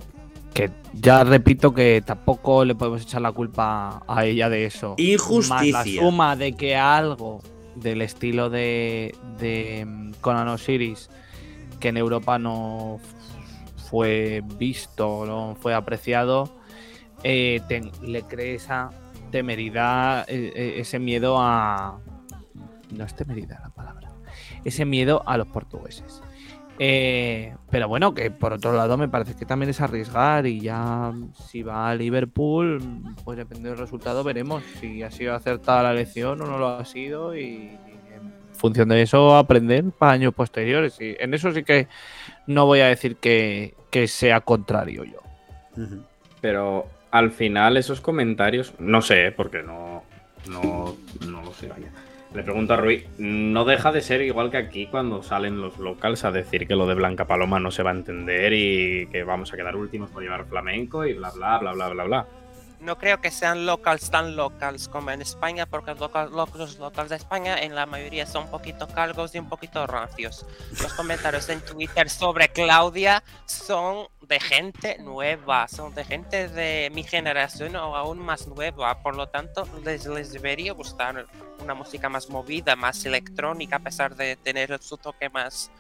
Que 0.54 0.72
ya 0.94 1.26
repito 1.26 1.74
que 1.74 2.02
tampoco 2.06 2.64
le 2.64 2.76
podemos 2.76 3.02
echar 3.02 3.22
la 3.22 3.34
culpa 3.34 4.02
a 4.08 4.24
ella 4.26 4.48
de 4.50 4.66
eso. 4.66 4.92
Más 4.92 5.00
la 5.00 5.04
Injusticia. 5.12 6.02
suma 6.02 6.36
de 6.38 6.54
que 6.54 6.78
algo 6.78 7.42
del 7.76 8.02
estilo 8.02 8.50
de, 8.50 9.14
de 9.38 9.84
mm, 9.86 10.12
Conan 10.22 10.48
Osiris, 10.48 11.10
que 11.82 11.90
en 11.90 11.98
Europa 11.98 12.40
no 12.40 13.02
fue 13.90 14.42
visto, 14.58 15.26
no 15.26 15.58
fue 15.62 15.74
apreciado, 15.74 16.50
eh, 17.24 17.60
te- 17.68 17.92
le 18.02 18.22
cree 18.22 18.56
esa 18.56 18.92
temeridad, 19.32 20.26
eh, 20.30 20.52
eh, 20.56 20.74
ese 20.78 21.00
miedo 21.00 21.38
a. 21.40 22.00
No 22.92 23.04
es 23.04 23.16
temeridad 23.16 23.60
la 23.62 23.70
palabra. 23.70 24.12
Ese 24.64 24.86
miedo 24.86 25.24
a 25.26 25.38
los 25.38 25.48
portugueses. 25.48 26.22
Eh, 26.78 27.56
pero 27.70 27.88
bueno, 27.88 28.14
que 28.14 28.32
por 28.32 28.52
otro 28.52 28.74
lado 28.74 28.98
me 28.98 29.08
parece 29.08 29.36
que 29.36 29.46
también 29.46 29.70
es 29.70 29.80
arriesgar 29.80 30.46
y 30.46 30.60
ya 30.60 31.14
si 31.48 31.64
va 31.64 31.90
a 31.90 31.96
Liverpool, 31.96 32.82
pues 33.24 33.38
depende 33.38 33.70
del 33.70 33.78
resultado 33.78 34.26
veremos 34.26 34.62
si 34.82 35.02
ha 35.02 35.10
sido 35.10 35.34
acertada 35.34 35.84
la 35.84 35.92
elección 35.92 36.42
o 36.42 36.46
no 36.46 36.58
lo 36.58 36.68
ha 36.68 36.84
sido 36.84 37.34
y 37.34 37.78
en 38.14 38.34
función 38.54 38.90
de 38.90 39.02
eso 39.02 39.38
aprender 39.38 39.86
para 39.98 40.14
años 40.14 40.34
posteriores. 40.34 41.00
Y 41.00 41.16
en 41.18 41.34
eso 41.34 41.54
sí 41.54 41.64
que 41.64 41.88
no 42.46 42.66
voy 42.66 42.82
a 42.82 42.88
decir 42.88 43.16
que, 43.16 43.74
que 43.90 44.08
sea 44.10 44.42
contrario 44.42 45.06
yo. 45.06 45.20
Pero 46.42 46.88
al 47.16 47.32
final 47.32 47.78
esos 47.78 48.02
comentarios, 48.02 48.74
no 48.78 49.02
sé, 49.02 49.32
porque 49.32 49.64
no, 49.64 50.04
no, 50.50 50.98
no 51.26 51.42
lo 51.42 51.54
sé, 51.54 51.70
vaya. 51.70 51.90
Le 52.34 52.44
pregunto 52.44 52.74
a 52.74 52.78
Rui, 52.78 53.08
no 53.18 53.64
deja 53.64 53.94
de 53.94 54.02
ser 54.02 54.22
igual 54.22 54.52
que 54.52 54.58
aquí 54.58 54.88
cuando 54.88 55.24
salen 55.24 55.62
los 55.62 55.78
locals 55.78 56.26
a 56.26 56.32
decir 56.32 56.68
que 56.68 56.76
lo 56.76 56.86
de 56.86 56.96
Blanca 56.96 57.26
Paloma 57.26 57.62
no 57.62 57.72
se 57.72 57.84
va 57.84 57.92
a 57.92 57.94
entender 57.94 58.52
y 58.52 59.08
que 59.08 59.24
vamos 59.24 59.54
a 59.54 59.56
quedar 59.56 59.78
últimos 59.78 60.10
por 60.10 60.24
llevar 60.24 60.46
flamenco 60.46 61.06
y 61.06 61.14
bla 61.14 61.32
bla 61.32 61.58
bla 61.60 61.72
bla 61.72 61.88
bla 61.88 62.04
bla. 62.04 62.28
No 62.86 63.00
creo 63.00 63.20
que 63.20 63.32
sean 63.32 63.66
locals 63.66 64.12
tan 64.12 64.36
locals 64.36 64.88
como 64.88 65.10
en 65.10 65.22
España, 65.22 65.66
porque 65.66 65.92
los 65.92 66.00
local- 66.00 66.30
lo- 66.32 66.48
los 66.56 66.78
locals 66.78 67.10
de 67.10 67.16
España 67.16 67.58
en 67.58 67.74
la 67.74 67.88
mayoría 67.88 68.28
son 68.28 68.44
un 68.44 68.52
poquito 68.52 68.88
calvos 68.88 69.34
y 69.34 69.40
un 69.40 69.50
poquito 69.50 69.88
rancios. 69.88 70.46
Los 70.82 70.94
comentarios 70.94 71.50
en 71.50 71.62
Twitter 71.62 72.10
sobre 72.12 72.50
Claudia 72.50 73.24
son 73.46 74.08
de 74.22 74.40
gente 74.40 74.98
nueva, 75.00 75.68
son 75.68 75.96
de 75.96 76.06
gente 76.06 76.48
de 76.48 76.92
mi 76.94 77.04
generación 77.04 77.76
o 77.76 77.96
aún 77.96 78.20
más 78.20 78.48
nueva, 78.48 79.02
por 79.02 79.16
lo 79.16 79.28
tanto 79.30 79.68
les, 79.84 80.06
les 80.06 80.32
debería 80.32 80.74
gustar 80.74 81.26
una 81.60 81.74
música 81.74 82.08
más 82.08 82.30
movida, 82.30 82.76
más 82.76 83.04
electrónica, 83.06 83.78
a 83.78 83.80
pesar 83.80 84.16
de 84.16 84.36
tener 84.36 84.80
su 84.82 84.98
toque 84.98 85.30
más 85.30 85.72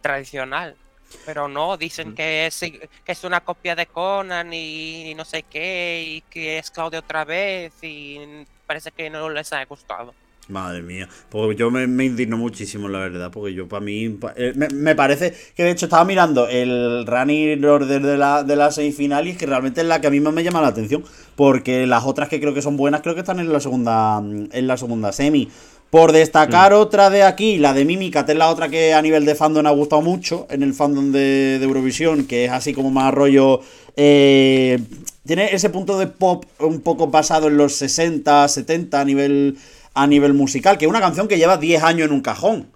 tradicional. 0.00 0.76
Pero 1.24 1.48
no, 1.48 1.76
dicen 1.76 2.12
que 2.12 2.46
es, 2.46 2.60
que 2.60 3.12
es 3.12 3.24
una 3.24 3.40
copia 3.42 3.74
de 3.74 3.86
Conan 3.86 4.52
y, 4.52 5.14
no 5.14 5.24
sé 5.24 5.44
qué, 5.44 6.04
y 6.06 6.20
que 6.22 6.58
es 6.58 6.70
Claudia 6.70 7.00
otra 7.00 7.24
vez, 7.24 7.74
y 7.82 8.18
parece 8.66 8.92
que 8.92 9.08
no 9.10 9.30
les 9.30 9.52
ha 9.52 9.64
gustado. 9.64 10.14
Madre 10.46 10.82
mía, 10.82 11.08
pues 11.30 11.56
yo 11.56 11.70
me, 11.70 11.86
me 11.86 12.04
indigno 12.04 12.36
muchísimo, 12.36 12.86
la 12.86 12.98
verdad, 12.98 13.30
porque 13.30 13.54
yo 13.54 13.66
para 13.66 13.80
mí, 13.82 14.10
pa- 14.10 14.34
eh, 14.36 14.52
me, 14.54 14.68
me 14.68 14.94
parece 14.94 15.34
que 15.56 15.62
de 15.64 15.70
hecho 15.70 15.86
estaba 15.86 16.04
mirando 16.04 16.46
el 16.48 17.06
running 17.06 17.64
order 17.64 18.02
de 18.02 18.18
la, 18.18 18.42
de 18.44 18.54
la 18.54 18.70
semifinal 18.70 19.26
y 19.26 19.36
que 19.36 19.46
realmente 19.46 19.80
es 19.80 19.86
la 19.86 20.02
que 20.02 20.08
a 20.08 20.10
mí 20.10 20.20
más 20.20 20.34
me 20.34 20.44
llama 20.44 20.60
la 20.60 20.68
atención, 20.68 21.02
porque 21.34 21.86
las 21.86 22.04
otras 22.04 22.28
que 22.28 22.40
creo 22.40 22.52
que 22.52 22.60
son 22.60 22.76
buenas 22.76 23.00
creo 23.00 23.14
que 23.14 23.20
están 23.22 23.40
en 23.40 23.50
la 23.50 23.60
segunda, 23.60 24.18
en 24.18 24.66
la 24.66 24.76
segunda 24.76 25.12
semi. 25.12 25.48
Por 25.94 26.10
destacar 26.10 26.72
otra 26.72 27.08
de 27.08 27.22
aquí, 27.22 27.56
la 27.56 27.72
de 27.72 27.84
Mímica, 27.84 28.26
que 28.26 28.32
es 28.32 28.38
la 28.38 28.50
otra 28.50 28.68
que 28.68 28.92
a 28.94 29.00
nivel 29.00 29.24
de 29.24 29.36
fandom 29.36 29.64
ha 29.64 29.70
gustado 29.70 30.02
mucho, 30.02 30.44
en 30.50 30.64
el 30.64 30.74
fandom 30.74 31.12
de, 31.12 31.60
de 31.60 31.64
Eurovisión, 31.64 32.24
que 32.26 32.46
es 32.46 32.50
así 32.50 32.74
como 32.74 32.90
más 32.90 33.14
rollo... 33.14 33.60
eh, 33.94 34.80
tiene 35.24 35.54
ese 35.54 35.70
punto 35.70 35.96
de 35.96 36.08
pop 36.08 36.46
un 36.58 36.80
poco 36.80 37.06
basado 37.06 37.46
en 37.46 37.56
los 37.56 37.74
60, 37.76 38.48
70 38.48 39.00
a 39.00 39.04
nivel, 39.04 39.56
a 39.94 40.08
nivel 40.08 40.34
musical, 40.34 40.78
que 40.78 40.86
es 40.86 40.90
una 40.90 40.98
canción 40.98 41.28
que 41.28 41.38
lleva 41.38 41.58
10 41.58 41.84
años 41.84 42.08
en 42.08 42.12
un 42.12 42.22
cajón. 42.22 42.66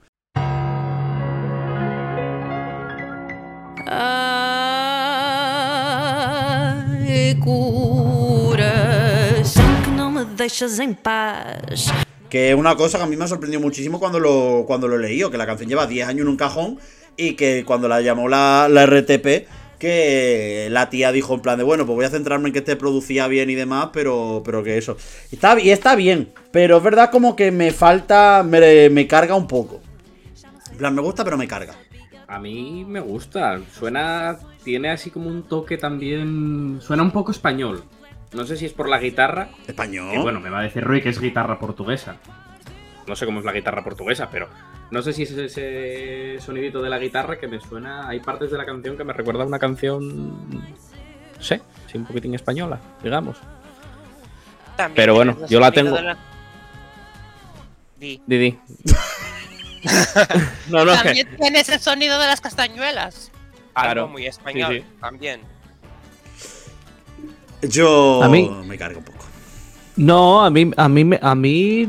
Ai, 3.85 4.15
coração 7.45 8.85
que 9.83 9.91
não 9.91 10.09
me 10.09 10.25
deixas 10.25 10.79
em 10.79 10.95
paz. 10.95 11.89
Que 12.29 12.51
es 12.51 12.55
una 12.57 12.77
cosa 12.77 12.99
que 12.99 13.05
a 13.05 13.07
mí 13.07 13.17
me 13.17 13.25
ha 13.25 13.29
sorprendido 13.29 13.61
muchísimo 13.61 13.99
cuando 13.99 14.21
lo, 14.21 14.65
cuando 14.67 14.89
lo 14.89 14.99
leí, 14.99 15.23
o 15.23 15.31
que 15.31 15.39
la 15.39 15.47
canción 15.47 15.69
lleva 15.69 15.87
10 15.87 16.09
años 16.09 16.23
en 16.23 16.29
un 16.29 16.37
cajón 16.37 16.79
y 17.17 17.35
que 17.35 17.65
cuando 17.65 17.89
la 17.89 18.01
llamó 18.01 18.29
la, 18.29 18.69
la 18.71 18.87
RTP, 18.87 19.49
que 19.79 20.69
la 20.71 20.91
tía 20.91 21.13
dijo 21.13 21.35
en 21.35 21.41
plan 21.41 21.59
de, 21.59 21.65
bueno, 21.65 21.87
pues 21.87 21.97
voy 21.97 22.05
a 22.05 22.11
centrarme 22.11 22.49
en 22.49 22.53
que 22.53 22.59
esté 22.61 22.77
producida 22.77 23.29
bien 23.29 23.49
y 23.51 23.55
demás, 23.55 23.91
pero, 23.93 24.43
pero 24.45 24.63
que 24.63 24.77
eso. 24.77 24.97
Está, 25.31 25.59
y 25.61 25.71
está 25.71 25.95
bien, 25.95 26.33
pero 26.51 26.79
es 26.79 26.83
verdad 26.83 27.11
como 27.11 27.37
que 27.37 27.51
me 27.51 27.71
falta, 27.73 28.45
me, 28.47 28.91
me 28.91 29.07
carga 29.07 29.35
un 29.35 29.47
poco. 29.47 29.81
En 30.71 30.79
plan, 30.79 30.95
me 30.95 31.03
gusta, 31.03 31.25
pero 31.25 31.37
me 31.37 31.49
carga. 31.49 31.75
A 32.27 32.39
mí 32.39 32.85
me 32.87 33.01
gusta, 33.01 33.59
suena, 33.79 34.39
tiene 34.63 34.91
así 34.91 35.11
como 35.11 35.29
un 35.29 35.45
toque 35.45 35.79
también, 35.79 36.79
suena 36.83 37.03
un 37.03 37.11
poco 37.11 37.33
español. 37.33 37.83
No 38.33 38.45
sé 38.45 38.57
si 38.57 38.67
es 38.67 38.73
por 38.73 38.89
la 38.89 38.99
guitarra, 38.99 39.49
Español. 39.67 40.11
que 40.13 40.19
bueno, 40.19 40.41
me 40.41 40.51
va 40.51 40.61
a 40.61 40.63
decir 40.63 40.85
Rui 40.85 41.01
que 41.01 41.09
es 41.09 41.21
guitarra 41.21 41.59
portuguesa. 41.59 42.17
No 43.07 43.17
sé 43.17 43.25
cómo 43.25 43.39
es 43.39 43.45
la 43.47 43.53
guitarra 43.53 43.83
portuguesa, 43.83 44.29
pero 44.31 44.49
no 44.91 45.01
sé 45.01 45.15
si 45.15 45.23
es 45.23 45.31
ese 45.31 46.37
sonidito 46.41 46.83
de 46.83 46.91
la 46.91 46.99
guitarra 46.99 47.39
que 47.39 47.49
me 47.49 47.59
suena. 47.59 48.07
Hay 48.07 48.21
partes 48.21 48.51
de 48.51 48.59
la 48.59 48.67
canción 48.67 48.97
que 48.99 49.05
me 49.05 49.15
recuerda 49.15 49.45
a 49.45 49.47
una 49.47 49.59
canción. 49.59 50.51
No 50.51 51.43
sé, 51.43 51.63
sí, 51.91 51.97
un 51.97 52.05
poquitín 52.05 52.35
española, 52.35 52.79
digamos. 53.03 53.39
También 54.77 54.97
Pero 54.97 55.15
bueno, 55.15 55.37
yo 55.49 55.59
la 55.59 55.73
tengo- 55.73 55.99
la- 56.01 56.17
Di. 57.97 58.23
Didi. 58.27 58.59
No, 60.69 60.85
no, 60.85 60.93
es 60.93 60.99
que- 61.03 61.05
También 61.25 61.37
tienes 61.41 61.69
el 61.69 61.81
sonido 61.81 62.19
de 62.19 62.27
las 62.27 62.41
castañuelas. 62.41 63.31
Claro, 63.75 64.03
Algo 64.03 64.13
muy 64.13 64.27
español 64.27 64.73
sí, 64.75 64.81
sí. 64.81 64.87
también. 65.01 65.41
Yo 67.63 68.23
A 68.23 68.29
mí- 68.29 68.49
me 68.67 68.79
cargo 68.79 68.99
un 68.99 69.05
poco. 69.05 69.25
No, 69.97 70.45
a 70.45 70.51
mí, 70.51 70.71
a 70.77 70.89
mí, 70.89 71.11
a 71.21 71.35
mí 71.35 71.89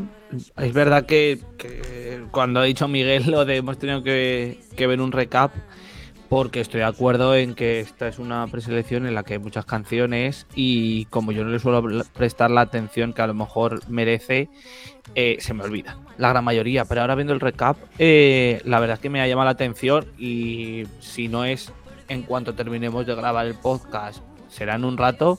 es 0.57 0.73
verdad 0.73 1.05
que, 1.05 1.39
que 1.57 2.23
cuando 2.31 2.59
ha 2.59 2.63
dicho 2.63 2.87
Miguel 2.87 3.29
lo 3.29 3.45
de 3.45 3.57
hemos 3.57 3.77
tenido 3.77 4.01
que, 4.03 4.59
que 4.75 4.87
ver 4.87 4.99
un 4.99 5.11
recap, 5.11 5.51
porque 6.27 6.59
estoy 6.61 6.79
de 6.79 6.85
acuerdo 6.85 7.35
en 7.35 7.53
que 7.55 7.79
esta 7.79 8.07
es 8.07 8.17
una 8.19 8.45
preselección 8.47 9.05
en 9.05 9.13
la 9.15 9.23
que 9.23 9.33
hay 9.33 9.39
muchas 9.39 9.65
canciones 9.65 10.47
y 10.55 11.05
como 11.05 11.31
yo 11.31 11.43
no 11.43 11.49
le 11.51 11.59
suelo 11.59 11.83
prestar 12.13 12.49
la 12.51 12.61
atención 12.61 13.13
que 13.13 13.21
a 13.21 13.27
lo 13.27 13.33
mejor 13.35 13.87
merece, 13.89 14.49
eh, 15.15 15.37
se 15.39 15.53
me 15.53 15.63
olvida 15.63 15.97
la 16.17 16.29
gran 16.29 16.43
mayoría. 16.43 16.85
Pero 16.85 17.01
ahora 17.01 17.13
viendo 17.15 17.33
el 17.33 17.39
recap, 17.39 17.77
eh, 17.99 18.61
la 18.65 18.79
verdad 18.79 18.95
es 18.95 19.01
que 19.01 19.09
me 19.09 19.21
ha 19.21 19.27
llamado 19.27 19.45
la 19.45 19.51
atención 19.51 20.05
y 20.17 20.83
si 20.99 21.27
no 21.27 21.45
es 21.45 21.71
en 22.07 22.23
cuanto 22.23 22.53
terminemos 22.55 23.05
de 23.05 23.13
grabar 23.15 23.45
el 23.45 23.55
podcast, 23.55 24.23
será 24.49 24.75
en 24.75 24.85
un 24.85 24.97
rato 24.97 25.37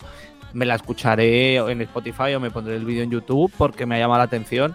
me 0.52 0.66
la 0.66 0.74
escucharé 0.74 1.56
en 1.56 1.80
Spotify 1.82 2.34
o 2.34 2.40
me 2.40 2.50
pondré 2.50 2.76
el 2.76 2.84
vídeo 2.84 3.02
en 3.02 3.10
YouTube 3.10 3.52
porque 3.56 3.86
me 3.86 3.96
ha 3.96 3.98
llamado 3.98 4.18
la 4.18 4.24
atención 4.24 4.74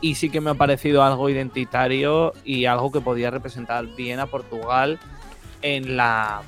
y 0.00 0.14
sí 0.14 0.30
que 0.30 0.40
me 0.40 0.50
ha 0.50 0.54
parecido 0.54 1.02
algo 1.02 1.28
identitario 1.28 2.32
y 2.44 2.66
algo 2.66 2.92
que 2.92 3.00
podía 3.00 3.30
representar 3.30 3.86
bien 3.96 4.20
a 4.20 4.26
Portugal 4.26 4.98
en 5.62 5.96
la, 5.96 6.42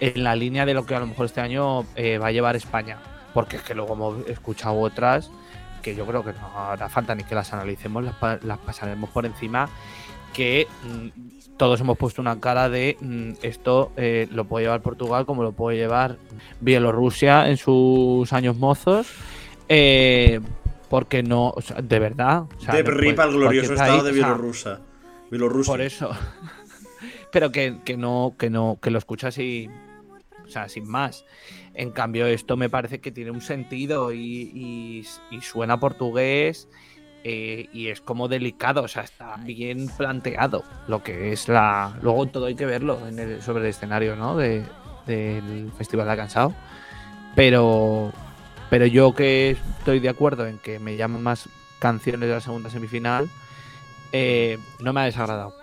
en 0.00 0.24
la 0.24 0.34
línea 0.34 0.64
de 0.64 0.74
lo 0.74 0.86
que 0.86 0.94
a 0.94 1.00
lo 1.00 1.06
mejor 1.06 1.26
este 1.26 1.40
año 1.40 1.84
eh, 1.96 2.18
va 2.18 2.28
a 2.28 2.32
llevar 2.32 2.56
España. 2.56 2.98
Porque 3.34 3.56
es 3.56 3.62
que 3.62 3.74
luego 3.74 3.94
hemos 3.94 4.28
escuchado 4.28 4.78
otras 4.78 5.30
que 5.82 5.94
yo 5.94 6.06
creo 6.06 6.24
que 6.24 6.32
no 6.32 6.48
hará 6.58 6.88
falta 6.88 7.14
ni 7.14 7.24
que 7.24 7.34
las 7.34 7.52
analicemos, 7.52 8.02
las, 8.02 8.42
las 8.42 8.58
pasaremos 8.58 9.10
por 9.10 9.26
encima, 9.26 9.68
que 10.32 10.66
mm, 10.82 11.08
todos 11.56 11.80
hemos 11.80 11.96
puesto 11.96 12.20
una 12.20 12.40
cara 12.40 12.68
de 12.68 12.96
mm, 13.00 13.32
esto 13.42 13.92
eh, 13.96 14.28
lo 14.32 14.44
puede 14.44 14.64
llevar 14.64 14.82
Portugal 14.82 15.24
como 15.26 15.42
lo 15.42 15.52
puede 15.52 15.76
llevar 15.76 16.16
Bielorrusia 16.60 17.48
en 17.48 17.56
sus 17.56 18.32
años 18.32 18.56
mozos. 18.56 19.06
eh, 19.68 20.40
porque 20.90 21.22
no, 21.24 21.48
o 21.50 21.60
sea, 21.60 21.80
de 21.82 21.98
verdad. 21.98 22.42
o 22.56 22.60
sea, 22.60 22.74
de 22.74 22.82
ripa 22.82 23.24
el 23.24 23.32
glorioso 23.32 23.72
estado 23.72 24.02
de 24.04 24.10
país, 24.10 24.12
o 24.12 24.12
sea, 24.12 24.12
Bielorrusia. 24.12 24.80
Bielorrusia. 25.30 25.72
por 25.72 25.80
eso. 25.80 26.10
Pero 27.32 27.50
que, 27.50 27.78
que 27.84 27.96
no, 27.96 28.34
que 28.38 28.48
no, 28.50 28.78
que 28.80 28.90
lo 28.90 28.98
escuchas 28.98 29.36
y. 29.38 29.68
O 30.44 30.48
sea, 30.48 30.68
sin 30.68 30.86
más. 30.88 31.24
En 31.72 31.90
cambio, 31.90 32.26
esto 32.26 32.56
me 32.56 32.68
parece 32.68 33.00
que 33.00 33.10
tiene 33.10 33.30
un 33.32 33.40
sentido 33.40 34.12
y, 34.12 34.50
y- 34.54 35.06
y 35.34 35.40
suena 35.40 35.80
portugués 35.80 36.68
eh, 37.24 37.68
y 37.72 37.88
es 37.88 38.00
como 38.02 38.28
delicado, 38.28 38.82
o 38.82 38.88
sea, 38.88 39.02
está 39.02 39.36
bien 39.38 39.88
planteado 39.96 40.62
lo 40.88 41.02
que 41.02 41.32
es 41.32 41.48
la. 41.48 41.98
Luego 42.02 42.26
todo 42.26 42.46
hay 42.46 42.54
que 42.54 42.66
verlo 42.66 43.06
en 43.08 43.18
el- 43.18 43.42
sobre 43.42 43.64
el 43.64 43.70
escenario, 43.70 44.14
¿no? 44.14 44.36
De, 44.36 44.62
del 45.06 45.70
Festival 45.76 46.08
de 46.08 46.16
Cansado. 46.16 46.54
Pero. 47.34 48.12
Pero 48.70 48.86
yo 48.86 49.14
que 49.14 49.50
estoy 49.78 50.00
de 50.00 50.08
acuerdo 50.08 50.46
en 50.46 50.58
que 50.58 50.78
me 50.78 50.96
llaman 50.96 51.22
más 51.22 51.48
canciones 51.78 52.28
de 52.28 52.34
la 52.34 52.40
segunda 52.40 52.70
semifinal, 52.70 53.28
eh, 54.12 54.58
no 54.80 54.92
me 54.92 55.02
ha 55.02 55.04
desagradado. 55.04 55.54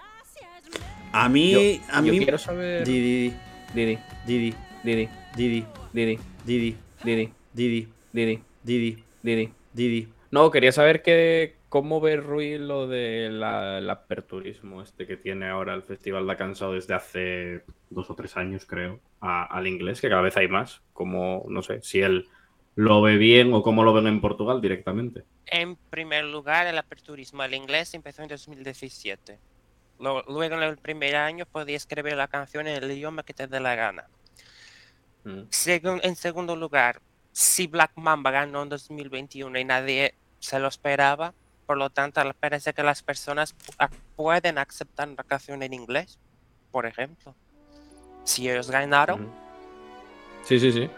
A 1.12 1.28
mí. 1.28 1.52
Yo- 1.52 1.60
a 1.94 2.02
yo 2.02 2.12
mí. 2.14 2.20
quiero 2.20 2.38
saber. 2.38 2.86
Didi, 2.88 3.34
Didi, 3.74 3.98
Didi, 4.26 4.54
Didi, 4.86 5.08
Didi, 5.36 5.66
Didi, 5.96 6.18
Didi, 6.46 6.78
Didi, 7.04 7.28
Didi, 7.54 7.88
Didi, 8.14 8.44
Didi, 8.64 9.04
Didi. 9.24 9.50
Didi. 9.74 10.08
No, 10.32 10.50
quería 10.50 10.72
saber 10.72 11.02
que, 11.02 11.58
cómo 11.68 12.00
ve 12.00 12.16
Rui 12.18 12.58
lo 12.58 12.88
del 12.88 13.44
el 13.44 13.90
aperturismo 13.90 14.82
este 14.82 15.06
que 15.06 15.18
tiene 15.18 15.50
ahora 15.50 15.74
el 15.74 15.84
Festival 15.84 16.26
de 16.26 16.38
Cansado 16.38 16.74
desde 16.74 16.94
hace 16.94 17.64
dos 17.90 18.10
o 18.10 18.16
tres 18.16 18.38
años, 18.38 18.66
creo, 18.66 19.00
a- 19.20 19.44
al 19.46 19.68
inglés, 19.68 20.00
que 20.00 20.10
cada 20.10 20.22
vez 20.22 20.38
hay 20.38 20.48
más. 20.48 20.82
Como, 20.94 21.46
no 21.50 21.62
sé, 21.62 21.82
si 21.82 22.02
él 22.02 22.28
lo 22.76 23.02
ve 23.02 23.18
bien 23.18 23.54
o 23.54 23.62
cómo 23.62 23.84
lo 23.84 23.94
ven 23.94 24.08
en 24.08 24.22
Portugal 24.22 24.62
directamente. 24.62 25.24
En 25.48 25.76
primer 25.76 26.24
lugar, 26.26 26.66
el 26.68 26.78
aperturismo 26.78 27.42
al 27.42 27.54
inglés 27.54 27.94
empezó 27.94 28.22
en 28.24 28.30
2017. 28.30 29.38
Lo- 30.00 30.24
Luego, 30.24 30.56
en 30.56 30.64
el 30.64 30.78
primer 30.78 31.18
año, 31.18 31.46
podías 31.46 31.84
escribir 31.84 32.16
la 32.16 32.30
canción 32.30 32.68
en 32.68 32.82
el 32.82 32.90
idioma 32.92 33.24
que 33.24 33.34
te 33.34 33.48
dé 33.48 33.60
la 33.60 33.76
gana. 33.76 34.08
Mm. 35.26 35.42
En 36.04 36.16
segundo 36.16 36.56
lugar, 36.56 37.02
si 37.32 37.68
Black 37.68 37.92
Mamba 37.96 38.32
ganó 38.32 38.64
en 38.64 38.70
2021 38.70 39.60
y 39.60 39.66
nadie 39.66 40.16
se 40.42 40.60
lo 40.60 40.68
esperaba, 40.68 41.34
por 41.66 41.78
lo 41.78 41.90
tanto, 41.90 42.20
parece 42.40 42.74
que 42.74 42.84
las 42.84 43.02
personas 43.04 43.56
ac- 43.78 43.92
pueden 44.18 44.58
aceptar 44.58 45.08
la 45.08 45.24
canción 45.24 45.64
en 45.64 45.74
inglés, 45.74 46.20
por 46.72 46.86
ejemplo. 46.86 47.34
Si 48.26 48.50
ellos 48.50 48.70
ganaron. 48.70 49.30
Sí, 50.44 50.60
sí, 50.60 50.72
sí. 50.72 50.90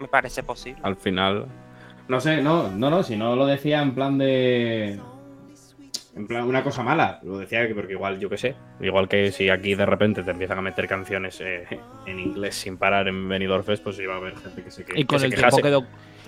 me 0.00 0.08
parece 0.08 0.42
posible. 0.42 0.80
Al 0.82 0.96
final. 0.96 1.46
No 2.08 2.20
sé, 2.20 2.42
no, 2.42 2.68
no, 2.70 2.90
no, 2.90 3.02
si 3.02 3.16
no 3.16 3.34
lo 3.36 3.46
decía 3.46 3.80
en 3.80 3.94
plan 3.94 4.18
de. 4.18 5.00
En 6.16 6.26
plan, 6.28 6.44
una 6.44 6.62
cosa 6.62 6.82
mala. 6.82 7.18
Lo 7.22 7.38
decía 7.38 7.66
que 7.66 7.74
porque 7.74 7.92
igual, 7.94 8.20
yo 8.20 8.28
qué 8.28 8.36
sé. 8.36 8.54
Igual 8.80 9.08
que 9.08 9.32
si 9.32 9.48
aquí 9.48 9.74
de 9.74 9.86
repente 9.86 10.22
te 10.22 10.30
empiezan 10.30 10.58
a 10.58 10.62
meter 10.62 10.86
canciones 10.86 11.40
eh, 11.40 11.66
en 12.06 12.20
inglés 12.20 12.54
sin 12.56 12.76
parar 12.76 13.08
en 13.08 13.28
Benidorm 13.28 13.64
Fest, 13.64 13.82
pues 13.82 13.98
iba 13.98 14.14
a 14.14 14.18
haber 14.18 14.36
gente 14.36 14.62
que 14.62 14.70
se, 14.70 14.84
que, 14.84 15.00
Y 15.00 15.04
con 15.06 15.16
que 15.16 15.20
se 15.20 15.26
el 15.26 15.34
tiempo 15.34 15.56
quedó 15.58 15.86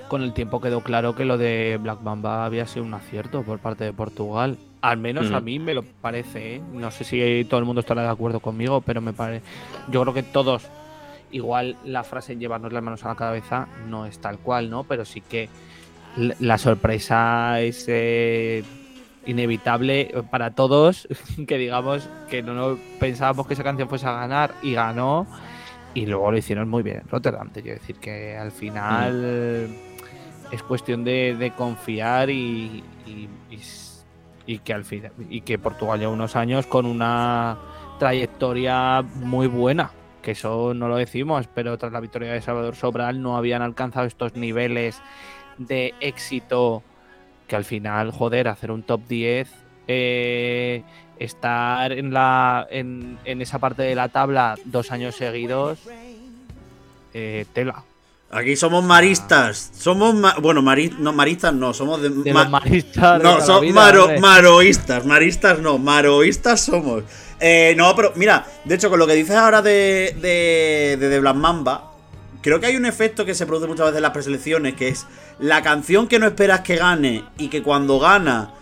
con 0.08 0.22
el 0.22 0.32
tiempo 0.32 0.60
quedó 0.60 0.80
claro 0.82 1.14
que 1.14 1.24
lo 1.24 1.36
de 1.38 1.78
Black 1.82 2.00
Mamba 2.02 2.44
había 2.44 2.66
sido 2.66 2.84
un 2.84 2.94
acierto 2.94 3.42
por 3.42 3.58
parte 3.58 3.84
de 3.84 3.92
Portugal. 3.92 4.56
Al 4.82 4.98
menos 4.98 5.30
a 5.32 5.36
Ujú. 5.38 5.44
mí 5.44 5.58
me 5.58 5.74
lo 5.74 5.82
parece. 5.82 6.56
¿eh? 6.56 6.62
No 6.72 6.90
sé 6.90 7.04
si 7.04 7.44
todo 7.48 7.58
el 7.60 7.66
mundo 7.66 7.80
estará 7.80 8.02
de 8.02 8.08
acuerdo 8.08 8.40
conmigo, 8.40 8.80
pero 8.82 9.00
me 9.00 9.12
parece. 9.12 9.44
Yo 9.90 10.02
creo 10.02 10.14
que 10.14 10.22
todos. 10.22 10.68
Igual 11.32 11.76
la 11.84 12.04
frase 12.04 12.36
llevarnos 12.36 12.72
las 12.72 12.82
manos 12.82 13.04
a 13.04 13.08
la 13.08 13.14
cabeza 13.16 13.66
no 13.88 14.06
es 14.06 14.18
tal 14.20 14.38
cual, 14.38 14.70
¿no? 14.70 14.84
Pero 14.84 15.04
sí 15.04 15.20
que 15.20 15.48
la 16.16 16.56
sorpresa 16.56 17.60
es 17.60 17.84
eh, 17.88 18.62
inevitable 19.26 20.14
para 20.30 20.52
todos. 20.52 21.08
Que 21.48 21.58
digamos 21.58 22.08
que 22.30 22.42
no 22.42 22.78
pensábamos 23.00 23.46
que 23.46 23.54
esa 23.54 23.64
canción 23.64 23.88
fuese 23.88 24.06
a 24.06 24.12
ganar 24.12 24.52
y 24.62 24.74
ganó. 24.74 25.26
Y 25.94 26.06
luego 26.06 26.30
lo 26.30 26.36
hicieron 26.38 26.68
muy 26.68 26.82
bien. 26.82 27.02
Rotterdam, 27.10 27.50
te 27.50 27.62
quiero 27.62 27.78
decir 27.80 27.96
que 27.96 28.36
al 28.36 28.52
final 28.52 29.68
es 30.50 30.62
cuestión 30.62 31.04
de, 31.04 31.34
de 31.38 31.50
confiar 31.52 32.30
y, 32.30 32.82
y- 33.06 34.58
que 34.58 34.72
al 34.72 34.84
final 34.84 35.10
y 35.28 35.40
que 35.40 35.58
Portugal 35.58 35.98
lleva 35.98 36.12
unos 36.12 36.36
años 36.36 36.66
con 36.66 36.86
una 36.86 37.58
trayectoria 37.98 39.02
muy 39.02 39.48
buena. 39.48 39.90
Que 40.22 40.32
eso 40.32 40.72
no 40.74 40.88
lo 40.88 40.96
decimos, 40.96 41.48
pero 41.52 41.76
tras 41.78 41.92
la 41.92 42.00
victoria 42.00 42.32
de 42.32 42.40
Salvador 42.40 42.76
Sobral 42.76 43.20
no 43.22 43.36
habían 43.36 43.62
alcanzado 43.62 44.06
estos 44.06 44.34
niveles 44.36 45.00
de 45.58 45.94
éxito 46.00 46.82
que 47.48 47.56
al 47.56 47.64
final, 47.64 48.10
joder, 48.12 48.48
hacer 48.48 48.70
un 48.70 48.82
top 48.82 49.00
10, 49.08 49.52
eh, 49.88 50.82
estar 51.18 51.92
en, 51.92 52.12
la, 52.12 52.66
en, 52.70 53.18
en 53.24 53.40
esa 53.42 53.58
parte 53.58 53.82
de 53.82 53.94
la 53.94 54.08
tabla 54.08 54.56
dos 54.64 54.90
años 54.92 55.14
seguidos, 55.16 55.80
eh, 57.14 57.46
tela. 57.52 57.84
Aquí 58.30 58.56
somos 58.56 58.82
maristas. 58.84 59.70
Somos. 59.78 60.14
ma- 60.14 60.34
bueno, 60.40 60.60
mari- 60.60 60.94
no, 60.98 61.12
maristas 61.12 61.54
no, 61.54 61.72
somos 61.72 62.02
de. 62.02 62.10
De 62.10 62.32
ma- 62.32 62.42
los 62.42 62.50
maristas 62.50 63.18
de 63.18 63.24
no, 63.24 63.38
la 63.38 63.44
son 63.44 63.72
maro- 63.72 64.02
hombre. 64.04 64.20
maroístas. 64.20 65.06
Maristas 65.06 65.60
no, 65.60 65.78
maroístas 65.78 66.60
somos. 66.64 67.04
Eh, 67.38 67.74
no, 67.76 67.94
pero 67.94 68.12
mira, 68.16 68.44
de 68.64 68.74
hecho, 68.74 68.90
con 68.90 68.98
lo 68.98 69.06
que 69.06 69.14
dices 69.14 69.36
ahora 69.36 69.62
de, 69.62 70.16
de, 70.20 70.96
de 70.98 71.08
The 71.10 71.20
Black 71.20 71.36
Mamba, 71.36 71.92
creo 72.42 72.58
que 72.60 72.66
hay 72.66 72.76
un 72.76 72.86
efecto 72.86 73.24
que 73.24 73.34
se 73.34 73.46
produce 73.46 73.68
muchas 73.68 73.86
veces 73.86 73.98
en 73.98 74.02
las 74.02 74.10
preselecciones, 74.12 74.74
que 74.74 74.88
es 74.88 75.06
la 75.38 75.62
canción 75.62 76.08
que 76.08 76.18
no 76.18 76.26
esperas 76.26 76.60
que 76.62 76.76
gane 76.76 77.24
y 77.38 77.48
que 77.48 77.62
cuando 77.62 77.98
gana 78.00 78.54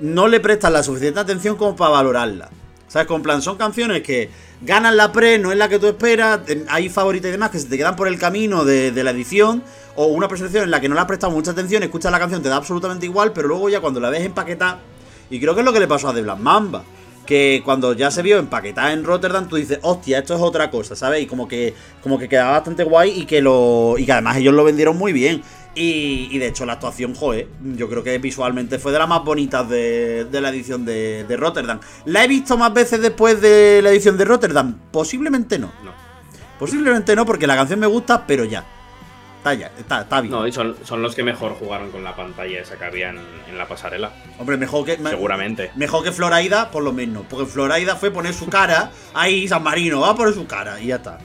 no 0.00 0.28
le 0.28 0.40
prestas 0.40 0.72
la 0.72 0.82
suficiente 0.82 1.20
atención 1.20 1.56
como 1.56 1.76
para 1.76 1.90
valorarla. 1.92 2.48
¿Sabes? 2.88 3.06
Con 3.08 3.22
plan, 3.22 3.42
son 3.42 3.56
canciones 3.56 4.02
que 4.02 4.30
ganan 4.60 4.96
la 4.96 5.12
pre, 5.12 5.38
no 5.38 5.52
es 5.52 5.58
la 5.58 5.68
que 5.68 5.78
tú 5.78 5.86
esperas, 5.86 6.40
hay 6.68 6.88
favoritas 6.88 7.28
y 7.28 7.32
demás 7.32 7.50
que 7.50 7.58
se 7.58 7.66
te 7.66 7.76
quedan 7.76 7.96
por 7.96 8.08
el 8.08 8.18
camino 8.18 8.64
de, 8.64 8.92
la 9.04 9.10
edición, 9.10 9.62
o 9.94 10.06
una 10.06 10.28
preselección 10.28 10.64
en 10.64 10.70
la 10.70 10.80
que 10.80 10.88
no 10.88 10.94
le 10.94 11.00
has 11.00 11.06
prestado 11.06 11.32
mucha 11.32 11.50
atención, 11.50 11.82
escuchas 11.82 12.12
la 12.12 12.18
canción, 12.18 12.42
te 12.42 12.48
da 12.48 12.56
absolutamente 12.56 13.06
igual, 13.06 13.32
pero 13.32 13.48
luego 13.48 13.68
ya 13.68 13.80
cuando 13.80 14.00
la 14.00 14.10
ves 14.10 14.24
empaquetada, 14.24 14.80
y 15.30 15.40
creo 15.40 15.54
que 15.54 15.60
es 15.60 15.66
lo 15.66 15.72
que 15.72 15.80
le 15.80 15.88
pasó 15.88 16.08
a 16.08 16.14
The 16.14 16.22
Black 16.22 16.38
Mamba, 16.38 16.84
que 17.26 17.60
cuando 17.64 17.92
ya 17.92 18.10
se 18.10 18.22
vio 18.22 18.38
empaquetada 18.38 18.92
en 18.92 19.04
Rotterdam, 19.04 19.48
tú 19.48 19.56
dices, 19.56 19.80
hostia, 19.82 20.20
esto 20.20 20.34
es 20.34 20.40
otra 20.40 20.70
cosa, 20.70 20.96
¿sabes? 20.96 21.22
Y 21.22 21.26
como 21.26 21.46
que, 21.48 21.74
como 22.02 22.18
que 22.18 22.28
quedaba 22.28 22.52
bastante 22.52 22.84
guay 22.84 23.10
y 23.20 23.26
que 23.26 23.42
lo. 23.42 23.96
Y 23.98 24.06
que 24.06 24.12
además 24.12 24.36
ellos 24.36 24.54
lo 24.54 24.64
vendieron 24.64 24.96
muy 24.96 25.12
bien. 25.12 25.42
Y, 25.78 26.28
y 26.32 26.38
de 26.38 26.46
hecho 26.48 26.64
la 26.66 26.72
actuación, 26.72 27.14
joder, 27.14 27.48
yo 27.76 27.88
creo 27.88 28.02
que 28.02 28.16
visualmente 28.18 28.78
fue 28.78 28.92
de 28.92 28.98
las 28.98 29.06
más 29.08 29.22
bonitas 29.22 29.68
de, 29.68 30.24
de 30.24 30.40
la 30.40 30.48
edición 30.48 30.84
de, 30.86 31.24
de 31.28 31.36
Rotterdam. 31.36 31.78
¿La 32.06 32.24
he 32.24 32.28
visto 32.28 32.56
más 32.56 32.72
veces 32.72 33.00
después 33.02 33.40
de 33.42 33.80
la 33.82 33.90
edición 33.90 34.16
de 34.16 34.24
Rotterdam? 34.24 34.74
Posiblemente 34.90 35.58
no. 35.58 35.70
No. 35.84 35.92
Posiblemente 36.58 37.14
no, 37.14 37.26
porque 37.26 37.46
la 37.46 37.56
canción 37.56 37.78
me 37.78 37.86
gusta, 37.86 38.26
pero 38.26 38.44
ya. 38.44 38.64
Está, 39.78 40.00
está 40.00 40.20
bien. 40.22 40.32
No, 40.32 40.44
y 40.44 40.50
son, 40.50 40.74
son 40.82 41.02
los 41.02 41.14
que 41.14 41.22
mejor 41.22 41.52
jugaron 41.52 41.92
con 41.92 42.02
la 42.02 42.16
pantalla 42.16 42.58
esa 42.58 42.76
que 42.76 42.84
había 42.84 43.10
en, 43.10 43.18
en 43.48 43.56
la 43.56 43.68
pasarela. 43.68 44.10
Hombre, 44.40 44.56
mejor 44.56 44.84
que. 44.84 44.96
me- 44.98 45.10
Seguramente. 45.10 45.70
Mejor 45.76 46.02
que 46.02 46.10
Floraida, 46.10 46.70
por 46.72 46.82
lo 46.82 46.92
menos. 46.92 47.24
Porque 47.30 47.46
Floraida 47.46 47.94
fue 47.94 48.10
poner 48.10 48.34
su 48.34 48.46
cara. 48.48 48.90
Ahí, 49.14 49.46
San 49.46 49.62
Marino, 49.62 50.00
va 50.00 50.10
a 50.10 50.16
poner 50.16 50.34
su 50.34 50.48
cara. 50.48 50.80
Y 50.80 50.86
ya 50.88 50.96
está. 50.96 51.18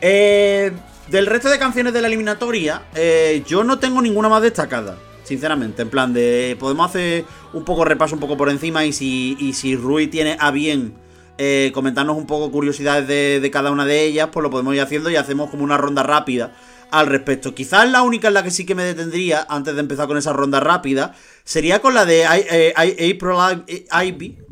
Eh, 0.00 0.72
del 1.10 1.26
resto 1.26 1.48
de 1.48 1.58
canciones 1.58 1.92
de 1.92 2.00
la 2.00 2.06
eliminatoria, 2.06 2.82
eh, 2.94 3.42
yo 3.46 3.64
no 3.64 3.78
tengo 3.78 4.00
ninguna 4.00 4.28
más 4.28 4.42
destacada. 4.42 4.96
Sinceramente, 5.24 5.82
en 5.82 5.90
plan 5.90 6.12
de. 6.12 6.56
Podemos 6.58 6.88
hacer 6.88 7.24
un 7.52 7.64
poco 7.64 7.84
repaso, 7.84 8.14
un 8.14 8.20
poco 8.20 8.36
por 8.36 8.48
encima. 8.48 8.84
Y 8.84 8.92
si, 8.92 9.36
y 9.38 9.52
si 9.52 9.76
Rui 9.76 10.06
tiene 10.08 10.36
a 10.40 10.50
bien 10.50 10.94
eh, 11.38 11.70
comentarnos 11.72 12.16
un 12.16 12.26
poco 12.26 12.50
curiosidades 12.50 13.06
de, 13.06 13.50
cada 13.50 13.70
una 13.70 13.86
de 13.86 14.04
ellas, 14.04 14.28
pues 14.32 14.42
lo 14.42 14.50
podemos 14.50 14.74
ir 14.74 14.80
haciendo 14.80 15.10
y 15.10 15.16
hacemos 15.16 15.50
como 15.50 15.64
una 15.64 15.76
ronda 15.76 16.02
rápida 16.02 16.52
al 16.90 17.06
respecto. 17.06 17.54
Quizás 17.54 17.88
la 17.90 18.02
única 18.02 18.28
en 18.28 18.34
la 18.34 18.42
que 18.42 18.50
sí 18.50 18.66
que 18.66 18.74
me 18.74 18.82
detendría 18.82 19.46
antes 19.48 19.74
de 19.74 19.80
empezar 19.80 20.06
con 20.08 20.16
esa 20.16 20.32
ronda 20.32 20.60
rápida 20.60 21.14
sería 21.44 21.80
con 21.80 21.94
la 21.94 22.04
de 22.04 22.24
eh, 22.24 22.72
April 22.76 23.64
Ivy. 23.90 24.49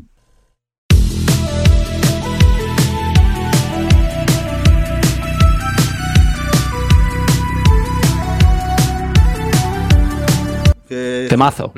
Que, 10.89 11.27
Temazo. 11.29 11.71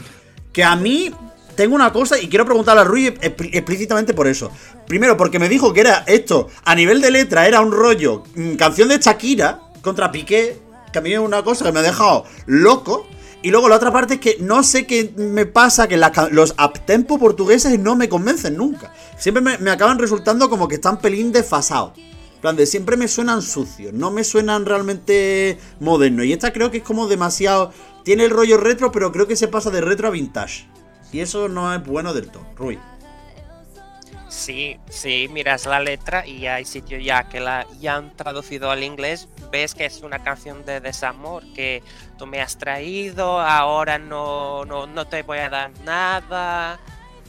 que 0.54 0.63
a 0.63 0.76
mí 0.76 1.12
tengo 1.56 1.76
una 1.76 1.91
cosa 1.93 2.17
y 2.19 2.28
quiero 2.30 2.45
preguntarle 2.45 2.82
a 2.82 2.86
Rui 2.86 3.08
expl- 3.10 3.50
explícitamente 3.54 4.13
por 4.13 4.28
eso. 4.28 4.52
Primero, 4.88 5.17
porque 5.17 5.38
me 5.38 5.50
dijo 5.50 5.74
que 5.74 5.82
era 5.82 6.04
esto, 6.08 6.47
a 6.63 6.74
nivel 6.76 7.02
de 7.02 7.12
letra, 7.12 7.45
era 7.47 7.62
un 7.62 7.71
rollo, 7.71 8.24
mm, 8.36 8.54
canción 8.56 8.88
de 8.89 8.97
Shakira 8.97 9.60
contra 9.82 10.12
Piqué, 10.12 10.58
que 10.91 11.00
a 11.00 11.02
mí 11.02 11.13
es 11.13 11.19
una 11.19 11.43
cosa 11.43 11.65
que 11.65 11.71
me 11.71 11.80
ha 11.80 11.84
dejado 11.84 12.26
loco. 12.45 13.06
Y 13.43 13.50
luego 13.50 13.67
la 13.69 13.76
otra 13.78 13.91
parte 13.91 14.15
es 14.15 14.19
que 14.19 14.38
no 14.39 14.62
sé 14.62 14.86
qué 14.86 15.13
me 15.17 15.45
pasa, 15.47 15.88
que 15.88 15.97
los 15.97 16.52
uptempo 16.63 17.17
portugueses 17.17 17.80
no 17.80 17.95
me 17.95 18.08
convencen 18.08 18.56
nunca. 18.56 18.93
Siempre 19.17 19.41
me, 19.41 19.58
me 19.58 19.71
acaban 19.71 19.97
resultando 19.97 20.47
como 20.50 20.67
que 20.67 20.76
están 20.76 21.00
pelín 21.00 21.32
desfasados. 21.32 21.93
Plan 22.39 22.56
de 22.56 22.65
siempre 22.67 22.97
me 22.97 23.08
suenan 23.08 23.41
sucios, 23.41 23.93
no 23.93 24.12
me 24.12 24.24
suenan 24.24 24.65
realmente 24.65 25.58
modernos. 25.80 26.26
Y 26.26 26.34
esta 26.34 26.54
creo 26.54 26.69
que 26.71 26.78
es 26.78 26.84
como 26.84 27.08
demasiado. 27.08 27.71
Tiene 28.04 28.24
el 28.24 28.30
rollo 28.30 28.58
retro, 28.58 28.92
pero 28.92 29.12
creo 29.12 29.28
que 29.28 29.36
se 29.36 29.48
pasa 29.48 29.70
de 29.70 29.82
retro 29.82 30.08
a 30.08 30.12
vintage. 30.12 30.68
Y 31.12 31.20
eso 31.20 31.50
no 31.50 31.74
es 31.74 31.86
bueno 31.86 32.14
del 32.14 32.30
todo. 32.30 32.46
Rui. 32.56 32.80
Sí, 34.32 34.80
sí, 34.90 35.28
miras 35.30 35.66
la 35.66 35.82
letra 35.82 36.26
y 36.26 36.48
hay 36.48 36.64
sitios 36.64 37.04
ya 37.04 37.28
que 37.28 37.42
la 37.42 37.68
ya 37.82 37.98
han 37.98 38.16
traducido 38.16 38.72
al 38.72 38.82
inglés, 38.82 39.28
ves 39.52 39.76
que 39.76 39.86
es 39.86 40.02
una 40.04 40.24
canción 40.24 40.64
de 40.64 40.80
desamor, 40.80 41.44
que 41.54 41.84
tú 42.18 42.26
me 42.28 42.40
has 42.40 42.58
traído, 42.58 43.42
ahora 43.42 43.98
no, 43.98 44.64
no, 44.64 44.88
no 44.88 45.06
te 45.06 45.24
voy 45.24 45.40
a 45.40 45.50
dar 45.50 45.72
nada, 45.84 46.80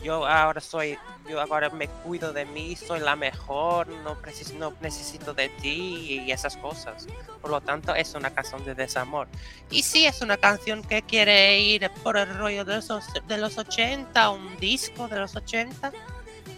yo 0.02 0.26
ahora 0.26 0.60
soy, 0.60 0.98
yo 1.28 1.40
ahora 1.40 1.70
me 1.70 1.88
cuido 1.88 2.32
de 2.32 2.44
mí, 2.44 2.76
soy 2.76 3.00
la 3.00 3.14
mejor, 3.16 3.88
no, 3.88 4.14
precis- 4.20 4.52
no 4.54 4.72
necesito 4.80 5.32
de 5.34 5.48
ti 5.48 6.22
y 6.26 6.30
esas 6.32 6.56
cosas. 6.56 7.06
Por 7.40 7.50
lo 7.50 7.60
tanto, 7.60 7.94
es 7.94 8.14
una 8.14 8.30
canción 8.30 8.64
de 8.64 8.74
desamor. 8.74 9.28
Y 9.70 9.82
sí, 9.82 10.06
es 10.06 10.20
una 10.22 10.36
canción 10.36 10.82
que 10.82 11.02
quiere 11.02 11.60
ir 11.60 11.90
por 12.02 12.16
el 12.16 12.34
rollo 12.36 12.64
de 12.64 12.76
los, 12.76 12.88
de 13.26 13.38
los 13.38 13.58
80, 13.58 14.30
un 14.30 14.56
disco 14.58 15.08
de 15.08 15.18
los 15.20 15.36
80. 15.36 15.92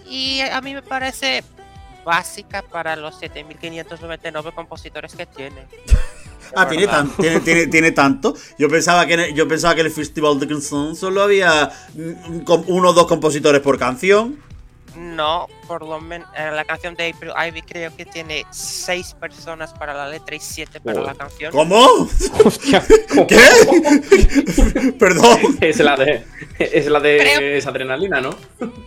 Y 0.06 0.40
a 0.40 0.60
mí 0.60 0.74
me 0.74 0.82
parece 0.82 1.42
básica 2.04 2.62
para 2.62 2.96
los 2.96 3.18
7599 3.18 4.52
compositores 4.52 5.14
que 5.14 5.26
tiene. 5.26 5.66
Ah, 6.56 6.68
tiene, 6.68 6.86
tan- 6.86 7.10
tiene, 7.16 7.40
tiene- 7.40 7.66
tiene 7.68 7.90
tanto. 7.92 8.34
Yo 8.58 8.68
pensaba 8.68 9.06
que 9.06 9.14
en 9.14 9.20
el, 9.20 9.34
yo 9.34 9.46
pensaba 9.48 9.74
que 9.74 9.80
en 9.82 9.86
el 9.86 9.92
Festival 9.92 10.38
de 10.40 10.46
Canción 10.48 10.94
solo 10.96 11.22
había 11.22 11.70
mm, 11.94 12.42
uno 12.66 12.90
o 12.90 12.92
dos 12.92 13.06
compositores 13.06 13.60
por 13.60 13.78
canción. 13.78 14.42
No, 14.96 15.48
por 15.66 15.82
lo 15.82 16.00
menos 16.00 16.28
la 16.36 16.64
canción 16.64 16.94
de 16.94 17.10
April 17.10 17.32
Ivy 17.48 17.62
creo 17.62 17.96
que 17.96 18.04
tiene 18.06 18.46
6 18.52 19.16
personas 19.18 19.72
para 19.72 19.92
la 19.92 20.08
letra 20.08 20.36
y 20.36 20.40
7 20.40 20.80
para 20.80 21.00
la 21.02 21.14
canción. 21.16 21.50
¿Cómo? 21.50 22.08
¿Qué? 23.26 24.92
Perdón. 24.98 25.38
Es 25.60 25.78
la 25.80 25.96
de. 25.96 26.24
Es 26.60 26.86
la 26.86 27.00
de 27.00 27.18
Creo- 27.18 27.40
esa 27.56 27.70
adrenalina, 27.70 28.20
¿no? 28.20 28.36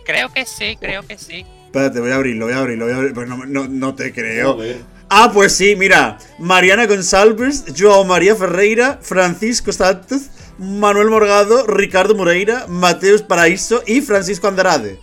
Creo 0.06 0.32
que 0.32 0.46
sí, 0.46 0.76
creo 0.80 1.02
que 1.06 1.18
sí. 1.18 1.44
Espérate, 1.66 2.00
voy 2.00 2.10
a 2.10 2.14
abrirlo, 2.14 2.46
voy 2.46 2.54
a 2.54 2.58
abrirlo, 2.60 2.86
voy 2.86 2.94
a 2.94 2.96
abrirlo. 2.96 3.14
Pero 3.14 3.26
no, 3.36 3.44
no- 3.46 3.68
no 3.68 3.94
te 3.94 4.12
creo. 4.12 4.54
Joder. 4.54 4.80
Ah, 5.10 5.30
pues 5.32 5.56
sí, 5.56 5.74
mira. 5.76 6.18
Mariana 6.38 6.86
González, 6.86 7.64
Joao 7.76 8.04
María 8.04 8.36
Ferreira, 8.36 8.98
Francisco 9.00 9.72
Santos, 9.72 10.30
Manuel 10.58 11.08
Morgado, 11.08 11.66
Ricardo 11.66 12.14
Moreira, 12.14 12.66
Mateus 12.68 13.22
Paraíso 13.22 13.82
y 13.86 14.02
Francisco 14.02 14.48
Andrade. 14.48 14.98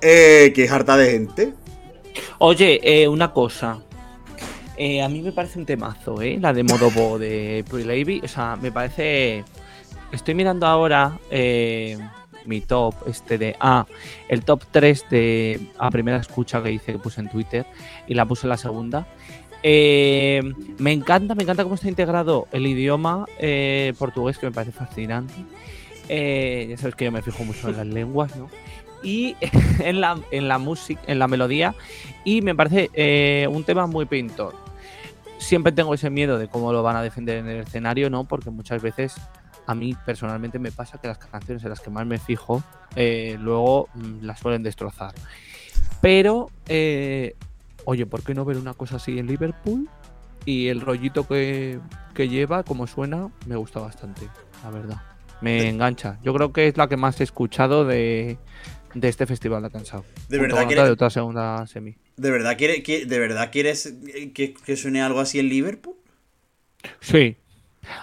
Eh, 0.00 0.52
es 0.56 0.70
harta 0.70 0.96
de 0.96 1.10
gente. 1.10 1.52
Oye, 2.38 2.80
eh, 2.82 3.06
una 3.06 3.32
cosa. 3.32 3.80
Eh, 4.76 5.02
a 5.02 5.10
mí 5.10 5.20
me 5.20 5.32
parece 5.32 5.58
un 5.58 5.66
temazo, 5.66 6.22
¿eh? 6.22 6.38
La 6.40 6.54
de 6.54 6.62
Modobo 6.62 7.18
de 7.18 7.62
Levy. 7.70 8.22
O 8.24 8.28
sea, 8.28 8.56
me 8.56 8.72
parece. 8.72 9.44
Estoy 10.10 10.34
mirando 10.34 10.66
ahora 10.66 11.18
eh, 11.30 11.98
mi 12.46 12.62
top, 12.62 12.94
este 13.06 13.36
de. 13.36 13.56
Ah, 13.60 13.84
el 14.28 14.42
top 14.42 14.64
3 14.70 15.04
de. 15.10 15.60
A 15.78 15.90
primera 15.90 16.16
escucha 16.16 16.62
que 16.62 16.72
hice, 16.72 16.92
que 16.92 16.98
puse 16.98 17.20
en 17.20 17.28
Twitter. 17.28 17.66
Y 18.06 18.14
la 18.14 18.24
puse 18.24 18.46
en 18.46 18.50
la 18.50 18.56
segunda. 18.56 19.06
Eh, 19.62 20.54
me 20.78 20.92
encanta, 20.92 21.34
me 21.34 21.42
encanta 21.42 21.64
cómo 21.64 21.74
está 21.74 21.88
integrado 21.88 22.48
el 22.52 22.66
idioma 22.66 23.26
eh, 23.38 23.92
portugués, 23.98 24.38
que 24.38 24.46
me 24.46 24.52
parece 24.52 24.72
fascinante. 24.72 25.34
Eh, 26.08 26.66
ya 26.70 26.76
sabes 26.76 26.94
que 26.94 27.04
yo 27.04 27.12
me 27.12 27.22
fijo 27.22 27.44
mucho 27.44 27.68
en 27.68 27.76
las 27.76 27.86
lenguas, 27.98 28.34
¿no? 28.36 28.48
Y 29.02 29.36
en 29.80 30.00
la, 30.00 30.18
en 30.30 30.48
la 30.48 30.58
música, 30.58 31.00
en 31.06 31.18
la 31.18 31.28
melodía. 31.28 31.74
Y 32.24 32.42
me 32.42 32.54
parece 32.54 33.46
un 33.48 33.64
tema 33.64 33.86
muy 33.86 34.06
pintor. 34.06 34.54
Siempre 35.38 35.72
tengo 35.72 35.94
ese 35.94 36.10
miedo 36.10 36.38
de 36.38 36.48
cómo 36.48 36.72
lo 36.72 36.82
van 36.82 36.96
a 36.96 37.02
defender 37.02 37.38
en 37.38 37.48
el 37.48 37.60
escenario, 37.60 38.10
¿no? 38.10 38.24
Porque 38.24 38.50
muchas 38.50 38.82
veces 38.82 39.16
a 39.66 39.74
mí 39.74 39.96
personalmente 40.04 40.58
me 40.58 40.72
pasa 40.72 40.98
que 40.98 41.08
las 41.08 41.18
canciones 41.18 41.62
en 41.62 41.70
las 41.70 41.80
que 41.80 41.90
más 41.90 42.06
me 42.06 42.18
fijo 42.18 42.62
luego 42.96 43.88
mm, 43.94 44.22
las 44.22 44.38
suelen 44.40 44.62
destrozar. 44.62 45.14
Pero, 46.02 46.50
oye, 47.84 48.06
¿por 48.06 48.22
qué 48.22 48.34
no 48.34 48.44
ver 48.44 48.56
una 48.56 48.74
cosa 48.74 48.96
así 48.96 49.18
en 49.18 49.26
Liverpool? 49.26 49.88
Y 50.46 50.68
el 50.68 50.80
rollito 50.80 51.26
que, 51.26 51.78
que 52.14 52.28
lleva, 52.28 52.62
como 52.62 52.86
suena, 52.86 53.28
me 53.46 53.56
gusta 53.56 53.80
bastante, 53.80 54.22
la 54.64 54.70
verdad. 54.70 55.02
Me 55.42 55.68
engancha. 55.68 56.18
Yo 56.22 56.34
creo 56.34 56.52
que 56.52 56.68
es 56.68 56.76
la 56.76 56.88
que 56.88 56.96
más 56.96 57.20
he 57.20 57.24
escuchado 57.24 57.84
de, 57.84 58.38
de 58.94 59.08
este 59.08 59.26
festival 59.26 59.62
de 59.62 59.70
cansado. 59.70 60.04
De 60.28 60.38
verdad 60.38 60.60
que 60.60 60.64
otra 60.66 60.76
eres- 60.76 60.84
de 60.86 60.92
otra 60.92 61.10
segunda 61.10 61.66
semi. 61.66 61.96
¿De 62.16 62.30
verdad, 62.30 62.56
quiere, 62.58 62.82
qui- 62.82 63.06
¿De 63.06 63.18
verdad 63.18 63.50
quieres 63.52 63.94
que, 64.34 64.54
que 64.54 64.76
suene 64.76 65.00
algo 65.02 65.20
así 65.20 65.38
en 65.38 65.48
Liverpool? 65.48 65.94
Sí. 67.00 67.36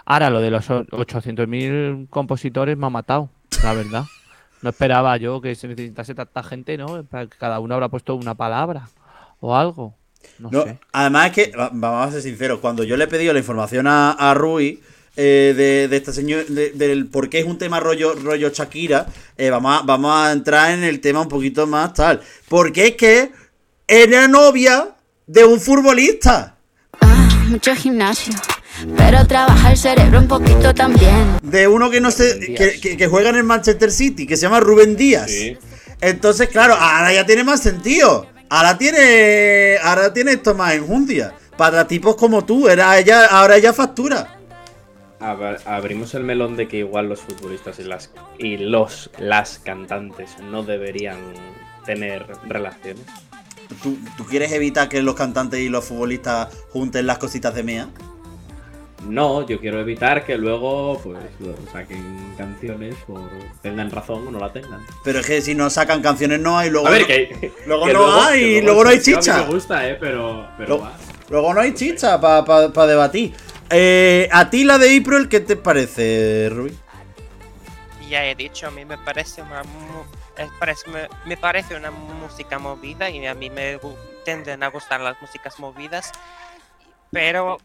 Ahora, 0.06 0.30
lo 0.30 0.42
de 0.42 0.52
los 0.52 0.70
o- 0.70 0.86
800.000 0.86 2.08
compositores 2.10 2.78
me 2.78 2.88
ha 2.88 2.90
matado, 2.90 3.30
la 3.64 3.74
verdad. 3.74 4.04
No 4.62 4.70
esperaba 4.72 5.16
yo 5.18 5.40
que 5.42 5.54
se 5.56 5.68
necesitase 5.68 6.16
tanta 6.16 6.42
gente, 6.44 6.78
¿no? 6.78 7.04
Para 7.04 7.28
que 7.28 7.38
Cada 7.38 7.60
uno 7.60 7.76
habrá 7.76 7.90
puesto 7.90 8.16
una 8.16 8.34
palabra 8.36 8.90
o 9.40 9.56
algo. 9.56 9.96
No, 10.40 10.50
No, 10.52 10.64
sé. 10.64 10.78
Además 10.92 11.28
es 11.28 11.34
que, 11.34 11.58
va- 11.58 11.70
vamos 11.74 12.08
a 12.08 12.12
ser 12.12 12.22
sinceros, 12.22 12.60
cuando 12.60 12.84
yo 12.84 12.98
le 12.98 13.06
he 13.06 13.08
pedido 13.08 13.34
la 13.34 13.40
información 13.40 13.88
a, 13.88 14.12
a 14.12 14.34
Rui 14.34 14.82
eh, 15.16 15.54
de, 15.58 15.88
de 15.88 15.98
esta 15.98 16.14
señor, 16.14 16.46
de- 16.46 16.72
del 16.72 17.08
por 17.08 17.30
qué 17.30 17.40
es 17.40 17.46
un 17.46 17.58
tema 17.58 17.80
rollo, 17.80 18.14
rollo 18.14 18.50
Shakira, 18.50 19.08
eh, 19.38 19.50
vamos, 19.50 19.80
a, 19.82 19.84
vamos 19.84 20.16
a 20.16 20.32
entrar 20.32 20.72
en 20.72 20.84
el 20.84 21.00
tema 21.02 21.22
un 21.22 21.28
poquito 21.28 21.66
más 21.66 21.94
tal. 21.94 22.22
Porque 22.50 22.88
es 22.88 22.96
que 22.96 23.32
era 23.88 24.28
novia 24.28 24.90
de 25.26 25.44
un 25.46 25.60
futbolista. 25.60 26.56
Ah, 27.02 27.30
mucho 27.48 27.74
gimnasio, 27.76 28.34
pero 28.96 29.26
trabaja 29.26 29.72
el 29.72 29.78
cerebro 29.78 30.20
un 30.20 30.28
poquito 30.28 30.74
también. 30.76 31.40
De 31.42 31.68
uno 31.68 31.90
que 31.90 32.00
no 32.02 32.12
sé, 32.12 32.40
que, 32.56 32.80
que- 32.80 32.98
que 32.98 33.08
juega 33.08 33.30
en 33.30 33.38
el 33.38 33.44
Manchester 33.44 33.92
City, 33.92 34.28
que 34.28 34.36
se 34.38 34.44
llama 34.44 34.60
Rubén 34.60 34.96
Díaz. 34.96 35.32
Sí. 35.32 35.58
Entonces, 36.00 36.50
claro, 36.50 36.76
ahora 36.76 37.12
ya 37.12 37.26
tiene 37.26 37.44
más 37.44 37.62
sentido. 37.64 38.28
Ahora 38.50 38.78
tiene. 38.78 39.78
Ahora 39.84 40.14
tiene 40.14 40.34
esto 40.34 40.54
más 40.56 40.74
enjundia. 40.74 41.34
Para 41.58 41.88
tipos 41.88 42.16
como 42.16 42.46
tú, 42.46 42.68
era 42.68 42.98
ella, 42.98 43.26
ahora 43.26 43.56
ella 43.58 43.74
factura. 43.74 44.36
Ab- 45.20 45.60
abrimos 45.66 46.14
el 46.14 46.24
melón 46.24 46.56
de 46.56 46.68
que 46.68 46.78
igual 46.78 47.10
los 47.10 47.20
futbolistas 47.22 47.80
y 47.80 47.84
las 47.84 48.12
y 48.38 48.58
los 48.58 49.10
las 49.18 49.58
cantantes 49.60 50.38
no 50.52 50.62
deberían 50.64 51.18
tener 51.86 52.28
relaciones. 52.48 53.04
¿Tú, 53.82 53.98
tú 54.16 54.26
quieres 54.26 54.52
evitar 54.52 54.88
que 54.88 55.02
los 55.02 55.16
cantantes 55.16 55.60
y 55.60 55.70
los 55.70 55.84
futbolistas 55.86 56.50
junten 56.72 57.08
las 57.08 57.18
cositas 57.18 57.54
de 57.56 57.64
Mea? 57.64 57.90
No, 59.04 59.46
yo 59.48 59.60
quiero 59.60 59.80
evitar 59.80 60.26
que 60.26 60.38
luego 60.38 61.00
pues 61.04 61.18
lo- 61.40 61.56
saquen 61.72 62.34
canciones 62.38 62.96
por 63.06 63.22
tengan 63.62 63.92
razón 63.92 64.28
o 64.28 64.32
no 64.32 64.40
la 64.40 64.52
tengan. 64.52 64.86
Pero 65.04 65.20
es 65.20 65.26
que 65.28 65.42
si 65.42 65.54
no 65.56 65.70
sacan 65.70 66.02
canciones 66.02 66.40
no 66.40 66.58
hay, 66.58 66.70
luego, 66.72 66.88
A 66.88 66.92
ver, 66.92 67.02
no, 67.02 67.08
que, 67.08 67.52
luego 67.68 67.86
que 67.86 67.94
no 67.94 68.22
hay, 68.22 68.40
que 68.42 68.62
luego 68.64 68.84
no 68.84 68.90
hay 68.90 69.00
sí, 69.00 69.14
a 69.14 69.18
mí 69.18 69.22
chicha. 69.22 69.38
me 69.38 69.46
gusta, 69.54 69.88
eh, 69.88 69.98
pero, 70.00 70.48
pero 70.58 70.70
Lo- 70.78 70.82
va. 70.82 70.98
luego 71.30 71.54
no 71.54 71.62
hay 71.62 71.74
chicha 71.74 72.20
para 72.20 72.88
debatir. 72.88 73.34
Eh, 73.70 74.28
a 74.32 74.50
ti 74.50 74.64
la 74.64 74.78
de 74.78 74.98
April, 74.98 75.28
¿qué 75.30 75.42
te 75.42 75.56
parece, 75.58 76.50
Rubí? 76.52 76.74
Ya 78.10 78.26
he 78.26 78.34
dicho, 78.36 78.68
a 78.68 78.72
mí 78.72 78.84
me 78.86 78.98
parece 78.98 79.42
una 79.42 79.62
me, 81.26 81.36
parece 81.38 81.76
una 81.76 81.92
música 81.92 82.60
movida 82.60 83.10
y 83.10 83.26
a 83.26 83.34
mí 83.34 83.50
me 83.50 83.80
tienden 84.24 84.64
a 84.64 84.68
gustar 84.70 85.02
las 85.02 85.20
músicas 85.22 85.60
movidas, 85.60 86.12
pero 87.12 87.58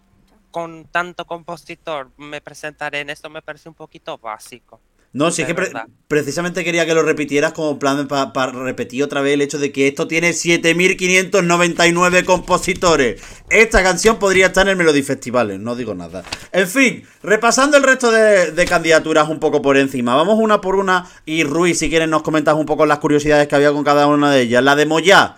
con 0.53 0.85
tanto 0.85 1.25
compositor 1.25 2.11
me 2.17 2.41
presentaré 2.41 3.01
en 3.01 3.11
esto 3.11 3.29
me 3.29 3.43
parece 3.43 3.69
un 3.69 3.75
poquito 3.75 4.17
básico. 4.19 4.81
No, 5.15 5.31
si 5.31 5.43
es 5.43 5.47
que 5.49 5.55
pre- 5.55 5.71
precisamente 6.09 6.65
quería 6.65 6.87
que 6.87 6.95
lo 6.95 7.03
repitieras 7.03 7.53
como 7.53 7.79
plan 7.79 8.09
para 8.09 8.47
repetir 8.53 9.03
otra 9.05 9.21
vez 9.21 9.35
el 9.35 9.43
hecho 9.43 9.59
de 9.59 9.71
que 9.71 9.87
esto 9.87 10.09
tiene 10.09 10.33
7599 10.33 12.25
compositores. 12.25 13.21
Esta 13.51 13.83
canción 13.83 14.19
podría 14.19 14.47
estar 14.47 14.65
en 14.67 14.71
el 14.71 14.77
Melody 14.77 15.03
Festivales, 15.03 15.61
no 15.61 15.77
digo 15.77 15.95
nada. 15.95 16.25
En 16.51 16.67
fin, 16.67 17.05
repasando 17.23 17.77
el 17.77 17.83
resto 17.83 18.11
de, 18.11 18.53
de 18.53 18.65
candidaturas 18.65 19.29
un 19.29 19.39
poco 19.39 19.61
por 19.61 19.77
encima. 19.77 20.15
Vamos 20.15 20.39
una 20.39 20.63
por 20.63 20.77
una 20.77 21.07
y 21.27 21.45
Ruiz, 21.45 21.79
si 21.79 21.91
quieres, 21.91 22.09
nos 22.09 22.23
comentas 22.23 22.55
un 22.55 22.65
poco 22.65 22.87
las 22.87 22.99
curiosidades 22.99 23.49
que 23.49 23.55
había 23.57 23.71
con 23.73 23.85
cada 23.85 24.07
una 24.07 24.31
de 24.33 24.41
ellas. 24.41 24.63
La 24.65 24.77
de 24.77 24.87
Moya. 24.87 25.35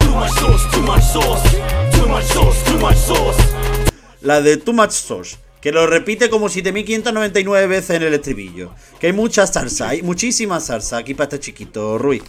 La 4.25 4.41
de 4.41 4.57
Too 4.57 4.73
Much 4.73 4.91
Sauce. 4.91 5.37
Que 5.61 5.71
lo 5.71 5.87
repite 5.87 6.31
como 6.31 6.49
7599 6.49 7.67
veces 7.67 7.91
en 7.97 8.03
el 8.05 8.15
estribillo. 8.15 8.75
Que 8.99 9.09
hay 9.09 9.13
mucha 9.13 9.47
salsa, 9.47 9.91
hay 9.91 10.03
muchísima 10.03 10.61
salsa 10.61 10.97
aquí 10.97 11.15
para 11.15 11.25
este 11.25 11.41
chiquito, 11.41 11.99
Ruiz. 11.99 12.23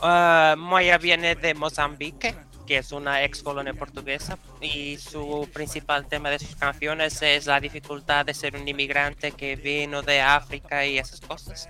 Ah, 0.00 0.54
Moya 0.56 0.96
viene 0.98 1.34
de 1.34 1.54
Mozambique, 1.54 2.36
que 2.66 2.78
es 2.78 2.92
una 2.92 3.24
ex 3.24 3.42
colonia 3.42 3.74
portuguesa, 3.74 4.38
y 4.60 4.96
su 4.96 5.48
principal 5.52 6.06
tema 6.06 6.30
de 6.30 6.38
sus 6.38 6.54
canciones 6.54 7.20
es 7.22 7.46
la 7.46 7.58
dificultad 7.58 8.26
de 8.26 8.34
ser 8.34 8.54
un 8.54 8.66
inmigrante 8.66 9.32
que 9.32 9.56
vino 9.56 10.02
de 10.02 10.20
África 10.20 10.86
y 10.86 10.98
esas 10.98 11.20
cosas. 11.20 11.68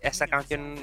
Esa 0.00 0.28
canción, 0.28 0.76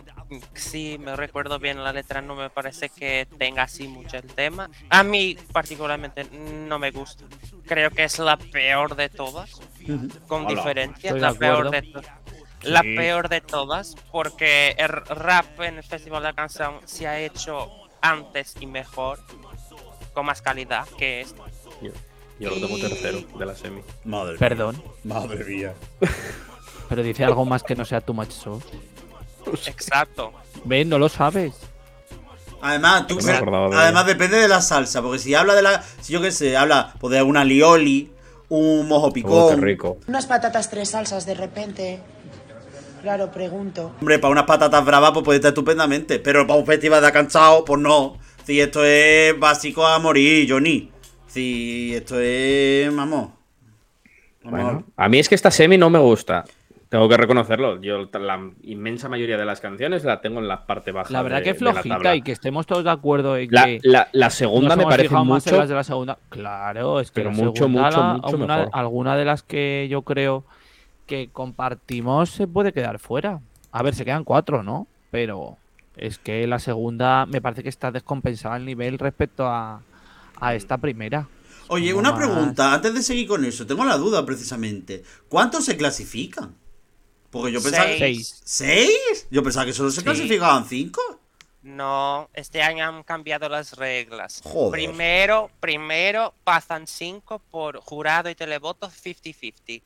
sí 0.56 0.98
me 1.00 1.16
recuerdo 1.16 1.58
bien 1.58 1.82
la 1.84 1.94
letra, 1.94 2.22
no 2.22 2.36
me 2.36 2.50
parece 2.50 2.90
que 2.90 3.26
tenga 3.38 3.64
así 3.64 3.88
mucho 3.88 4.18
el 4.18 4.28
tema. 4.28 4.70
A 4.90 5.04
mí 5.04 5.38
particularmente 5.54 6.26
no 6.26 6.78
me 6.80 6.92
gusta. 6.92 7.24
Creo 7.66 7.92
que 7.92 8.04
es 8.04 8.20
la 8.20 8.36
peor 8.36 8.96
de 8.98 9.08
todas, 9.08 9.52
con 10.28 10.46
Hola. 10.46 10.56
diferencia, 10.56 11.10
Estoy 11.12 11.22
de 11.22 11.28
la 11.28 11.34
peor 11.34 11.72
de 11.72 11.82
todas. 11.84 12.06
La 12.64 12.82
Sí. 12.82 12.96
peor 12.96 13.30
de 13.30 13.42
todas, 13.42 13.96
porque 14.12 14.76
el 14.78 14.90
rap 14.90 15.62
en 15.62 15.78
el 15.78 15.84
Festival 15.84 16.24
de 16.24 16.30
la 16.30 16.34
Canción 16.36 16.80
se 16.86 17.08
ha 17.08 17.20
hecho 17.20 17.70
antes 18.02 18.56
y 18.60 18.66
mejor, 18.66 19.20
con 20.14 20.26
más 20.26 20.42
calidad 20.42 20.88
que 20.98 21.22
esto. 21.22 21.46
Yo, 21.82 21.92
yo 22.40 22.50
lo 22.50 22.56
tengo 22.56 22.78
Y- 22.78 22.82
tercero 22.82 23.20
de 23.38 23.46
la 23.46 23.56
semi. 23.56 23.82
Madre 24.04 24.38
Perdón, 24.38 24.84
Madre 25.04 25.46
mía. 25.46 25.74
pero 26.90 27.02
dice 27.02 27.24
algo 27.24 27.46
más 27.46 27.64
que 27.64 27.76
no 27.76 27.86
sea 27.86 28.02
too 28.02 28.14
much 28.14 28.32
sauce. 28.32 28.68
Exacto. 29.68 30.34
Ven, 30.64 30.90
no 30.90 30.98
lo 31.00 31.10
sabes. 31.10 31.54
Además, 32.62 33.06
tú, 33.08 33.16
No 33.18 33.22
me 33.24 33.32
acordaba 33.34 33.70
de- 33.70 33.76
además 33.76 34.06
depende 34.08 34.38
de 34.38 34.48
la 34.48 34.62
salsa, 34.62 35.02
porque 35.02 35.20
si 35.20 35.36
habla 35.36 35.54
de 35.54 35.62
la, 35.62 35.84
si 36.02 36.14
yo 36.14 36.22
qué 36.22 36.32
sé, 36.32 36.58
habla 36.58 36.94
pues, 37.00 37.14
de 37.14 37.22
una 37.22 37.44
lioli, 37.46 38.12
un 38.50 38.88
mojo 38.88 39.08
Oh, 39.08 39.14
picón, 39.14 39.62
rico. 39.62 39.98
Unas 40.08 40.26
patatas 40.26 40.70
tres 40.70 40.90
salsas 40.90 41.26
de 41.26 41.36
repente. 41.36 42.00
Claro, 43.04 43.32
pregunto. 43.32 43.94
hombre, 44.00 44.18
para 44.18 44.32
unas 44.32 44.46
patatas 44.46 44.84
bravas 44.84 45.12
pues 45.12 45.24
puede 45.24 45.38
estar 45.38 45.50
estupendamente, 45.50 46.18
pero 46.18 46.48
para 46.48 46.58
un 46.60 46.66
festival 46.66 47.04
de 47.04 47.12
cansado, 47.12 47.64
pues 47.64 47.80
no. 47.80 48.18
Si 48.46 48.60
esto 48.60 48.84
es 48.84 49.38
básico 49.40 49.86
a 49.86 50.00
morir, 50.00 50.48
Johnny. 50.50 50.90
Si 51.28 51.94
esto 51.94 52.20
es, 52.20 52.88
vamos. 52.96 53.30
vamos. 54.44 54.64
Bueno, 54.64 54.84
a 54.98 55.10
mí 55.10 55.20
es 55.20 55.30
que 55.30 55.36
esta 55.36 55.52
semi 55.52 55.78
no 55.78 55.90
me 55.92 56.00
gusta. 56.00 56.46
Tengo 56.96 57.10
que 57.10 57.18
reconocerlo. 57.18 57.82
Yo 57.82 58.10
la 58.14 58.52
inmensa 58.64 59.10
mayoría 59.10 59.38
de 59.38 59.44
las 59.44 59.60
canciones 59.60 60.06
la 60.06 60.22
tengo 60.22 60.40
en 60.40 60.48
la 60.48 60.66
parte 60.66 60.94
baja. 60.94 61.12
La 61.12 61.22
verdad 61.24 61.40
de- 61.40 61.44
que 61.44 61.54
flojita 61.56 61.96
tabla. 61.96 62.16
y 62.16 62.22
que 62.22 62.32
estemos 62.32 62.66
todos 62.66 62.86
de 62.86 62.90
acuerdo 62.90 63.36
en 63.36 63.50
La, 63.52 63.66
que 63.66 63.80
la- 63.84 64.08
la 64.14 64.30
segunda 64.30 64.70
nos 64.70 64.78
me 64.78 64.84
hemos 64.84 64.94
parece 64.94 65.10
fijado 65.10 65.26
más 65.26 65.46
en 65.46 65.52
mucho. 65.52 65.60
las 65.60 65.70
de 65.70 65.76
la 65.76 65.84
segunda. 65.84 66.18
Claro, 66.30 67.00
es 67.02 67.12
que 67.12 67.16
pero 67.16 67.32
la 67.32 67.36
mucho, 67.36 67.64
segunda, 67.64 67.82
mucho, 67.84 67.98
la- 68.00 68.14
mucho 68.14 68.38
una, 68.38 68.58
mejor. 68.58 68.70
alguna 68.74 69.18
de 69.18 69.26
las 69.26 69.44
que 69.44 69.88
yo 69.90 70.04
creo 70.04 70.46
que 71.06 71.30
compartimos 71.34 72.30
se 72.30 72.48
puede 72.48 72.72
quedar 72.72 72.98
fuera. 73.00 73.42
A 73.74 73.84
ver, 73.84 73.94
se 73.94 74.06
quedan 74.06 74.24
cuatro, 74.24 74.64
¿no? 74.64 74.88
Pero 75.12 75.58
es 75.98 76.18
que 76.18 76.48
la 76.48 76.60
segunda 76.60 77.26
me 77.26 77.42
parece 77.42 77.62
que 77.62 77.70
está 77.70 77.92
descompensada 77.92 78.56
el 78.56 78.66
nivel 78.66 79.00
respecto 79.00 79.48
a, 79.48 79.82
a 80.40 80.56
esta 80.56 80.78
primera. 80.78 81.28
Oye, 81.68 81.94
una 81.94 82.12
más- 82.12 82.20
pregunta, 82.26 82.74
antes 82.74 82.94
de 82.94 83.02
seguir 83.02 83.28
con 83.28 83.44
eso, 83.44 83.66
tengo 83.68 83.84
la 83.84 83.98
duda 83.98 84.26
precisamente. 84.26 85.04
¿Cuántos 85.28 85.66
se 85.66 85.76
clasifican? 85.76 86.56
Porque 87.40 87.52
yo 87.52 87.62
pensaba 87.62 87.86
que... 87.88 87.98
Seis. 88.00 88.42
¿Seis? 88.46 89.28
Yo 89.30 89.44
pensaba 89.44 89.66
que 89.66 89.74
solo 89.74 89.92
se 89.92 90.00
Sí. 90.02 90.06
clasificaban 90.06 90.66
cinco. 90.68 91.02
No, 91.64 92.30
este 92.34 92.62
año 92.62 92.86
han 92.86 93.04
cambiado 93.04 93.50
las 93.50 93.74
reglas. 93.74 94.42
Joder. 94.44 94.72
Primero, 94.72 95.50
primero 95.60 96.34
pasan 96.44 96.86
cinco 96.88 97.40
por 97.52 97.80
jurado 97.80 98.30
y 98.30 98.36
televoto 98.36 98.90
50-50. 98.90 99.82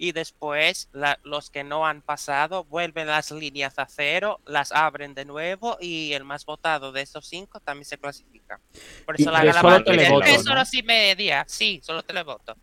Y 0.00 0.12
después 0.12 0.88
la- 0.92 1.18
los 1.24 1.50
que 1.50 1.64
no 1.64 1.84
han 1.84 2.02
pasado 2.02 2.62
vuelven 2.64 3.08
las 3.08 3.30
líneas 3.32 3.78
a 3.80 3.86
cero, 3.86 4.40
las 4.46 4.70
abren 4.72 5.12
de 5.14 5.24
nuevo 5.24 5.76
y 5.80 6.12
el 6.12 6.22
más 6.24 6.46
votado 6.46 6.92
de 6.92 7.02
esos 7.02 7.26
cinco 7.26 7.58
también 7.60 7.84
se 7.84 7.98
clasifica. 7.98 8.60
Por 9.04 9.18
Y- 9.18 9.22
eso 9.22 9.32
la 9.32 9.44
gala 9.44 9.60
solo 9.60 9.74
a 9.74 9.84
tener 9.84 9.98
televoto, 10.06 10.44
¿no? 10.44 10.52
horas 10.52 10.72
y 10.72 10.82
media. 10.84 11.44
Sí, 11.48 11.80
solo 11.84 12.02
televoto. 12.04 12.56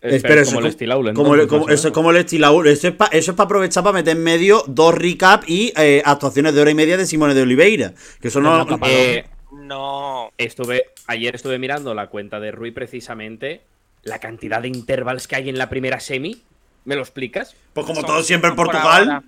Es 0.00 0.22
como 0.22 0.34
eso 0.34 0.58
el 0.60 0.72
Stilaul, 0.72 1.12
Como, 1.14 1.34
el- 1.34 1.40
entonces, 1.42 1.48
como- 1.48 1.64
más 1.66 1.70
o 1.70 1.74
eso 1.74 1.88
es 1.88 1.94
como 1.94 2.10
el 2.12 2.16
estilo. 2.18 2.64
Eso 2.64 2.88
es 2.88 2.94
para 2.94 3.44
aprovechar 3.44 3.82
para 3.82 3.94
meter 3.94 4.16
en 4.16 4.22
medio 4.22 4.62
dos 4.66 4.94
recap 4.94 5.42
y 5.48 5.72
eh, 5.76 6.02
actuaciones 6.04 6.54
de 6.54 6.60
hora 6.60 6.70
y 6.70 6.74
media 6.74 6.96
de 6.96 7.04
Simone 7.06 7.34
de 7.34 7.42
Oliveira. 7.42 7.94
Que 8.20 8.28
eso 8.28 8.40
no. 8.40 8.64
Papá. 8.66 8.86
Eh, 8.88 9.24
No, 9.52 10.30
estuve, 10.38 10.84
ayer 11.08 11.34
estuve 11.34 11.58
mirando 11.58 11.94
la 11.94 12.06
cuenta 12.08 12.38
de 12.38 12.52
Rui 12.52 12.70
precisamente. 12.70 13.62
La 14.04 14.20
cantidad 14.20 14.62
de 14.62 14.68
intervals 14.68 15.26
que 15.26 15.34
hay 15.36 15.48
en 15.48 15.58
la 15.58 15.68
primera 15.68 15.98
semi. 16.00 16.42
¿Me 16.84 16.94
lo 16.94 17.00
explicas? 17.02 17.54
Pues 17.74 17.84
como 17.86 18.00
son 18.00 18.06
todo 18.06 18.22
siempre 18.22 18.50
en 18.50 18.56
Portugal. 18.56 19.22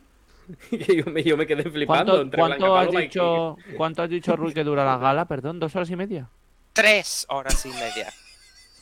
yo, 0.70 1.04
me, 1.06 1.22
yo 1.24 1.36
me 1.36 1.46
quedé 1.46 1.64
flipando 1.64 2.12
¿Cuánto, 2.12 2.20
entre 2.22 2.38
cuánto 2.40 2.76
has 2.76 2.86
Paloma 2.86 3.00
y- 3.00 3.04
dicho, 3.04 3.56
¿Cuánto 3.76 4.02
has 4.02 4.10
dicho, 4.10 4.36
Rui, 4.36 4.52
que 4.54 4.64
dura 4.64 4.84
la 4.84 4.98
gala? 4.98 5.24
Perdón, 5.26 5.58
¿dos 5.60 5.74
horas 5.76 5.90
y 5.90 5.96
media? 5.96 6.28
tres 6.72 7.26
horas 7.28 7.66
y 7.66 7.70
media. 7.70 8.12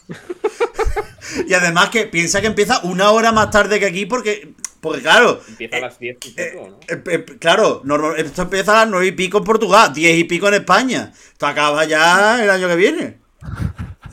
Y 1.47 1.55
además 1.55 1.91
que 1.91 2.07
piensa 2.07 2.41
que 2.41 2.47
empieza 2.47 2.81
una 2.83 3.11
hora 3.11 3.33
más 3.33 3.51
tarde 3.51 3.79
que 3.79 3.87
aquí 3.87 4.07
porque. 4.07 4.53
Porque 4.81 5.03
claro. 5.03 5.41
Empieza 5.49 5.77
a 5.77 5.81
las 5.81 5.99
10 5.99 6.17
y 6.25 6.31
pico, 6.31 6.69
¿no? 6.69 6.79
eh, 6.89 7.03
eh, 7.11 7.25
claro, 7.39 7.83
normal- 7.85 8.15
esto 8.17 8.43
empieza 8.43 8.73
a 8.73 8.85
las 8.85 8.89
9 8.91 9.07
y 9.09 9.13
pico 9.13 9.39
en 9.39 9.45
Portugal, 9.45 9.93
10 9.93 10.19
y 10.19 10.25
pico 10.25 10.49
en 10.49 10.55
España. 10.55 11.13
Esto 11.33 11.47
acaba 11.47 11.85
ya 11.85 12.43
el 12.43 12.49
año 12.49 12.69
que 12.69 12.77
viene. 12.77 13.19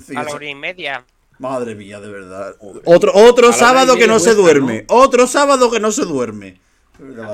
Sí, 0.06 0.14
A 0.18 0.24
la 0.24 0.32
hora 0.32 0.46
y 0.46 0.56
media. 0.56 1.06
Madre 1.38 1.76
mía, 1.76 2.00
de 2.00 2.10
verdad. 2.10 2.56
Otro, 2.86 3.12
otro 3.14 3.54
sábado 3.54 3.96
que 3.96 4.08
no 4.08 4.20
se 4.20 4.34
vuestra, 4.34 4.44
duerme. 4.44 4.86
Otro 4.88 5.28
sábado 5.28 5.70
que 5.70 5.80
no 5.80 5.92
se 5.92 6.04
duerme. 6.06 6.60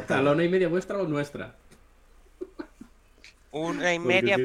¿A 0.10 0.22
la 0.22 0.32
una 0.32 0.44
y 0.44 0.50
media 0.50 0.68
vuestra 0.68 0.98
o 0.98 1.08
nuestra? 1.08 1.56
Una 3.52 3.94
y 3.94 4.00
media 4.00 4.38
sí. 4.38 4.44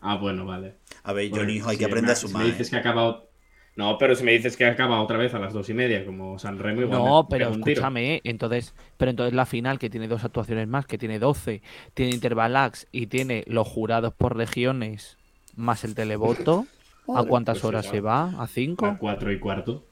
Ah, 0.00 0.16
bueno, 0.16 0.46
vale. 0.46 0.76
A 1.02 1.12
ver, 1.12 1.30
Johnny, 1.34 1.54
hijo, 1.54 1.68
hay 1.70 1.76
si 1.76 1.78
que 1.78 1.84
aprender 1.84 2.12
a 2.12 2.14
me- 2.14 2.20
si 2.26 2.26
sumar. 2.28 2.42
me 2.42 2.44
dices 2.44 2.68
¿eh? 2.68 2.70
que 2.70 2.76
ha 2.76 2.80
acabado. 2.80 3.30
No, 3.76 3.96
pero 3.98 4.14
si 4.16 4.24
me 4.24 4.32
dices 4.32 4.56
que 4.56 4.66
acaba 4.66 5.00
otra 5.02 5.18
vez 5.18 5.34
a 5.34 5.38
las 5.38 5.52
dos 5.52 5.68
y 5.68 5.74
media, 5.74 6.04
como 6.04 6.38
San 6.38 6.58
Remo, 6.58 6.82
igual. 6.82 7.02
No, 7.02 7.26
me 7.28 7.28
pero 7.30 7.50
escúchame, 7.50 8.20
entonces, 8.24 8.74
pero 8.96 9.10
entonces 9.10 9.34
la 9.34 9.46
final 9.46 9.78
que 9.78 9.90
tiene 9.90 10.08
dos 10.08 10.24
actuaciones 10.24 10.68
más, 10.68 10.86
que 10.86 10.96
tiene 10.98 11.18
12, 11.18 11.62
tiene 11.94 12.12
Intervalax 12.12 12.86
y 12.92 13.06
tiene 13.08 13.44
los 13.46 13.66
jurados 13.68 14.14
por 14.14 14.36
regiones 14.36 15.18
más 15.56 15.84
el 15.84 15.94
televoto, 15.94 16.66
¿a 17.12 17.24
cuántas 17.24 17.58
pues 17.58 17.64
horas 17.64 17.86
se 17.86 18.00
va? 18.00 18.40
¿A 18.42 18.46
cinco? 18.46 18.86
A 18.86 18.96
cuatro 18.98 19.32
y 19.32 19.38
cuarto. 19.40 19.84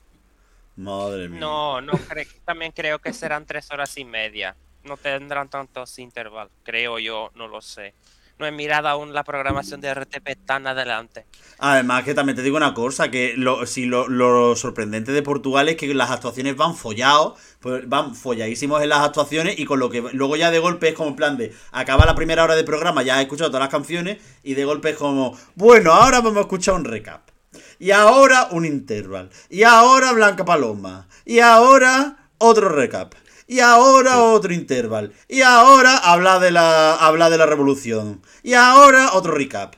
Madre 0.76 1.28
mía. 1.28 1.40
No, 1.40 1.80
no 1.80 1.94
cre- 2.00 2.28
también 2.44 2.72
creo 2.72 2.98
que 3.00 3.12
serán 3.12 3.46
tres 3.46 3.70
horas 3.70 3.96
y 3.98 4.04
media. 4.04 4.56
No 4.82 4.96
tendrán 4.96 5.48
tantos 5.48 5.98
intervalos, 5.98 6.52
creo 6.62 6.98
yo, 6.98 7.30
no 7.34 7.48
lo 7.48 7.60
sé. 7.60 7.94
No 8.38 8.46
he 8.46 8.52
mirado 8.52 8.88
aún 8.88 9.14
la 9.14 9.24
programación 9.24 9.80
de 9.80 9.94
RTP 9.94 10.44
tan 10.44 10.66
adelante. 10.66 11.26
Además, 11.58 12.04
que 12.04 12.14
también 12.14 12.36
te 12.36 12.42
digo 12.42 12.58
una 12.58 12.74
cosa, 12.74 13.10
que 13.10 13.34
lo, 13.36 13.64
si 13.66 13.86
lo, 13.86 14.56
sorprendente 14.56 15.12
de 15.12 15.22
Portugal 15.22 15.68
es 15.68 15.76
que 15.76 15.92
las 15.94 16.10
actuaciones 16.10 16.54
van 16.54 16.76
follados, 16.76 17.38
pues 17.60 17.88
van 17.88 18.14
folladísimos 18.14 18.82
en 18.82 18.90
las 18.90 19.00
actuaciones 19.00 19.58
y 19.58 19.64
con 19.64 19.78
lo 19.78 19.88
que 19.88 20.02
luego 20.12 20.36
ya 20.36 20.50
de 20.50 20.58
golpe 20.58 20.88
es 20.88 20.94
como 20.94 21.10
en 21.10 21.16
plan 21.16 21.36
de, 21.38 21.54
acaba 21.72 22.04
la 22.04 22.14
primera 22.14 22.44
hora 22.44 22.56
de 22.56 22.64
programa, 22.64 23.02
ya 23.02 23.16
has 23.16 23.22
escuchado 23.22 23.50
todas 23.50 23.64
las 23.64 23.70
canciones 23.70 24.18
y 24.42 24.52
de 24.54 24.64
golpe 24.66 24.90
es 24.90 24.96
como, 24.96 25.36
bueno, 25.54 25.92
ahora 25.92 26.20
vamos 26.20 26.38
a 26.38 26.40
escuchar 26.42 26.74
un 26.74 26.84
recap. 26.84 27.30
Y 27.78 27.90
ahora 27.90 28.48
un 28.52 28.64
interval. 28.64 29.30
Y 29.48 29.62
ahora 29.62 30.12
Blanca 30.12 30.44
Paloma. 30.44 31.08
Y 31.24 31.40
ahora 31.40 32.28
otro 32.38 32.68
recap. 32.68 33.14
Y 33.46 33.60
ahora 33.60 34.22
otro 34.22 34.52
interval. 34.52 35.12
Y 35.28 35.42
ahora 35.42 35.96
habla 35.98 36.38
de 36.38 36.50
la 36.50 36.94
habla 36.94 37.30
de 37.30 37.38
la 37.38 37.46
revolución. 37.46 38.22
Y 38.42 38.54
ahora 38.54 39.12
otro 39.12 39.32
recap 39.32 39.76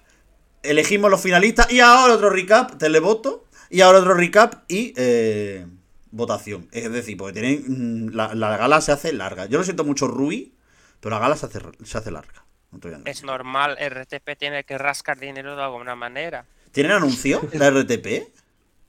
elegimos 0.62 1.11
los 1.11 1.21
finalistas 1.21 1.71
y 1.73 1.81
ahora 1.81 2.14
otro 2.14 2.31
recap, 2.31 2.79
televoto. 2.79 3.45
Y 3.71 3.83
ahora 3.83 3.99
otro 3.99 4.14
recap 4.14 4.64
y 4.69 4.95
eh, 4.97 5.66
votación. 6.11 6.69
Es 6.73 6.91
decir, 6.91 7.16
porque 7.16 7.41
tienen, 7.41 8.07
mm, 8.07 8.14
la, 8.14 8.35
la 8.35 8.57
gala 8.57 8.81
se 8.81 8.93
hace 8.93 9.12
larga. 9.12 9.47
Yo 9.47 9.59
lo 9.59 9.64
siento 9.64 9.85
mucho, 9.85 10.09
Rui, 10.09 10.55
pero 11.01 11.14
la 11.14 11.21
gala 11.21 11.37
se 11.37 11.47
hace, 11.47 11.61
se 11.85 11.99
hace 11.99 12.11
larga. 12.11 12.45
No. 12.71 12.81
Es 13.07 13.23
normal, 13.23 13.79
RTP 13.81 14.37
tiene 14.39 14.64
que 14.64 14.77
rascar 14.77 15.19
dinero 15.19 15.57
de 15.57 15.62
alguna 15.62 15.95
manera. 15.95 16.45
¿Tienen 16.71 16.93
anuncio? 16.93 17.41
¿La 17.53 17.71
RTP? 17.71 18.29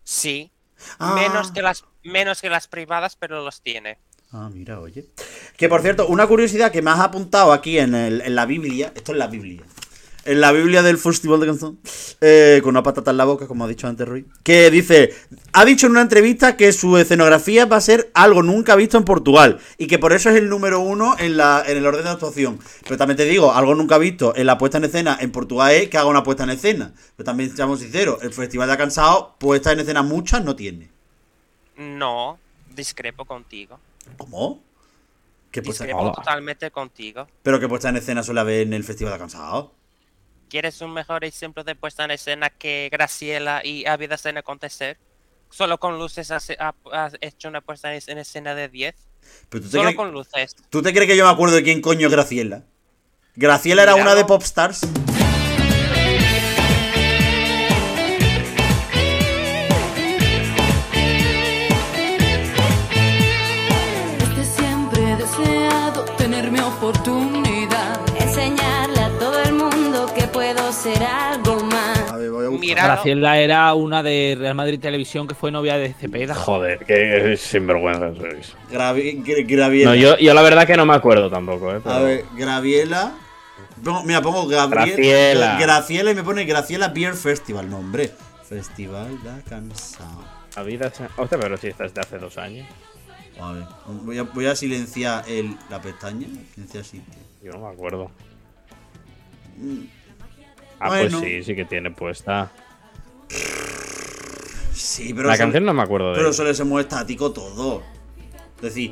Sí. 0.03 0.51
Ah. 0.97 1.13
Menos, 1.15 1.51
que 1.51 1.61
las, 1.61 1.85
menos 2.03 2.41
que 2.41 2.49
las 2.49 2.67
privadas, 2.67 3.15
pero 3.15 3.43
los 3.43 3.61
tiene. 3.61 3.97
Ah, 4.31 4.49
mira, 4.53 4.79
oye. 4.79 5.05
Que 5.57 5.67
por 5.69 5.81
cierto, 5.81 6.07
una 6.07 6.27
curiosidad 6.27 6.71
que 6.71 6.81
me 6.81 6.91
has 6.91 6.99
apuntado 6.99 7.51
aquí 7.51 7.79
en, 7.79 7.95
el- 7.95 8.21
en 8.21 8.35
la 8.35 8.45
Biblia. 8.45 8.91
Esto 8.95 9.11
es 9.13 9.17
la 9.17 9.27
Biblia. 9.27 9.63
En 10.25 10.41
la 10.41 10.51
Biblia 10.51 10.83
del 10.83 10.99
Festival 10.99 11.39
de 11.39 11.47
Canción. 11.47 11.79
eh, 12.21 12.59
con 12.61 12.71
una 12.71 12.83
patata 12.83 13.09
en 13.09 13.17
la 13.17 13.25
boca, 13.25 13.47
como 13.47 13.63
ha 13.63 13.67
dicho 13.67 13.87
antes 13.87 14.07
Rui. 14.07 14.25
Que 14.43 14.69
dice. 14.69 15.15
Ha 15.53 15.65
dicho 15.65 15.87
en 15.87 15.93
una 15.93 16.01
entrevista 16.01 16.55
que 16.57 16.71
su 16.73 16.97
escenografía 16.97 17.65
va 17.65 17.77
a 17.77 17.81
ser 17.81 18.11
algo 18.13 18.43
nunca 18.43 18.75
visto 18.75 18.97
en 18.97 19.05
Portugal. 19.05 19.59
Y 19.79 19.87
que 19.87 19.97
por 19.97 20.13
eso 20.13 20.29
es 20.29 20.35
el 20.35 20.47
número 20.49 20.79
uno 20.81 21.15
en, 21.17 21.35
la, 21.35 21.63
en 21.65 21.77
el 21.77 21.85
orden 21.87 22.03
de 22.03 22.09
actuación. 22.11 22.59
Pero 22.83 22.97
también 22.97 23.17
te 23.17 23.25
digo, 23.25 23.51
algo 23.53 23.73
nunca 23.73 23.97
visto 23.97 24.35
en 24.35 24.45
la 24.45 24.59
puesta 24.59 24.77
en 24.77 24.83
escena 24.83 25.17
en 25.19 25.31
Portugal 25.31 25.71
es 25.71 25.89
que 25.89 25.97
haga 25.97 26.07
una 26.09 26.21
puesta 26.21 26.43
en 26.43 26.51
escena. 26.51 26.93
Pero 27.15 27.25
también, 27.25 27.55
seamos 27.55 27.79
sinceros, 27.79 28.21
el 28.21 28.31
Festival 28.33 28.69
de 28.69 28.77
Cansado, 28.77 29.35
puesta 29.39 29.71
en 29.71 29.79
escena 29.79 30.03
muchas 30.03 30.43
no 30.43 30.55
tiene. 30.55 30.91
No, 31.77 32.37
discrepo 32.75 33.25
contigo. 33.25 33.79
¿Cómo? 34.17 34.63
¿Qué 35.51 35.61
puesta, 35.63 35.85
Discrepo 35.85 36.11
totalmente 36.11 36.69
contigo. 36.71 37.27
pero 37.41 37.59
que 37.59 37.67
puesta 37.67 37.89
en 37.89 37.97
escena 37.97 38.21
suele 38.23 38.39
haber 38.41 38.61
en 38.67 38.73
el 38.73 38.83
Festival 38.83 39.13
de 39.13 39.19
Cansado. 39.19 39.73
¿Quieres 40.49 40.81
un 40.81 40.93
mejor 40.93 41.23
ejemplo 41.25 41.63
de 41.63 41.75
puesta 41.75 42.05
en 42.05 42.11
escena 42.11 42.49
que 42.49 42.89
Graciela 42.91 43.61
y 43.63 43.85
Ha 43.85 43.97
Vida 43.97 44.17
Sin 44.17 44.37
Acontecer? 44.37 44.97
Solo 45.51 45.79
con 45.79 45.97
luces 45.97 46.29
has, 46.31 46.51
ha- 46.59 46.75
has 46.91 47.13
hecho 47.21 47.47
una 47.47 47.61
puesta 47.61 47.93
en 47.93 48.17
escena 48.19 48.53
de 48.53 48.69
10. 48.69 48.95
Pero 49.49 49.63
tú 49.63 49.69
te, 49.69 49.71
Solo 49.77 49.83
crees, 49.85 49.95
con 49.97 50.11
luces. 50.11 50.55
¿tú 50.69 50.81
te 50.83 50.93
crees 50.93 51.07
que 51.07 51.17
yo 51.17 51.25
me 51.25 51.31
acuerdo 51.31 51.55
de 51.55 51.63
quién 51.63 51.81
coño 51.81 52.07
es 52.07 52.13
Graciela? 52.13 52.63
Graciela 53.35 53.83
era 53.83 53.95
una 53.95 54.13
de 54.15 54.25
Popstars. 54.25 54.81
Desde 54.81 55.08
Graciela 72.75 73.37
era 73.39 73.73
una 73.73 74.03
de 74.03 74.35
Real 74.39 74.55
Madrid 74.55 74.79
Televisión 74.79 75.27
que 75.27 75.35
fue 75.35 75.51
novia 75.51 75.77
de 75.77 75.93
Cepeda. 75.93 76.35
Joder, 76.35 76.79
que 76.85 77.35
sinvergüenza 77.37 78.13
sois. 78.15 78.55
Gravi- 78.71 79.23
Gra- 79.23 79.45
Graviela. 79.47 79.91
No, 79.91 79.95
yo, 79.95 80.17
yo 80.17 80.33
la 80.33 80.41
verdad 80.41 80.65
que 80.67 80.77
no 80.77 80.85
me 80.85 80.93
acuerdo 80.93 81.29
tampoco, 81.29 81.71
¿eh? 81.75 81.79
pero- 81.83 81.95
A 81.95 81.99
ver, 82.01 82.25
Graviela. 82.35 83.13
Pongo- 83.83 84.03
mira, 84.03 84.21
pongo 84.21 84.47
Gabriel, 84.47 84.89
Graciela. 84.95 85.57
Graciela 85.59 86.11
y 86.11 86.15
me 86.15 86.23
pone 86.23 86.45
Graciela 86.45 86.89
Beer 86.89 87.13
Festival. 87.13 87.69
nombre 87.69 88.11
Festival 88.47 89.17
da 89.23 89.39
Cansado. 89.47 90.23
La 90.55 90.63
vida 90.63 90.89
se... 90.91 91.05
Hostia, 91.17 91.37
pero 91.39 91.55
si 91.57 91.67
esta 91.67 91.85
es 91.85 91.93
de 91.93 92.01
hace 92.01 92.17
dos 92.17 92.37
años. 92.37 92.67
A 93.39 93.53
ver, 93.53 93.63
voy 94.03 94.17
a, 94.17 94.23
voy 94.23 94.45
a 94.47 94.55
silenciar 94.55 95.23
el, 95.29 95.55
la 95.69 95.79
pestaña. 95.81 96.27
Silenciar 96.55 96.83
sitio. 96.83 97.13
Yo 97.43 97.51
no 97.53 97.59
me 97.59 97.73
acuerdo. 97.73 98.11
Mm. 99.57 99.98
Ah, 100.79 100.87
Bueno. 100.89 101.19
pues 101.19 101.31
sí, 101.31 101.43
sí 101.43 101.55
que 101.55 101.65
tiene 101.65 101.91
puesta. 101.91 102.51
Sí, 104.73 105.13
pero 105.13 105.27
la 105.27 105.37
canción 105.37 105.65
no 105.65 105.73
me 105.73 105.81
acuerdo 105.81 106.11
de 106.11 106.15
Pero 106.17 106.33
suele 106.33 106.53
ser 106.53 106.65
muy 106.65 106.81
estático 106.81 107.31
todo. 107.31 107.83
Es 108.57 108.61
decir, 108.61 108.91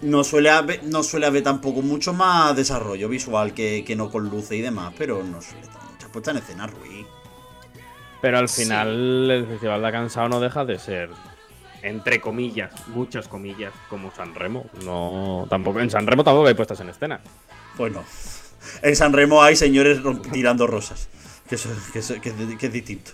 no 0.00 0.22
suele 0.24 0.50
haber, 0.50 0.84
no 0.84 1.02
suele 1.02 1.26
haber 1.26 1.42
tampoco 1.42 1.82
mucho 1.82 2.12
más 2.12 2.54
desarrollo 2.56 3.08
visual 3.08 3.52
que, 3.52 3.84
que 3.86 3.96
no 3.96 4.10
con 4.10 4.28
luces 4.28 4.52
y 4.52 4.60
demás, 4.60 4.92
pero 4.96 5.22
no 5.22 5.40
suele 5.42 5.62
tener 5.66 5.78
muchas 5.92 6.10
puestas 6.10 6.36
en 6.36 6.42
escena, 6.42 6.66
Rui. 6.66 7.06
Pero 8.20 8.38
al 8.38 8.48
Sí. 8.48 8.62
final 8.62 9.30
el 9.30 9.46
Festival 9.46 9.82
de 9.82 9.92
Cansado 9.92 10.28
no 10.28 10.40
deja 10.40 10.64
de 10.64 10.78
ser, 10.78 11.10
entre 11.82 12.20
comillas, 12.20 12.72
muchas 12.88 13.28
comillas, 13.28 13.72
como 13.90 14.10
San 14.14 14.34
Remo. 14.34 14.66
No, 14.84 15.46
tampoco, 15.50 15.80
en 15.80 15.90
San 15.90 16.06
Remo 16.06 16.24
tampoco 16.24 16.46
hay 16.48 16.54
puestas 16.54 16.80
en 16.80 16.88
escena. 16.88 17.20
Pues 17.76 17.92
no. 17.92 18.02
En 18.82 18.96
San 18.96 19.12
Remo 19.12 19.42
hay 19.42 19.56
señores 19.56 19.98
tirando 20.32 20.66
rosas. 20.66 21.08
Que, 21.48 21.54
eso- 21.56 21.68
que 21.92 21.98
eso- 21.98 22.20
que 22.20 22.28
es- 22.30 22.58
que 22.58 22.66
es 22.66 22.72
distinto. 22.72 23.10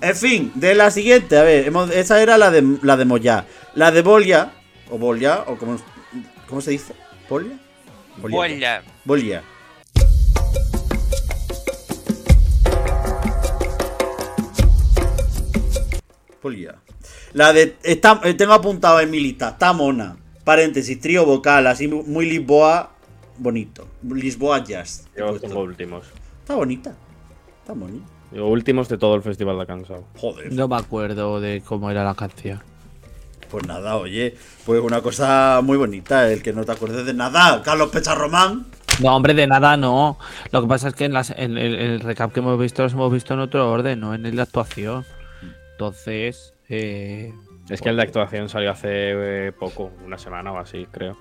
En 0.00 0.14
fin, 0.16 0.52
de 0.54 0.74
la 0.74 0.90
siguiente, 0.90 1.38
a 1.38 1.42
ver, 1.42 1.66
hemos- 1.66 1.90
esa 1.90 2.20
era 2.20 2.36
la 2.36 2.50
de 2.50 2.78
la 2.82 2.96
de 2.96 3.04
Moya. 3.04 3.46
La 3.74 3.90
de 3.90 4.02
Bolia, 4.02 4.52
o 4.90 4.98
Bolia, 4.98 5.44
o 5.46 5.56
como, 5.56 5.78
¿cómo 6.48 6.60
se 6.60 6.72
dice? 6.72 6.94
¿Bolia? 7.28 7.58
Bolia. 8.18 8.82
Bolia. 16.42 16.76
La 17.32 17.52
de. 17.52 17.76
Está, 17.82 18.20
eh, 18.24 18.34
tengo 18.34 18.52
apuntado 18.52 19.00
en 19.00 19.10
mi 19.10 19.20
lista. 19.20 19.50
Está 19.50 19.72
mona. 19.72 20.16
Paréntesis, 20.44 21.00
trío 21.00 21.24
vocal, 21.26 21.66
así 21.66 21.88
mu- 21.88 22.04
muy 22.04 22.26
Lisboa. 22.26 22.92
Bonito. 23.38 23.88
Lisboa 24.02 24.62
Jazz. 24.64 25.06
Yo 25.16 25.32
últimos. 25.58 26.06
Está 26.46 26.54
bonita. 26.54 26.94
Está 27.60 27.72
bonita. 27.72 28.06
Yo 28.30 28.46
últimos 28.46 28.88
de 28.88 28.98
todo 28.98 29.16
el 29.16 29.22
Festival 29.22 29.58
de 29.58 29.66
Cansado. 29.66 30.04
Joder. 30.16 30.52
No 30.52 30.68
me 30.68 30.76
acuerdo 30.76 31.40
de 31.40 31.60
cómo 31.66 31.90
era 31.90 32.04
la 32.04 32.14
canción. 32.14 32.62
Pues 33.50 33.66
nada, 33.66 33.96
oye. 33.96 34.36
Pues 34.64 34.80
una 34.80 35.00
cosa 35.00 35.58
muy 35.64 35.76
bonita. 35.76 36.30
El 36.30 36.42
que 36.44 36.52
no 36.52 36.64
te 36.64 36.70
acuerdes 36.70 37.04
de 37.04 37.14
nada. 37.14 37.62
Carlos 37.64 37.88
Pecharromán. 37.90 38.66
No, 39.02 39.16
hombre, 39.16 39.34
de 39.34 39.48
nada 39.48 39.76
no. 39.76 40.18
Lo 40.52 40.62
que 40.62 40.68
pasa 40.68 40.86
es 40.88 40.94
que 40.94 41.06
en, 41.06 41.12
las- 41.14 41.30
en 41.30 41.58
el, 41.58 41.74
el 41.74 42.00
recap 42.00 42.32
que 42.32 42.38
hemos 42.38 42.58
visto 42.60 42.84
los 42.84 42.92
hemos 42.92 43.12
visto 43.12 43.34
en 43.34 43.40
otro 43.40 43.68
orden, 43.68 43.98
no 43.98 44.14
en 44.14 44.24
el 44.24 44.36
de 44.36 44.42
actuación. 44.42 45.04
Entonces, 45.72 46.54
eh, 46.68 47.34
Es 47.68 47.80
que 47.82 47.88
el 47.88 47.96
de 47.96 48.02
actuación 48.02 48.48
salió 48.48 48.70
hace 48.70 48.88
eh, 48.90 49.52
poco, 49.52 49.90
una 50.04 50.18
semana 50.18 50.52
o 50.52 50.58
así, 50.58 50.86
creo. 50.90 51.18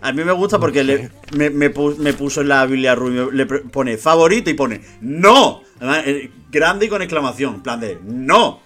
A 0.00 0.10
mí 0.12 0.24
me 0.24 0.32
gusta 0.32 0.58
porque 0.58 0.82
le- 0.82 1.10
me, 1.36 1.50
me 1.50 1.72
pu- 1.72 1.96
me 1.98 2.12
puso 2.14 2.40
en 2.40 2.48
la 2.48 2.66
Biblia 2.66 2.94
Rubio, 2.96 3.30
le 3.30 3.46
pone 3.46 3.96
favorito 3.96 4.50
y 4.50 4.54
pone 4.54 4.80
¡No! 5.00 5.62
Además, 5.76 6.02
eh, 6.06 6.30
grande 6.50 6.86
y 6.86 6.88
con 6.88 7.00
exclamación, 7.02 7.54
en 7.56 7.62
plan 7.62 7.78
de 7.80 7.98
¡No! 8.02 8.60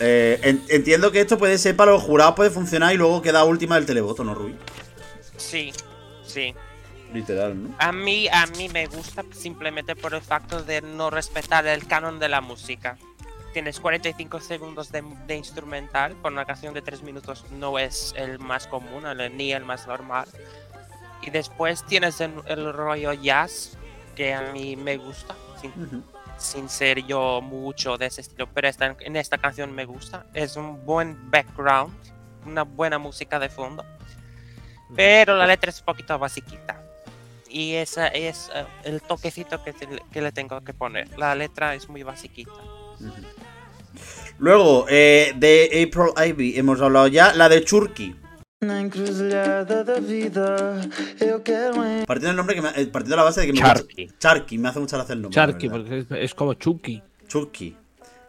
Eh, 0.00 0.38
en- 0.42 0.62
entiendo 0.68 1.10
que 1.12 1.20
esto 1.20 1.36
puede 1.38 1.58
ser 1.58 1.76
para 1.76 1.90
los 1.92 2.02
jurados, 2.02 2.34
puede 2.34 2.50
funcionar 2.50 2.94
y 2.94 2.96
luego 2.96 3.20
queda 3.20 3.44
última 3.44 3.74
del 3.74 3.84
televoto, 3.84 4.24
¿no, 4.24 4.34
Rubí? 4.34 4.54
Sí, 5.36 5.70
sí. 6.24 6.54
Literal, 7.12 7.62
¿no? 7.62 7.74
A 7.78 7.90
mí, 7.92 8.28
a 8.28 8.46
mí 8.46 8.68
me 8.68 8.86
gusta 8.86 9.22
simplemente 9.32 9.96
por 9.96 10.14
el 10.14 10.20
facto 10.22 10.62
de 10.62 10.82
no 10.82 11.10
respetar 11.10 11.66
el 11.66 11.86
canon 11.86 12.18
de 12.18 12.28
la 12.28 12.40
música. 12.40 12.96
Tienes 13.52 13.80
45 13.80 14.40
segundos 14.40 14.92
de, 14.92 15.02
de 15.26 15.36
instrumental, 15.36 16.14
por 16.16 16.32
una 16.32 16.44
canción 16.44 16.74
de 16.74 16.82
3 16.82 17.02
minutos 17.02 17.44
no 17.52 17.78
es 17.78 18.14
el 18.16 18.38
más 18.38 18.66
común, 18.66 19.04
ni 19.36 19.52
el 19.52 19.64
más 19.64 19.86
normal. 19.86 20.28
Y 21.22 21.30
después 21.30 21.84
tienes 21.84 22.20
el, 22.20 22.32
el 22.46 22.72
rollo 22.72 23.12
jazz, 23.14 23.76
que 24.14 24.34
a 24.34 24.42
mí 24.52 24.76
me 24.76 24.96
gusta, 24.98 25.34
sin, 25.60 25.70
Ujú. 25.82 26.02
sin 26.36 26.68
ser 26.68 27.04
yo 27.06 27.40
mucho 27.40 27.96
de 27.96 28.06
ese 28.06 28.20
estilo, 28.20 28.48
pero 28.52 28.68
esta, 28.68 28.94
en 29.00 29.16
esta 29.16 29.38
canción 29.38 29.72
me 29.72 29.84
gusta. 29.86 30.26
Es 30.34 30.56
un 30.56 30.84
buen 30.84 31.30
background, 31.30 31.92
una 32.46 32.62
buena 32.62 32.98
música 32.98 33.38
de 33.38 33.48
fondo. 33.48 33.84
Pero 34.94 35.36
la 35.36 35.46
letra 35.46 35.70
es 35.70 35.80
un 35.80 35.84
poquito 35.86 36.18
basiquita. 36.18 36.82
Y 37.50 37.74
ese 37.74 38.10
es 38.28 38.50
eh, 38.54 38.64
el 38.84 39.00
toquecito 39.02 39.62
que, 39.62 39.72
te- 39.72 40.02
que 40.12 40.20
le 40.22 40.32
tengo 40.32 40.60
que 40.62 40.72
poner. 40.74 41.18
La 41.18 41.34
letra 41.34 41.74
es 41.74 41.88
muy 41.88 42.02
basiquita. 42.02 42.52
Luego, 44.38 44.86
eh, 44.88 45.32
de 45.36 45.64
April 45.88 46.12
Ivy 46.30 46.58
hemos 46.58 46.80
hablado 46.80 47.08
ya, 47.08 47.34
la 47.34 47.48
de 47.48 47.64
Churky. 47.64 48.14
Partiendo 52.06 52.28
del 52.28 52.36
nombre 52.36 52.54
que 52.54 52.62
me- 52.62 52.68
eh, 52.70 52.86
partiendo 52.86 53.10
de 53.10 53.16
la 53.16 53.22
base 53.24 53.40
de 53.40 53.46
que 53.46 53.52
me 53.52 53.58
Charky. 53.60 54.04
gusta- 54.06 54.18
Charky, 54.18 54.58
me 54.58 54.68
hace 54.68 54.80
mucha 54.80 54.96
gracia 54.96 55.12
el 55.14 55.22
nombre. 55.22 55.34
Charky, 55.34 55.68
porque 55.68 55.98
es, 56.00 56.06
es 56.10 56.34
como 56.34 56.54
Chucky. 56.54 57.02
Chucky. 57.26 57.76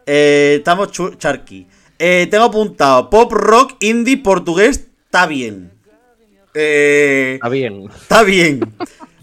Eh, 0.06 0.56
estamos 0.58 0.90
chu- 0.92 1.14
Charky. 1.16 1.66
Eh, 1.98 2.26
tengo 2.30 2.44
apuntado 2.44 3.10
pop 3.10 3.32
rock 3.32 3.76
indie 3.80 4.18
portugués. 4.18 4.88
Está 5.04 5.26
bien. 5.26 5.72
Eh, 6.54 7.34
Está 7.34 7.48
bien. 7.48 7.88
está 7.94 8.22
bien. 8.22 8.60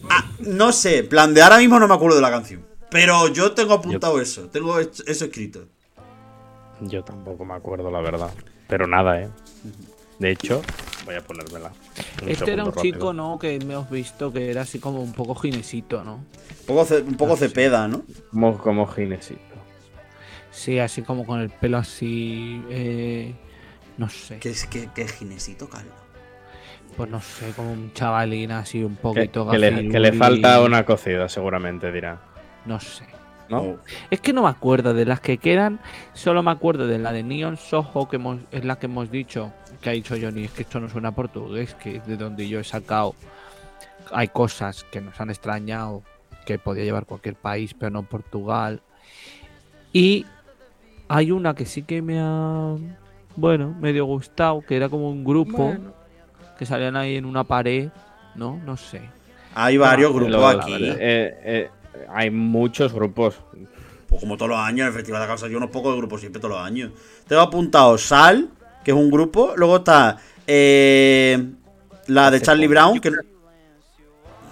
Ah, 0.10 0.30
no 0.40 0.72
sé, 0.72 1.00
en 1.00 1.10
plan 1.10 1.34
de 1.34 1.42
ahora 1.42 1.58
mismo 1.58 1.80
no 1.80 1.88
me 1.88 1.94
acuerdo 1.96 2.16
de 2.16 2.22
la 2.22 2.30
canción. 2.32 2.66
Pero 2.90 3.28
yo 3.30 3.52
tengo 3.54 3.74
apuntado 3.74 4.20
eso. 4.22 4.48
Tengo 4.50 4.80
es- 4.80 5.04
eso 5.08 5.26
escrito. 5.26 5.66
Yo 6.82 7.04
tampoco 7.04 7.44
me 7.44 7.54
acuerdo, 7.56 7.90
la 7.92 8.02
verdad. 8.02 8.32
Pero 8.68 8.88
nada, 8.88 9.22
¿eh? 9.22 9.30
De 10.20 10.32
hecho, 10.32 10.62
voy 11.06 11.16
a 11.16 11.22
ponérmela. 11.22 11.72
Un 12.24 12.30
Este 12.30 12.52
era 12.54 12.66
un 12.66 12.74
chico. 12.74 13.14
¿no? 13.14 13.38
Que 13.40 13.56
hemos 13.56 13.90
visto 13.90 14.32
que 14.32 14.50
era 14.52 14.62
así 14.62 14.80
como 14.80 15.02
un 15.02 15.14
poco 15.14 15.36
ginesito, 15.36 16.04
¿no? 16.04 16.16
Un 16.16 16.66
poco, 16.68 16.86
ce- 16.86 17.02
un 17.02 17.16
poco 17.16 17.36
cepeda, 17.38 17.88
¿no? 17.88 18.04
Como, 18.32 18.58
como 18.58 18.88
Ginesito. 18.88 19.42
Sí, 20.52 20.80
así 20.80 21.02
como 21.04 21.26
con 21.26 21.40
el 21.40 21.50
pelo 21.50 21.78
así. 21.78 22.64
eh, 22.70 23.34
no 23.98 24.10
sé. 24.10 24.40
¿Qué, 24.40 24.50
es- 24.50 24.66
qué, 24.66 24.90
qué 24.96 25.08
ginesito, 25.08 25.70
Carlos? 25.70 25.94
Pues 26.96 27.10
no 27.12 27.22
sé, 27.22 27.52
como 27.56 27.72
un 27.74 27.94
chavalín 27.94 28.52
así 28.52 28.84
un 28.84 28.96
poquito 28.96 29.48
que 29.50 29.60
le, 29.60 29.88
que 29.90 30.00
le 30.00 30.14
falta 30.14 30.62
una 30.62 30.84
cocida, 30.84 31.30
seguramente 31.30 31.92
dirá. 31.92 32.20
No 32.68 32.80
sé. 32.80 33.06
¿No? 33.50 33.78
Es 34.12 34.20
que 34.20 34.34
no 34.34 34.44
me 34.44 34.50
acuerdo 34.50 34.94
de 34.94 35.06
las 35.06 35.22
que 35.22 35.38
quedan, 35.38 35.80
solo 36.14 36.44
me 36.44 36.52
acuerdo 36.52 36.86
de 36.86 37.00
la 37.00 37.14
de 37.14 37.24
Neon 37.24 37.56
Soho, 37.56 38.10
que 38.10 38.18
hemos, 38.18 38.40
es 38.52 38.66
la 38.66 38.78
que 38.78 38.88
hemos 38.88 39.10
dicho, 39.10 39.54
que 39.80 39.90
ha 39.90 39.94
dicho 39.94 40.16
Johnny, 40.22 40.44
es 40.44 40.52
que 40.52 40.64
esto 40.64 40.82
no 40.82 40.90
suena 40.90 41.14
portugués, 41.14 41.74
que 41.76 42.02
de 42.02 42.18
donde 42.18 42.50
yo 42.50 42.60
he 42.60 42.66
sacado 42.66 43.16
hay 44.12 44.28
cosas 44.28 44.86
que 44.92 45.02
nos 45.02 45.20
han 45.20 45.30
extrañado, 45.30 46.04
que 46.46 46.60
podía 46.60 46.84
llevar 46.84 47.06
cualquier 47.06 47.36
país, 47.36 47.74
pero 47.74 47.90
no 47.92 48.04
Portugal. 48.04 48.82
Y 49.94 50.26
hay 51.08 51.32
una 51.32 51.54
que 51.56 51.66
sí 51.66 51.84
que 51.84 52.02
me 52.02 52.20
ha, 52.20 52.76
bueno, 53.36 53.76
medio 53.80 54.06
gustado, 54.06 54.62
que 54.62 54.76
era 54.76 54.90
como 54.90 55.10
un 55.10 55.24
grupo, 55.24 55.76
que 56.58 56.66
salían 56.66 56.96
ahí 56.96 57.16
en 57.16 57.26
una 57.26 57.44
pared, 57.44 57.90
¿no? 58.36 58.60
No 58.66 58.78
sé. 58.78 59.02
Hay 59.56 59.78
varios 59.78 60.14
grupos 60.14 60.56
aquí. 60.56 60.74
eh, 60.84 61.40
eh, 61.44 61.70
hay 62.10 62.30
muchos 62.30 62.94
grupos. 62.94 63.40
Pues 64.08 64.22
como 64.22 64.38
todos 64.38 64.50
los 64.50 64.60
años, 64.60 64.82
en 64.82 64.88
el 64.88 64.94
Festival 64.94 65.22
de 65.22 65.28
la 65.28 65.34
Casa, 65.34 65.48
yo 65.48 65.58
unos 65.58 65.70
pocos 65.70 65.96
grupos 65.98 66.22
siempre 66.22 66.40
todos 66.42 66.56
los 66.56 66.66
años. 66.66 66.92
Tengo 67.28 67.42
apuntado 67.42 67.98
Sal, 67.98 68.50
que 68.84 68.92
es 68.92 68.98
un 68.98 69.12
grupo. 69.12 69.54
Luego 69.58 69.78
está 69.78 70.18
eh, 70.46 71.52
la 72.08 72.32
de 72.32 72.42
Charlie. 72.42 72.68
Brown, 72.68 73.00
que, 73.02 73.12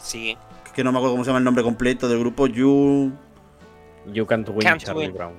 Sí. 0.02 0.38
que 0.74 0.84
no 0.84 0.92
me 0.92 0.98
acuerdo 0.98 1.14
cómo 1.14 1.24
se 1.24 1.30
llama 1.30 1.40
el 1.40 1.46
nombre 1.46 1.64
completo 1.64 2.10
del 2.10 2.20
grupo. 2.20 2.48
You. 2.48 3.14
You 4.12 4.26
Can't 4.28 4.48
Win 4.50 4.60
Can't 4.60 4.84
Charlie 4.84 5.08
Win. 5.08 5.14
Brown. 5.14 5.34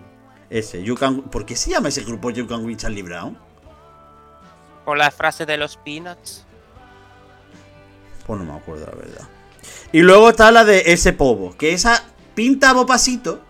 Ese, 0.49 0.83
You 0.83 0.95
Can. 0.97 1.23
¿Por 1.23 1.45
qué 1.45 1.55
se 1.55 1.71
llama 1.71 1.89
ese 1.89 2.03
grupo 2.05 2.31
You 2.31 2.47
Can 2.47 2.65
Win 2.65 2.77
Charlie 2.77 3.03
Brown? 3.03 3.37
Por 4.85 4.97
la 4.97 5.11
frase 5.11 5.45
de 5.45 5.57
los 5.59 5.77
Peanuts. 5.77 6.47
Pues 8.27 8.39
no 8.41 8.45
me 8.47 8.59
acuerdo, 8.59 8.87
la 8.87 8.97
verdad. 8.97 9.29
Y 9.93 10.01
luego 10.01 10.31
está 10.31 10.51
la 10.51 10.65
de 10.65 10.85
ese 10.93 11.13
povo, 11.13 11.57
que 11.57 11.73
esa 11.73 12.05
pinta 12.35 12.71
a 12.71 12.73
bopasito, 12.75 13.41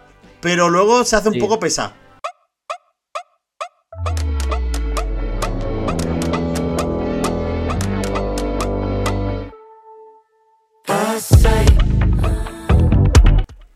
pero 0.40 0.68
luego 0.70 1.04
se 1.04 1.16
hace 1.16 1.28
un 1.28 1.34
Sí. 1.34 1.40
poco 1.40 1.58
pesada. 1.58 1.94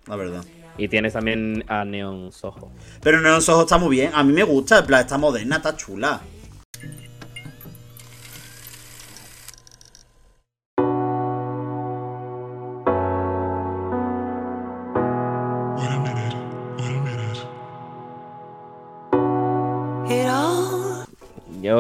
La 0.07 0.17
verdad. 0.17 0.45
Y 0.79 0.89
tienes 0.89 1.13
también 1.13 1.65
a 1.69 1.85
Neon 1.85 2.33
Soho. 2.33 2.71
Pero 3.03 3.21
Neon 3.21 3.43
Soho 3.43 3.63
está 3.63 3.79
muy 3.79 3.97
bien. 3.97 4.13
A 4.15 4.23
mí 4.25 4.33
me 4.33 4.43
gusta, 4.45 4.79
en 4.79 4.87
plan, 4.87 5.01
está 5.03 5.19
moderna, 5.19 5.57
está 5.57 5.77
chula. 5.77 6.21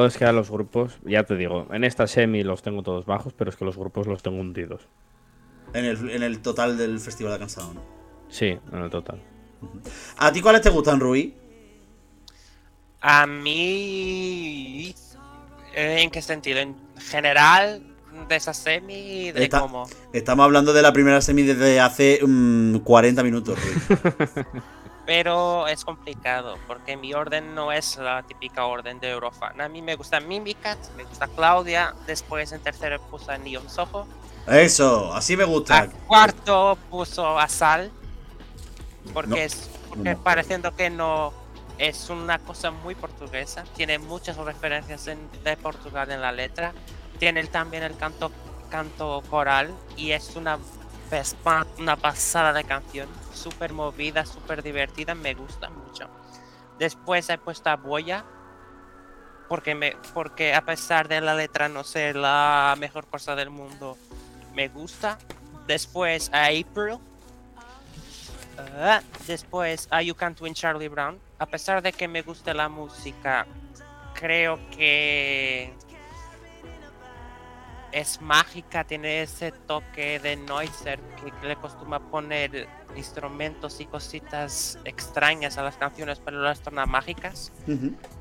Yo 0.00 0.06
es 0.06 0.16
que 0.16 0.24
a 0.24 0.32
los 0.32 0.50
grupos, 0.50 0.98
ya 1.04 1.24
te 1.24 1.36
digo, 1.36 1.66
en 1.70 1.84
esta 1.84 2.06
semi 2.06 2.42
los 2.42 2.62
tengo 2.62 2.82
todos 2.82 3.04
bajos, 3.04 3.34
pero 3.34 3.50
es 3.50 3.56
que 3.56 3.66
los 3.66 3.76
grupos 3.76 4.06
los 4.06 4.22
tengo 4.22 4.40
hundidos. 4.40 4.88
En 5.74 5.84
el, 5.84 6.08
en 6.08 6.22
el 6.22 6.40
total 6.40 6.78
del 6.78 6.98
Festival 7.00 7.34
de 7.34 7.38
Cansado. 7.40 7.74
¿no? 7.74 7.82
Sí, 8.30 8.58
en 8.72 8.78
el 8.78 8.88
total. 8.88 9.20
¿A 10.16 10.32
ti 10.32 10.40
cuáles 10.40 10.62
te 10.62 10.70
gustan, 10.70 11.00
Rui? 11.00 11.34
A 13.02 13.26
mí. 13.26 14.94
¿En 15.74 16.10
qué 16.10 16.22
sentido? 16.22 16.60
En 16.60 16.76
general, 16.98 17.82
de 18.26 18.36
esa 18.36 18.54
semi, 18.54 19.32
de 19.32 19.50
cómo. 19.50 19.86
Estamos 20.14 20.44
hablando 20.44 20.72
de 20.72 20.80
la 20.80 20.94
primera 20.94 21.20
semi 21.20 21.42
desde 21.42 21.78
hace 21.78 22.20
mm, 22.26 22.78
40 22.78 23.22
minutos, 23.22 23.58
Rui. 23.62 24.44
Pero 25.10 25.66
es 25.66 25.84
complicado, 25.84 26.56
porque 26.68 26.96
mi 26.96 27.12
orden 27.14 27.52
no 27.52 27.72
es 27.72 27.96
la 27.96 28.22
típica 28.22 28.66
orden 28.66 29.00
de 29.00 29.10
Eurofan. 29.10 29.60
A 29.60 29.68
mí 29.68 29.82
me 29.82 29.96
gusta 29.96 30.20
Mimicat, 30.20 30.78
me 30.96 31.02
gusta 31.02 31.26
Claudia, 31.26 31.96
después 32.06 32.52
en 32.52 32.60
tercero 32.62 33.00
puse 33.10 33.32
a 33.32 33.36
Neon 33.36 33.68
Soho, 33.68 34.06
Eso, 34.46 35.12
así 35.12 35.36
me 35.36 35.42
a 35.42 35.46
gusta. 35.46 35.88
cuarto 36.06 36.78
puso 36.88 37.36
a 37.36 37.48
Sal, 37.48 37.90
porque 39.12 39.30
No, 39.30 39.36
es 39.36 39.68
porque 39.88 40.14
no. 40.14 40.22
pareciendo 40.22 40.76
que 40.76 40.90
no 40.90 41.32
es 41.76 42.08
una 42.08 42.38
cosa 42.38 42.70
muy 42.70 42.94
portuguesa, 42.94 43.64
tiene 43.74 43.98
muchas 43.98 44.36
referencias 44.36 45.08
en- 45.08 45.28
de 45.42 45.56
Portugal 45.56 46.08
en 46.12 46.20
la 46.20 46.30
letra, 46.30 46.72
tiene 47.18 47.44
también 47.48 47.82
el 47.82 47.96
canto 47.96 48.30
canto 48.70 49.24
coral 49.28 49.74
y 49.96 50.12
es 50.12 50.36
una 50.36 50.56
una 51.78 51.96
pasada 51.96 52.52
de 52.52 52.64
canción, 52.64 53.08
súper 53.32 53.72
movida, 53.72 54.24
súper 54.24 54.62
divertida, 54.62 55.14
me 55.14 55.34
gusta 55.34 55.68
mucho. 55.70 56.08
Después 56.78 57.28
he 57.28 57.38
puesto 57.38 57.70
a 57.70 57.76
Boya, 57.76 58.24
porque, 59.48 59.96
porque 60.14 60.54
a 60.54 60.64
pesar 60.64 61.08
de 61.08 61.20
la 61.20 61.34
letra 61.34 61.68
no 61.68 61.82
ser 61.84 62.16
la 62.16 62.76
mejor 62.78 63.06
cosa 63.06 63.34
del 63.34 63.50
mundo, 63.50 63.98
me 64.54 64.68
gusta. 64.68 65.18
Después 65.66 66.30
a 66.32 66.46
April. 66.46 66.98
Ah, 68.58 69.02
después 69.26 69.88
a 69.90 70.02
You 70.02 70.14
Can't 70.14 70.40
Win 70.40 70.54
Charlie 70.54 70.88
Brown. 70.88 71.18
A 71.38 71.46
pesar 71.46 71.82
de 71.82 71.92
que 71.92 72.06
me 72.06 72.22
guste 72.22 72.54
la 72.54 72.68
música, 72.68 73.46
creo 74.14 74.58
que 74.70 75.72
es 77.92 78.20
mágica, 78.20 78.84
tiene 78.84 79.22
ese 79.22 79.52
toque 79.52 80.18
de 80.20 80.36
Noiser 80.36 81.00
que 81.40 81.46
le 81.46 81.56
costuma 81.56 81.98
poner 82.00 82.68
instrumentos 82.96 83.80
y 83.80 83.86
cositas 83.86 84.78
extrañas 84.84 85.58
a 85.58 85.62
las 85.62 85.76
canciones, 85.76 86.20
pero 86.24 86.40
las 86.42 86.60
torna 86.60 86.86
mágicas. 86.86 87.52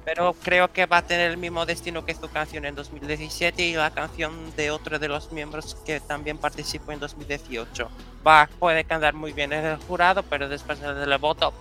Pero 0.06 0.34
creo 0.44 0.72
que 0.72 0.86
va 0.86 0.98
a 0.98 1.02
tener 1.02 1.32
el 1.32 1.38
mismo 1.38 1.66
destino 1.66 2.06
que 2.06 2.14
su 2.14 2.30
canción 2.30 2.66
en 2.66 2.76
2017 2.76 3.64
y 3.64 3.74
la 3.74 3.92
canción 3.92 4.56
de 4.56 4.72
otro 4.72 5.00
de 5.00 5.08
los 5.08 5.32
miembros 5.32 5.76
que 5.86 6.00
también 6.00 6.38
participó 6.38 6.92
en 6.92 7.00
2018. 7.00 7.90
Va, 8.26 8.50
puede 8.60 8.84
cantar 8.84 9.14
muy 9.14 9.34
bien 9.34 9.54
en 9.54 9.66
el 9.66 9.78
jurado, 9.78 10.24
pero 10.24 10.50
después 10.50 10.80
del 10.80 11.18
voto 11.18 11.54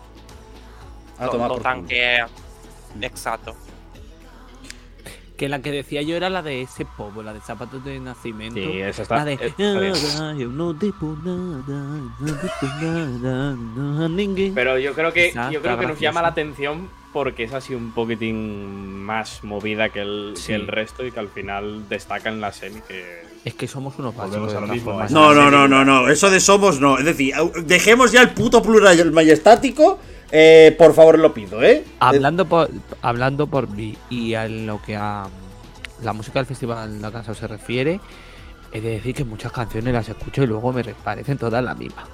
A 1.18 1.26
lo, 1.26 1.30
tomar 1.30 1.48
lo 1.48 1.54
por 1.56 1.62
culo. 1.62 1.74
tanquea. 1.74 2.28
Exacto. 3.00 3.54
Que 5.38 5.48
la 5.48 5.62
que 5.62 5.70
decía 5.70 6.02
yo 6.02 6.16
era 6.16 6.28
la 6.28 6.42
de 6.42 6.62
ese 6.62 6.84
povo, 6.84 7.22
la 7.22 7.32
de 7.32 7.40
zapatos 7.40 7.84
de 7.84 8.00
nacimiento. 8.00 8.58
Sí, 8.58 8.80
esa 8.80 9.02
está. 9.02 9.16
La 9.18 9.24
de 9.24 9.34
eh, 9.34 9.38
está 9.46 9.78
bien. 9.78 9.92
"Nada, 9.92 10.34
eu 10.34 10.50
no 10.50 10.74
debo 10.74 11.14
nada, 11.24 11.78
no 12.18 12.26
debo 12.26 12.66
nada, 12.82 13.54
no 13.54 14.04
a 14.04 14.08
ninguém". 14.08 14.52
Pero 14.52 14.78
yo 14.80 14.92
creo 14.94 15.12
que 15.12 15.28
Esa 15.28 15.52
yo 15.52 15.62
creo 15.62 15.78
que 15.78 15.86
nos 15.86 16.00
llama 16.00 16.22
la 16.22 16.28
atención 16.34 16.90
porque 17.12 17.44
es 17.44 17.52
así 17.54 17.72
un 17.72 17.92
poquitín 17.92 19.00
más 19.04 19.44
movida 19.44 19.88
que 19.90 20.00
el, 20.00 20.32
Sí. 20.34 20.48
que 20.48 20.54
el 20.56 20.66
resto 20.66 21.06
y 21.06 21.12
que 21.12 21.20
al 21.20 21.28
final 21.28 21.88
destaca 21.88 22.28
en 22.28 22.40
la 22.40 22.50
semi 22.52 22.80
que 22.88 23.22
Es 23.44 23.54
que 23.54 23.68
somos 23.68 23.96
unos 23.98 24.16
Volvemos 24.16 24.52
básicos. 24.52 25.10
No, 25.12 25.32
no, 25.32 25.50
no, 25.50 25.68
no, 25.68 25.84
no. 25.84 26.08
Eso 26.08 26.28
de 26.30 26.40
somos 26.40 26.80
no. 26.80 26.98
Es 26.98 27.04
decir, 27.04 27.32
dejemos 27.64 28.10
ya 28.10 28.22
el 28.22 28.30
puto 28.30 28.60
plural 28.60 29.12
majestático. 29.12 30.00
Eh, 30.30 30.74
por 30.78 30.94
favor, 30.94 31.18
lo 31.18 31.32
pido, 31.32 31.62
¿eh? 31.62 31.84
Hablando 32.00 32.46
por, 32.46 32.70
hablando 33.02 33.46
por 33.46 33.68
mí 33.70 33.96
y 34.10 34.34
a 34.34 34.46
lo 34.48 34.80
que 34.82 34.96
a 34.96 35.26
la 36.02 36.12
música 36.12 36.38
del 36.38 36.46
festival 36.46 37.00
La 37.00 37.10
Canción 37.10 37.34
se 37.34 37.46
refiere, 37.46 38.00
he 38.72 38.80
de 38.80 38.90
decir 38.90 39.14
que 39.14 39.24
muchas 39.24 39.52
canciones 39.52 39.92
las 39.94 40.08
escucho 40.08 40.42
y 40.42 40.46
luego 40.46 40.72
me 40.72 40.84
parecen 40.84 41.38
todas 41.38 41.64
la 41.64 41.74
misma. 41.74 42.04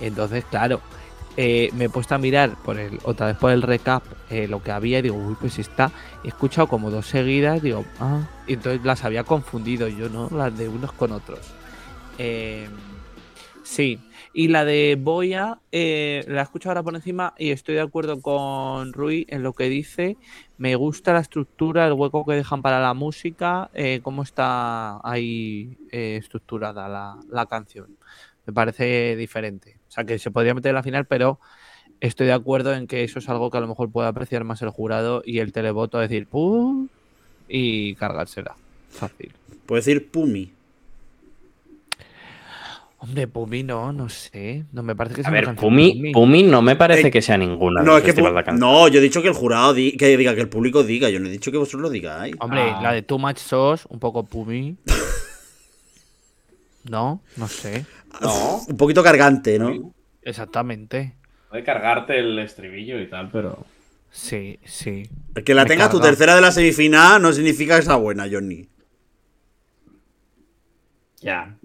Entonces, 0.00 0.44
claro, 0.46 0.80
eh, 1.36 1.70
me 1.74 1.84
he 1.84 1.88
puesto 1.88 2.14
a 2.14 2.18
mirar 2.18 2.56
por 2.64 2.76
otra 3.04 3.26
vez 3.26 3.36
por 3.36 3.52
el 3.52 3.62
recap 3.62 4.02
eh, 4.30 4.48
lo 4.48 4.62
que 4.62 4.72
había 4.72 4.98
y 4.98 5.02
digo, 5.02 5.16
uy, 5.16 5.36
pues 5.38 5.58
está. 5.58 5.92
He 6.24 6.28
escuchado 6.28 6.66
como 6.66 6.90
dos 6.90 7.06
seguidas, 7.06 7.62
digo, 7.62 7.84
ah, 8.00 8.22
y 8.46 8.54
entonces 8.54 8.84
las 8.84 9.04
había 9.04 9.24
confundido 9.24 9.86
yo, 9.88 10.08
¿no? 10.08 10.28
Las 10.30 10.56
de 10.56 10.68
unos 10.68 10.92
con 10.92 11.12
otros. 11.12 11.40
Eh, 12.18 12.68
sí, 13.62 14.00
y 14.32 14.48
la 14.48 14.64
de 14.64 14.96
Boya, 15.00 15.58
eh, 15.72 16.24
la 16.28 16.42
escucho 16.42 16.68
ahora 16.68 16.82
por 16.82 16.94
encima 16.94 17.34
y 17.36 17.50
estoy 17.50 17.74
de 17.74 17.80
acuerdo 17.80 18.20
con 18.20 18.92
Rui 18.92 19.26
en 19.28 19.42
lo 19.42 19.52
que 19.52 19.68
dice. 19.68 20.16
Me 20.56 20.76
gusta 20.76 21.12
la 21.12 21.20
estructura, 21.20 21.86
el 21.86 21.94
hueco 21.94 22.24
que 22.24 22.34
dejan 22.34 22.62
para 22.62 22.80
la 22.80 22.94
música, 22.94 23.70
eh, 23.74 24.00
cómo 24.02 24.22
está 24.22 25.00
ahí 25.02 25.76
eh, 25.90 26.16
estructurada 26.20 26.88
la, 26.88 27.18
la 27.28 27.46
canción. 27.46 27.96
Me 28.46 28.52
parece 28.52 29.16
diferente. 29.16 29.78
O 29.88 29.90
sea, 29.90 30.04
que 30.04 30.18
se 30.18 30.30
podría 30.30 30.54
meter 30.54 30.70
en 30.70 30.76
la 30.76 30.82
final, 30.82 31.06
pero 31.06 31.40
estoy 32.00 32.28
de 32.28 32.32
acuerdo 32.32 32.72
en 32.74 32.86
que 32.86 33.02
eso 33.02 33.18
es 33.18 33.28
algo 33.28 33.50
que 33.50 33.58
a 33.58 33.60
lo 33.60 33.68
mejor 33.68 33.90
puede 33.90 34.08
apreciar 34.08 34.44
más 34.44 34.62
el 34.62 34.70
jurado 34.70 35.22
y 35.24 35.40
el 35.40 35.52
televoto 35.52 35.98
decir 35.98 36.26
¡pum! 36.26 36.88
y 37.48 37.94
cargársela. 37.96 38.54
Fácil. 38.90 39.32
Puedo 39.66 39.78
decir 39.80 40.10
Pumi. 40.10 40.52
Hombre, 43.02 43.26
Pumi 43.28 43.62
no, 43.62 43.92
no 43.94 44.10
sé. 44.10 44.66
No 44.72 44.82
me 44.82 44.94
parece 44.94 45.16
que 45.16 45.22
sea 45.22 45.30
A 45.30 45.32
ver, 45.32 45.54
Pumi, 45.54 46.12
Pumi 46.12 46.42
no 46.42 46.60
me 46.60 46.76
parece 46.76 47.08
Eh, 47.08 47.10
que 47.10 47.22
sea 47.22 47.38
ninguna. 47.38 47.82
No, 47.82 47.96
es 47.96 48.04
que. 48.04 48.12
No, 48.52 48.88
yo 48.88 48.98
he 49.00 49.02
dicho 49.02 49.22
que 49.22 49.28
el 49.28 49.34
jurado 49.34 49.72
di- 49.72 49.96
que 49.96 50.14
diga, 50.18 50.34
que 50.34 50.42
el 50.42 50.50
público 50.50 50.82
diga. 50.84 51.08
Yo 51.08 51.18
no 51.18 51.28
he 51.28 51.30
dicho 51.30 51.50
que 51.50 51.56
vosotros 51.56 51.80
lo 51.80 51.88
digáis. 51.90 52.34
Hombre, 52.40 52.60
Ah. 52.60 52.80
la 52.82 52.92
de 52.92 53.00
Too 53.02 53.18
Much 53.18 53.38
Sauce, 53.38 53.86
un 53.88 53.98
poco 53.98 54.24
Pumi. 54.24 54.76
no, 56.84 57.22
no 57.36 57.48
sé. 57.48 57.86
No. 58.20 58.60
Un 58.68 58.76
poquito 58.76 59.02
cargante, 59.02 59.58
¿no? 59.58 59.94
Exactamente. 60.22 61.14
Puede 61.48 61.64
cargarte 61.64 62.18
el 62.18 62.38
estribillo 62.38 63.00
y 63.00 63.08
tal, 63.08 63.30
pero. 63.30 63.64
Sí, 64.10 64.58
sí. 64.64 65.08
El 65.34 65.42
que 65.44 65.54
la 65.54 65.64
tengas 65.64 65.90
tu 65.90 66.00
tercera 66.00 66.34
de 66.34 66.40
la 66.42 66.52
semifinal 66.52 67.22
no 67.22 67.32
significa 67.32 67.76
que 67.76 67.82
sea 67.82 67.96
buena, 67.96 68.26
Johnny. 68.30 68.68
Ya. 71.22 71.56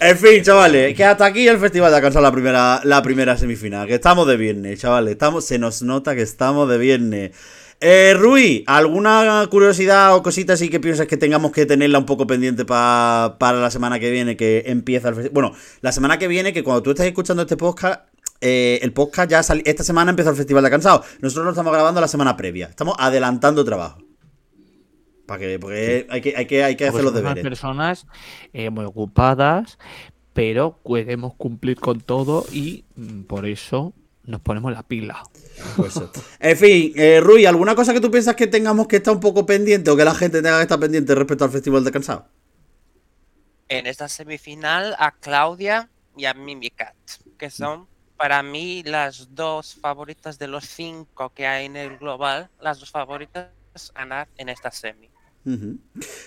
En 0.00 0.16
fin, 0.18 0.42
chavales, 0.42 0.94
que 0.96 1.04
hasta 1.04 1.24
aquí 1.26 1.46
el 1.48 1.58
festival 1.58 1.90
de 1.90 1.96
alcanzar 1.96 2.22
la 2.22 2.32
primera, 2.32 2.80
la 2.84 3.02
primera 3.02 3.36
semifinal. 3.36 3.86
Que 3.86 3.94
estamos 3.94 4.26
de 4.26 4.36
viernes, 4.36 4.80
chavales. 4.80 5.12
Estamos, 5.12 5.44
se 5.44 5.58
nos 5.58 5.82
nota 5.82 6.14
que 6.14 6.22
estamos 6.22 6.68
de 6.68 6.78
viernes. 6.78 7.32
Eh, 7.80 8.14
Rui, 8.16 8.64
¿alguna 8.66 9.46
curiosidad 9.50 10.14
o 10.14 10.22
cosita 10.22 10.54
así 10.54 10.70
que 10.70 10.80
piensas 10.80 11.06
que 11.06 11.18
tengamos 11.18 11.52
que 11.52 11.66
tenerla 11.66 11.98
un 11.98 12.06
poco 12.06 12.26
pendiente 12.26 12.64
pa- 12.64 13.36
para 13.38 13.60
la 13.60 13.70
semana 13.70 13.98
que 13.98 14.10
viene 14.10 14.34
que 14.36 14.62
empieza 14.66 15.08
el 15.10 15.14
festival? 15.14 15.34
Bueno, 15.34 15.52
la 15.82 15.92
semana 15.92 16.18
que 16.18 16.26
viene, 16.26 16.54
que 16.54 16.64
cuando 16.64 16.82
tú 16.82 16.90
estés 16.90 17.06
escuchando 17.06 17.42
este 17.42 17.58
podcast, 17.58 18.00
eh, 18.40 18.78
el 18.82 18.92
podcast 18.92 19.30
ya 19.30 19.40
esta 19.40 19.84
semana 19.84 20.10
empieza 20.10 20.30
el 20.30 20.36
festival 20.36 20.64
de 20.64 20.70
cansado. 20.70 21.04
Nosotros 21.20 21.44
lo 21.44 21.50
estamos 21.50 21.72
grabando 21.72 22.00
la 22.00 22.08
semana 22.08 22.34
previa. 22.36 22.66
Estamos 22.68 22.96
adelantando 22.98 23.62
trabajo. 23.64 24.05
Para 25.26 25.40
que, 25.40 25.58
porque 25.58 26.06
hay 26.08 26.20
que, 26.20 26.34
hay 26.36 26.46
que, 26.46 26.64
hay 26.64 26.76
que 26.76 26.84
hacer 26.84 27.02
Porque 27.02 27.04
los 27.04 27.14
deberes. 27.14 27.42
personas 27.42 28.06
eh, 28.52 28.70
muy 28.70 28.84
ocupadas, 28.84 29.78
pero 30.32 30.78
queremos 30.84 31.34
cumplir 31.34 31.80
con 31.80 32.00
todo 32.00 32.44
y 32.52 32.84
mm, 32.94 33.22
por 33.22 33.46
eso 33.46 33.92
nos 34.24 34.40
ponemos 34.40 34.72
la 34.72 34.82
pila. 34.82 35.22
Pues. 35.76 36.00
En 36.40 36.56
fin, 36.56 36.92
eh, 36.96 37.20
Rui, 37.20 37.46
¿alguna 37.46 37.74
cosa 37.74 37.92
que 37.92 38.00
tú 38.00 38.10
piensas 38.10 38.36
que 38.36 38.46
tengamos 38.46 38.86
que 38.86 38.96
estar 38.96 39.14
un 39.14 39.20
poco 39.20 39.46
pendiente 39.46 39.90
o 39.90 39.96
que 39.96 40.04
la 40.04 40.14
gente 40.14 40.42
tenga 40.42 40.58
que 40.58 40.62
estar 40.62 40.78
pendiente 40.78 41.14
respecto 41.14 41.44
al 41.44 41.50
Festival 41.50 41.84
de 41.84 41.92
Cansado? 41.92 42.28
En 43.68 43.86
esta 43.86 44.08
semifinal 44.08 44.94
a 44.98 45.12
Claudia 45.12 45.88
y 46.16 46.24
a 46.26 46.34
Mimicat, 46.34 46.94
que 47.38 47.50
son 47.50 47.88
para 48.16 48.42
mí 48.42 48.82
las 48.84 49.34
dos 49.34 49.74
favoritas 49.74 50.38
de 50.38 50.48
los 50.48 50.64
cinco 50.64 51.30
que 51.34 51.46
hay 51.46 51.66
en 51.66 51.76
el 51.76 51.98
global, 51.98 52.48
las 52.60 52.80
dos 52.80 52.90
favoritas 52.90 53.50
a 53.94 54.00
ganar 54.00 54.28
en 54.36 54.48
esta 54.48 54.70
semi. 54.70 55.10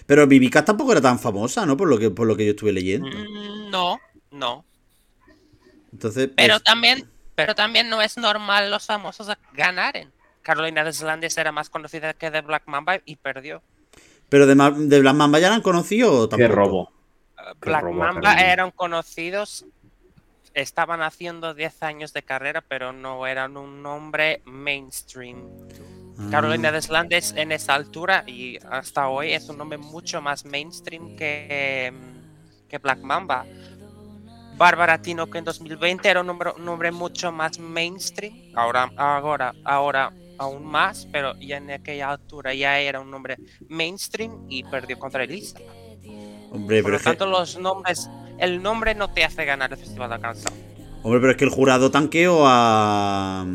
Pero 0.06 0.28
Vivica 0.28 0.64
tampoco 0.64 0.92
era 0.94 1.02
tan 1.02 1.20
famosa, 1.20 1.66
¿no? 1.66 1.76
Por 1.76 1.90
lo 1.90 1.98
que, 2.00 2.10
por 2.10 2.26
lo 2.28 2.36
que 2.38 2.46
yo 2.46 2.52
estuve 2.52 2.72
leyendo. 2.72 3.08
Mm, 3.08 3.70
No, 3.70 4.00
no. 4.32 4.64
Entonces, 5.92 6.30
Pero 6.36 6.54
pues, 6.56 6.64
también, 6.64 7.10
pero 7.36 7.56
también 7.56 7.90
no 7.90 8.02
es 8.02 8.18
normal 8.18 8.70
los 8.72 8.86
famosos 8.86 9.28
ganaren. 9.54 10.12
Carolina 10.42 10.84
Deslandes 10.84 11.38
era 11.38 11.52
más 11.52 11.70
conocida 11.70 12.14
que 12.14 12.32
de 12.32 12.42
Black 12.42 12.64
Mamba 12.68 13.00
y 13.06 13.16
perdió. 13.18 13.62
pero 14.30 14.46
de, 14.48 14.56
de 14.88 15.00
Black 15.02 15.16
Mamba 15.16 15.40
ya 15.40 15.50
la 15.50 15.56
han 15.56 15.62
conocido 15.62 16.14
o 16.24 16.30
Qué 16.30 16.38
tampoco. 16.38 16.56
robo. 16.56 16.82
Uh, 17.38 17.54
Qué 17.62 17.70
Black 17.70 17.84
robo, 17.84 17.94
Mamba 17.96 18.22
Carolina. 18.22 18.52
eran 18.54 18.72
conocidos, 18.72 19.66
estaban 20.54 21.02
haciendo 21.02 21.54
10 21.54 21.84
años 21.84 22.14
de 22.14 22.24
carrera, 22.24 22.62
pero 22.68 22.94
no 22.94 23.26
eran 23.28 23.58
un 23.58 23.82
nombre 23.84 24.42
mainstream. 24.46 25.42
Carolina 26.30 26.72
Deslandes 26.72 27.34
en 27.36 27.52
esa 27.52 27.76
altura 27.76 28.24
y 28.28 28.58
hasta 28.70 29.08
hoy 29.08 29.34
es 29.34 29.48
un 29.50 29.58
nombre 29.58 29.78
mucho 29.78 30.22
más 30.22 30.46
mainstream 30.46 31.16
que, 31.16 31.94
mm, 31.94 32.68
que 32.68 32.78
Black 32.78 33.00
Mamba. 33.00 33.46
Bárbara 34.58 35.02
Tino, 35.02 35.30
que 35.30 35.38
en 35.38 35.46
2020 35.46 36.10
era 36.10 36.20
un 36.20 36.28
nombre, 36.28 36.52
un 36.56 36.66
nombre 36.66 36.92
mucho 36.92 37.32
más 37.32 37.58
mainstream, 37.60 38.34
ahora, 38.56 38.92
ahora, 38.98 39.54
ahora 39.64 40.12
aún 40.38 40.66
más, 40.66 41.08
pero 41.12 41.34
ya 41.40 41.58
en 41.58 41.72
aquella 41.72 42.12
altura 42.12 42.54
ya 42.54 42.80
era 42.80 43.00
un 43.00 43.10
nombre 43.10 43.38
mainstream 43.70 44.46
y 44.50 44.64
perdió 44.64 45.00
contra 45.00 45.24
Elisa. 45.24 45.60
Hombre, 46.52 46.82
Por 46.82 46.92
pero 46.92 46.92
lo 46.92 46.98
es 46.98 47.04
que, 47.04 47.16
tanto, 47.16 47.26
los 47.26 47.58
nombres, 47.58 48.10
el 48.38 48.62
nombre 48.62 48.96
no 48.96 49.12
te 49.12 49.24
hace 49.24 49.46
ganar 49.46 49.72
el 49.72 49.78
Festival 49.78 50.10
de 50.10 50.20
Canción. 50.20 50.54
hombre, 51.04 51.20
pero 51.22 51.32
es 51.32 51.38
que 51.38 51.46
el 51.46 51.52
jurado 51.52 51.92
tanqueó 51.92 52.44
a. 52.46 53.46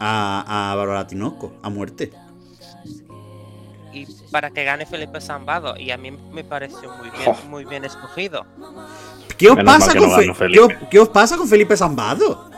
a, 0.00 0.72
a 0.72 0.74
Bárbara 0.74 1.06
Tinoco, 1.06 1.54
a 1.62 1.70
muerte. 1.70 2.12
Y 3.92 4.06
para 4.30 4.50
que 4.50 4.64
gane 4.64 4.84
Felipe 4.84 5.20
Zambado, 5.20 5.76
y 5.76 5.90
a 5.90 5.96
mí 5.96 6.10
me 6.10 6.44
pareció 6.44 6.92
muy 6.96 7.10
bien, 7.10 7.34
muy 7.48 7.64
bien 7.64 7.84
escogido. 7.84 8.44
¿Qué 9.38 9.48
os, 9.48 9.56
pasa 9.64 9.94
con 9.94 10.10
no 10.10 10.16
¿qué, 10.18 10.34
Felipe. 10.34 10.60
os, 10.60 10.88
qué 10.90 10.98
os 11.00 11.08
pasa 11.08 11.36
con 11.36 11.48
Felipe 11.48 11.76
Zambado? 11.76 12.50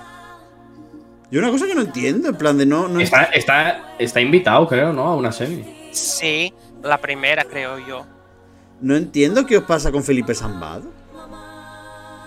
Yo 1.31 1.41
una 1.41 1.51
cosa 1.51 1.67
que 1.67 1.75
no 1.75 1.83
entiendo, 1.83 2.29
en 2.29 2.37
plan 2.37 2.57
de 2.57 2.65
no. 2.67 2.89
no 2.89 3.01
Está, 3.01 3.25
está, 3.25 3.95
está 3.99 4.21
invitado, 4.21 4.67
creo, 4.67 4.93
¿no? 4.93 5.03
A 5.07 5.15
una 5.17 5.31
semi. 5.31 5.91
Sí, 5.93 6.53
la 6.83 6.99
primera, 6.99 7.45
creo 7.45 7.79
yo. 7.79 8.07
No 8.81 8.97
entiendo 8.97 9.45
qué 9.45 9.59
os 9.59 9.65
pasa 9.65 9.93
con 9.93 10.03
Felipe 10.03 10.35
Zambado. 10.35 10.98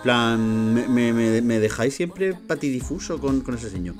En 0.01 0.03
plan, 0.03 0.73
me, 0.73 1.13
me- 1.13 1.59
dejáis 1.59 1.95
siempre 1.95 2.33
patidifuso 2.33 3.19
con, 3.19 3.41
con 3.41 3.53
ese 3.55 3.69
señor. 3.69 3.93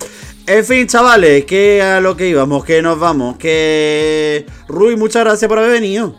En 0.48 0.66
fin, 0.66 0.88
chavales, 0.88 1.46
que 1.46 1.80
a 1.84 2.02
lo 2.02 2.18
que 2.18 2.28
íbamos, 2.28 2.66
que 2.66 2.82
nos 2.82 3.00
vamos, 3.00 3.38
que... 3.38 4.48
Rui, 4.68 4.96
muchas 4.96 5.24
gracias 5.24 5.48
por 5.48 5.60
haber 5.60 5.74
venido. 5.74 6.16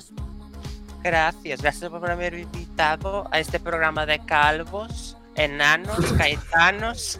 Gracias, 1.02 1.60
gracias 1.60 1.90
por 1.90 2.08
haberme 2.08 2.42
invitado 2.42 3.26
a 3.32 3.40
este 3.40 3.58
programa 3.58 4.06
de 4.06 4.20
calvos, 4.20 5.16
enanos, 5.34 5.98
caetanos, 6.16 7.18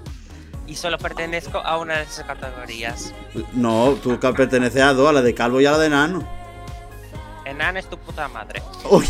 y 0.69 0.77
solo 0.77 0.99
pertenezco 0.99 1.59
a 1.59 1.79
una 1.79 1.97
de 1.97 2.05
esas 2.05 2.25
categorías. 2.27 3.13
No, 3.55 3.97
tú 4.01 4.21
perteneces 4.21 4.83
a 4.83 4.93
dos, 4.95 5.09
a 5.09 5.13
la 5.13 5.23
de 5.23 5.35
Calvo 5.35 5.61
y 5.61 5.67
a 5.67 5.73
la 5.73 5.79
de 5.79 5.91
Nano. 5.91 6.25
Enano 7.45 7.81
es 7.81 7.91
tu 7.91 7.99
puta 7.99 8.29
madre. 8.29 8.63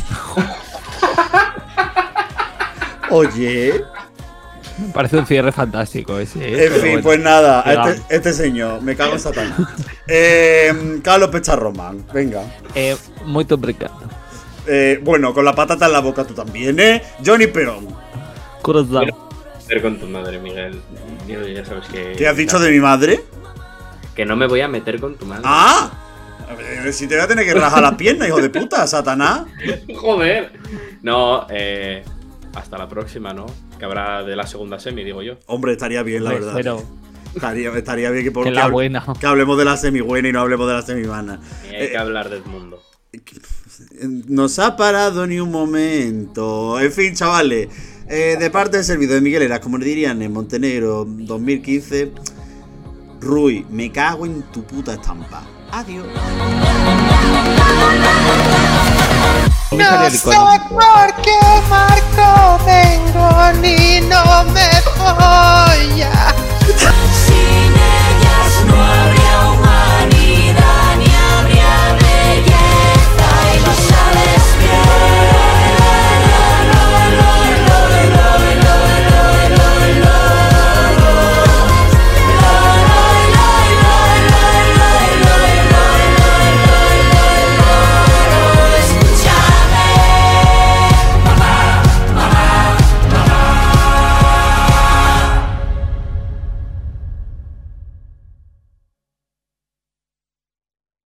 Oye. 3.13 3.85
Me 4.79 4.89
parece 4.89 5.19
un 5.19 5.27
cierre 5.27 5.53
fantástico 5.53 6.19
ese. 6.19 6.39
¿eh? 6.49 6.65
En 6.65 6.73
fin, 6.73 6.81
bueno. 6.81 7.03
pues 7.03 7.21
nada, 7.21 7.61
a 7.61 7.91
este, 7.91 8.17
este 8.17 8.33
señor, 8.33 8.81
me 8.81 8.97
cago 8.97 9.13
en 9.13 9.21
Satanás. 9.21 9.61
Eh, 10.09 11.01
Carlos 11.05 11.29
Pecharromán, 11.29 12.07
venga. 12.13 12.43
Eh, 12.75 12.97
muy 13.27 13.47
obrigado. 13.51 14.01
Eh, 14.67 14.99
bueno, 15.03 15.35
con 15.35 15.45
la 15.45 15.55
patata 15.55 15.87
en 15.87 15.93
la 15.93 16.01
boca 16.01 16.25
tú 16.25 16.33
también, 16.33 16.81
¿eh? 16.81 17.03
Johnny 17.25 17.49
Perón. 17.49 17.87
Cruzado. 18.63 19.31
Meter 19.61 19.83
con 19.83 20.01
tu 20.01 20.07
madre, 20.07 20.39
Miguel. 20.39 20.81
Yo 21.29 21.47
ya 21.47 21.65
sabes 21.67 21.87
que. 21.89 22.15
¿Qué 22.17 22.27
has 22.27 22.37
dicho 22.37 22.59
de 22.59 22.71
mi 22.71 22.81
madre? 22.81 23.21
Que 24.15 24.25
no 24.25 24.37
me 24.37 24.47
voy 24.47 24.63
a 24.63 24.69
meter 24.69 24.99
con 24.99 25.17
tu 25.17 25.27
madre. 25.27 25.43
¡Ah! 25.45 25.91
Ver, 26.57 26.93
si 26.93 27.07
te 27.07 27.15
voy 27.17 27.25
a 27.25 27.29
tener 27.29 27.45
que 27.45 27.55
rajar 27.55 27.83
las 27.83 27.95
piernas, 27.95 28.29
hijo 28.29 28.41
de 28.41 28.49
puta, 28.49 28.87
Satanás. 28.87 29.43
Joder. 29.97 30.53
No, 31.03 31.47
eh. 31.51 32.05
Hasta 32.55 32.76
la 32.78 32.88
próxima, 32.88 33.32
¿no? 33.32 33.46
Que 33.78 33.84
habrá 33.84 34.22
de 34.22 34.36
la 34.36 34.46
segunda 34.46 34.78
semi, 34.78 35.05
digo 35.05 35.22
yo. 35.22 35.34
Hombre, 35.46 35.72
estaría 35.72 36.03
bien, 36.03 36.24
la 36.24 36.30
Hombre, 36.30 36.44
verdad. 36.44 36.57
Pero 36.57 36.82
Estaría, 37.34 37.70
estaría 37.70 38.11
bien 38.11 38.24
que, 38.24 38.30
por, 38.30 38.44
que 38.44 38.50
que, 38.50 38.55
la 38.57 38.66
hable- 38.66 38.72
buena. 38.72 39.05
que 39.18 39.26
hablemos 39.26 39.57
de 39.57 39.64
la 39.64 39.76
semi 39.78 40.00
buena 40.03 40.28
y 40.28 40.32
no 40.32 40.40
hablemos 40.40 40.66
de 40.68 40.74
la 40.74 40.82
semi 40.82 41.07
mala. 41.07 41.38
Ni 41.62 41.76
hay 41.76 41.84
Eh, 41.86 41.90
que 41.92 41.96
hablar 41.98 42.28
del 42.28 42.44
mundo. 42.44 42.82
Nos 44.28 44.59
ha 44.59 44.76
parado 44.76 45.26
ni 45.26 45.40
un 45.40 45.50
momento. 45.50 46.78
En 46.78 46.92
fin, 46.92 47.14
chavales. 47.14 47.68
eh, 48.09 48.36
de 48.38 48.50
parte 48.50 48.76
del 48.76 48.84
servidor 48.84 49.14
de 49.14 49.20
Miguel 49.22 49.42
Eras, 49.42 49.61
como 49.61 49.78
le 49.78 49.86
dirían 49.86 50.20
en 50.20 50.30
Montenegro 50.32 51.07
2015. 51.07 52.12
Rui, 53.22 53.64
me 53.70 53.90
cago 53.90 54.26
en 54.26 54.42
tu 54.53 54.64
puta 54.64 54.92
estampa. 54.94 55.42
Adiós. 55.70 56.07
El 59.70 60.14
icono. 60.14 60.68
por 60.68 61.22
qué, 61.22 61.38
no 62.17 62.59
vengo 62.65 63.53
ni 63.61 64.01
no 64.01 64.45
me 64.45 64.71
voy. 64.99 66.03
Sin 67.27 67.73
ellas 67.73 68.65
no 68.67 69.12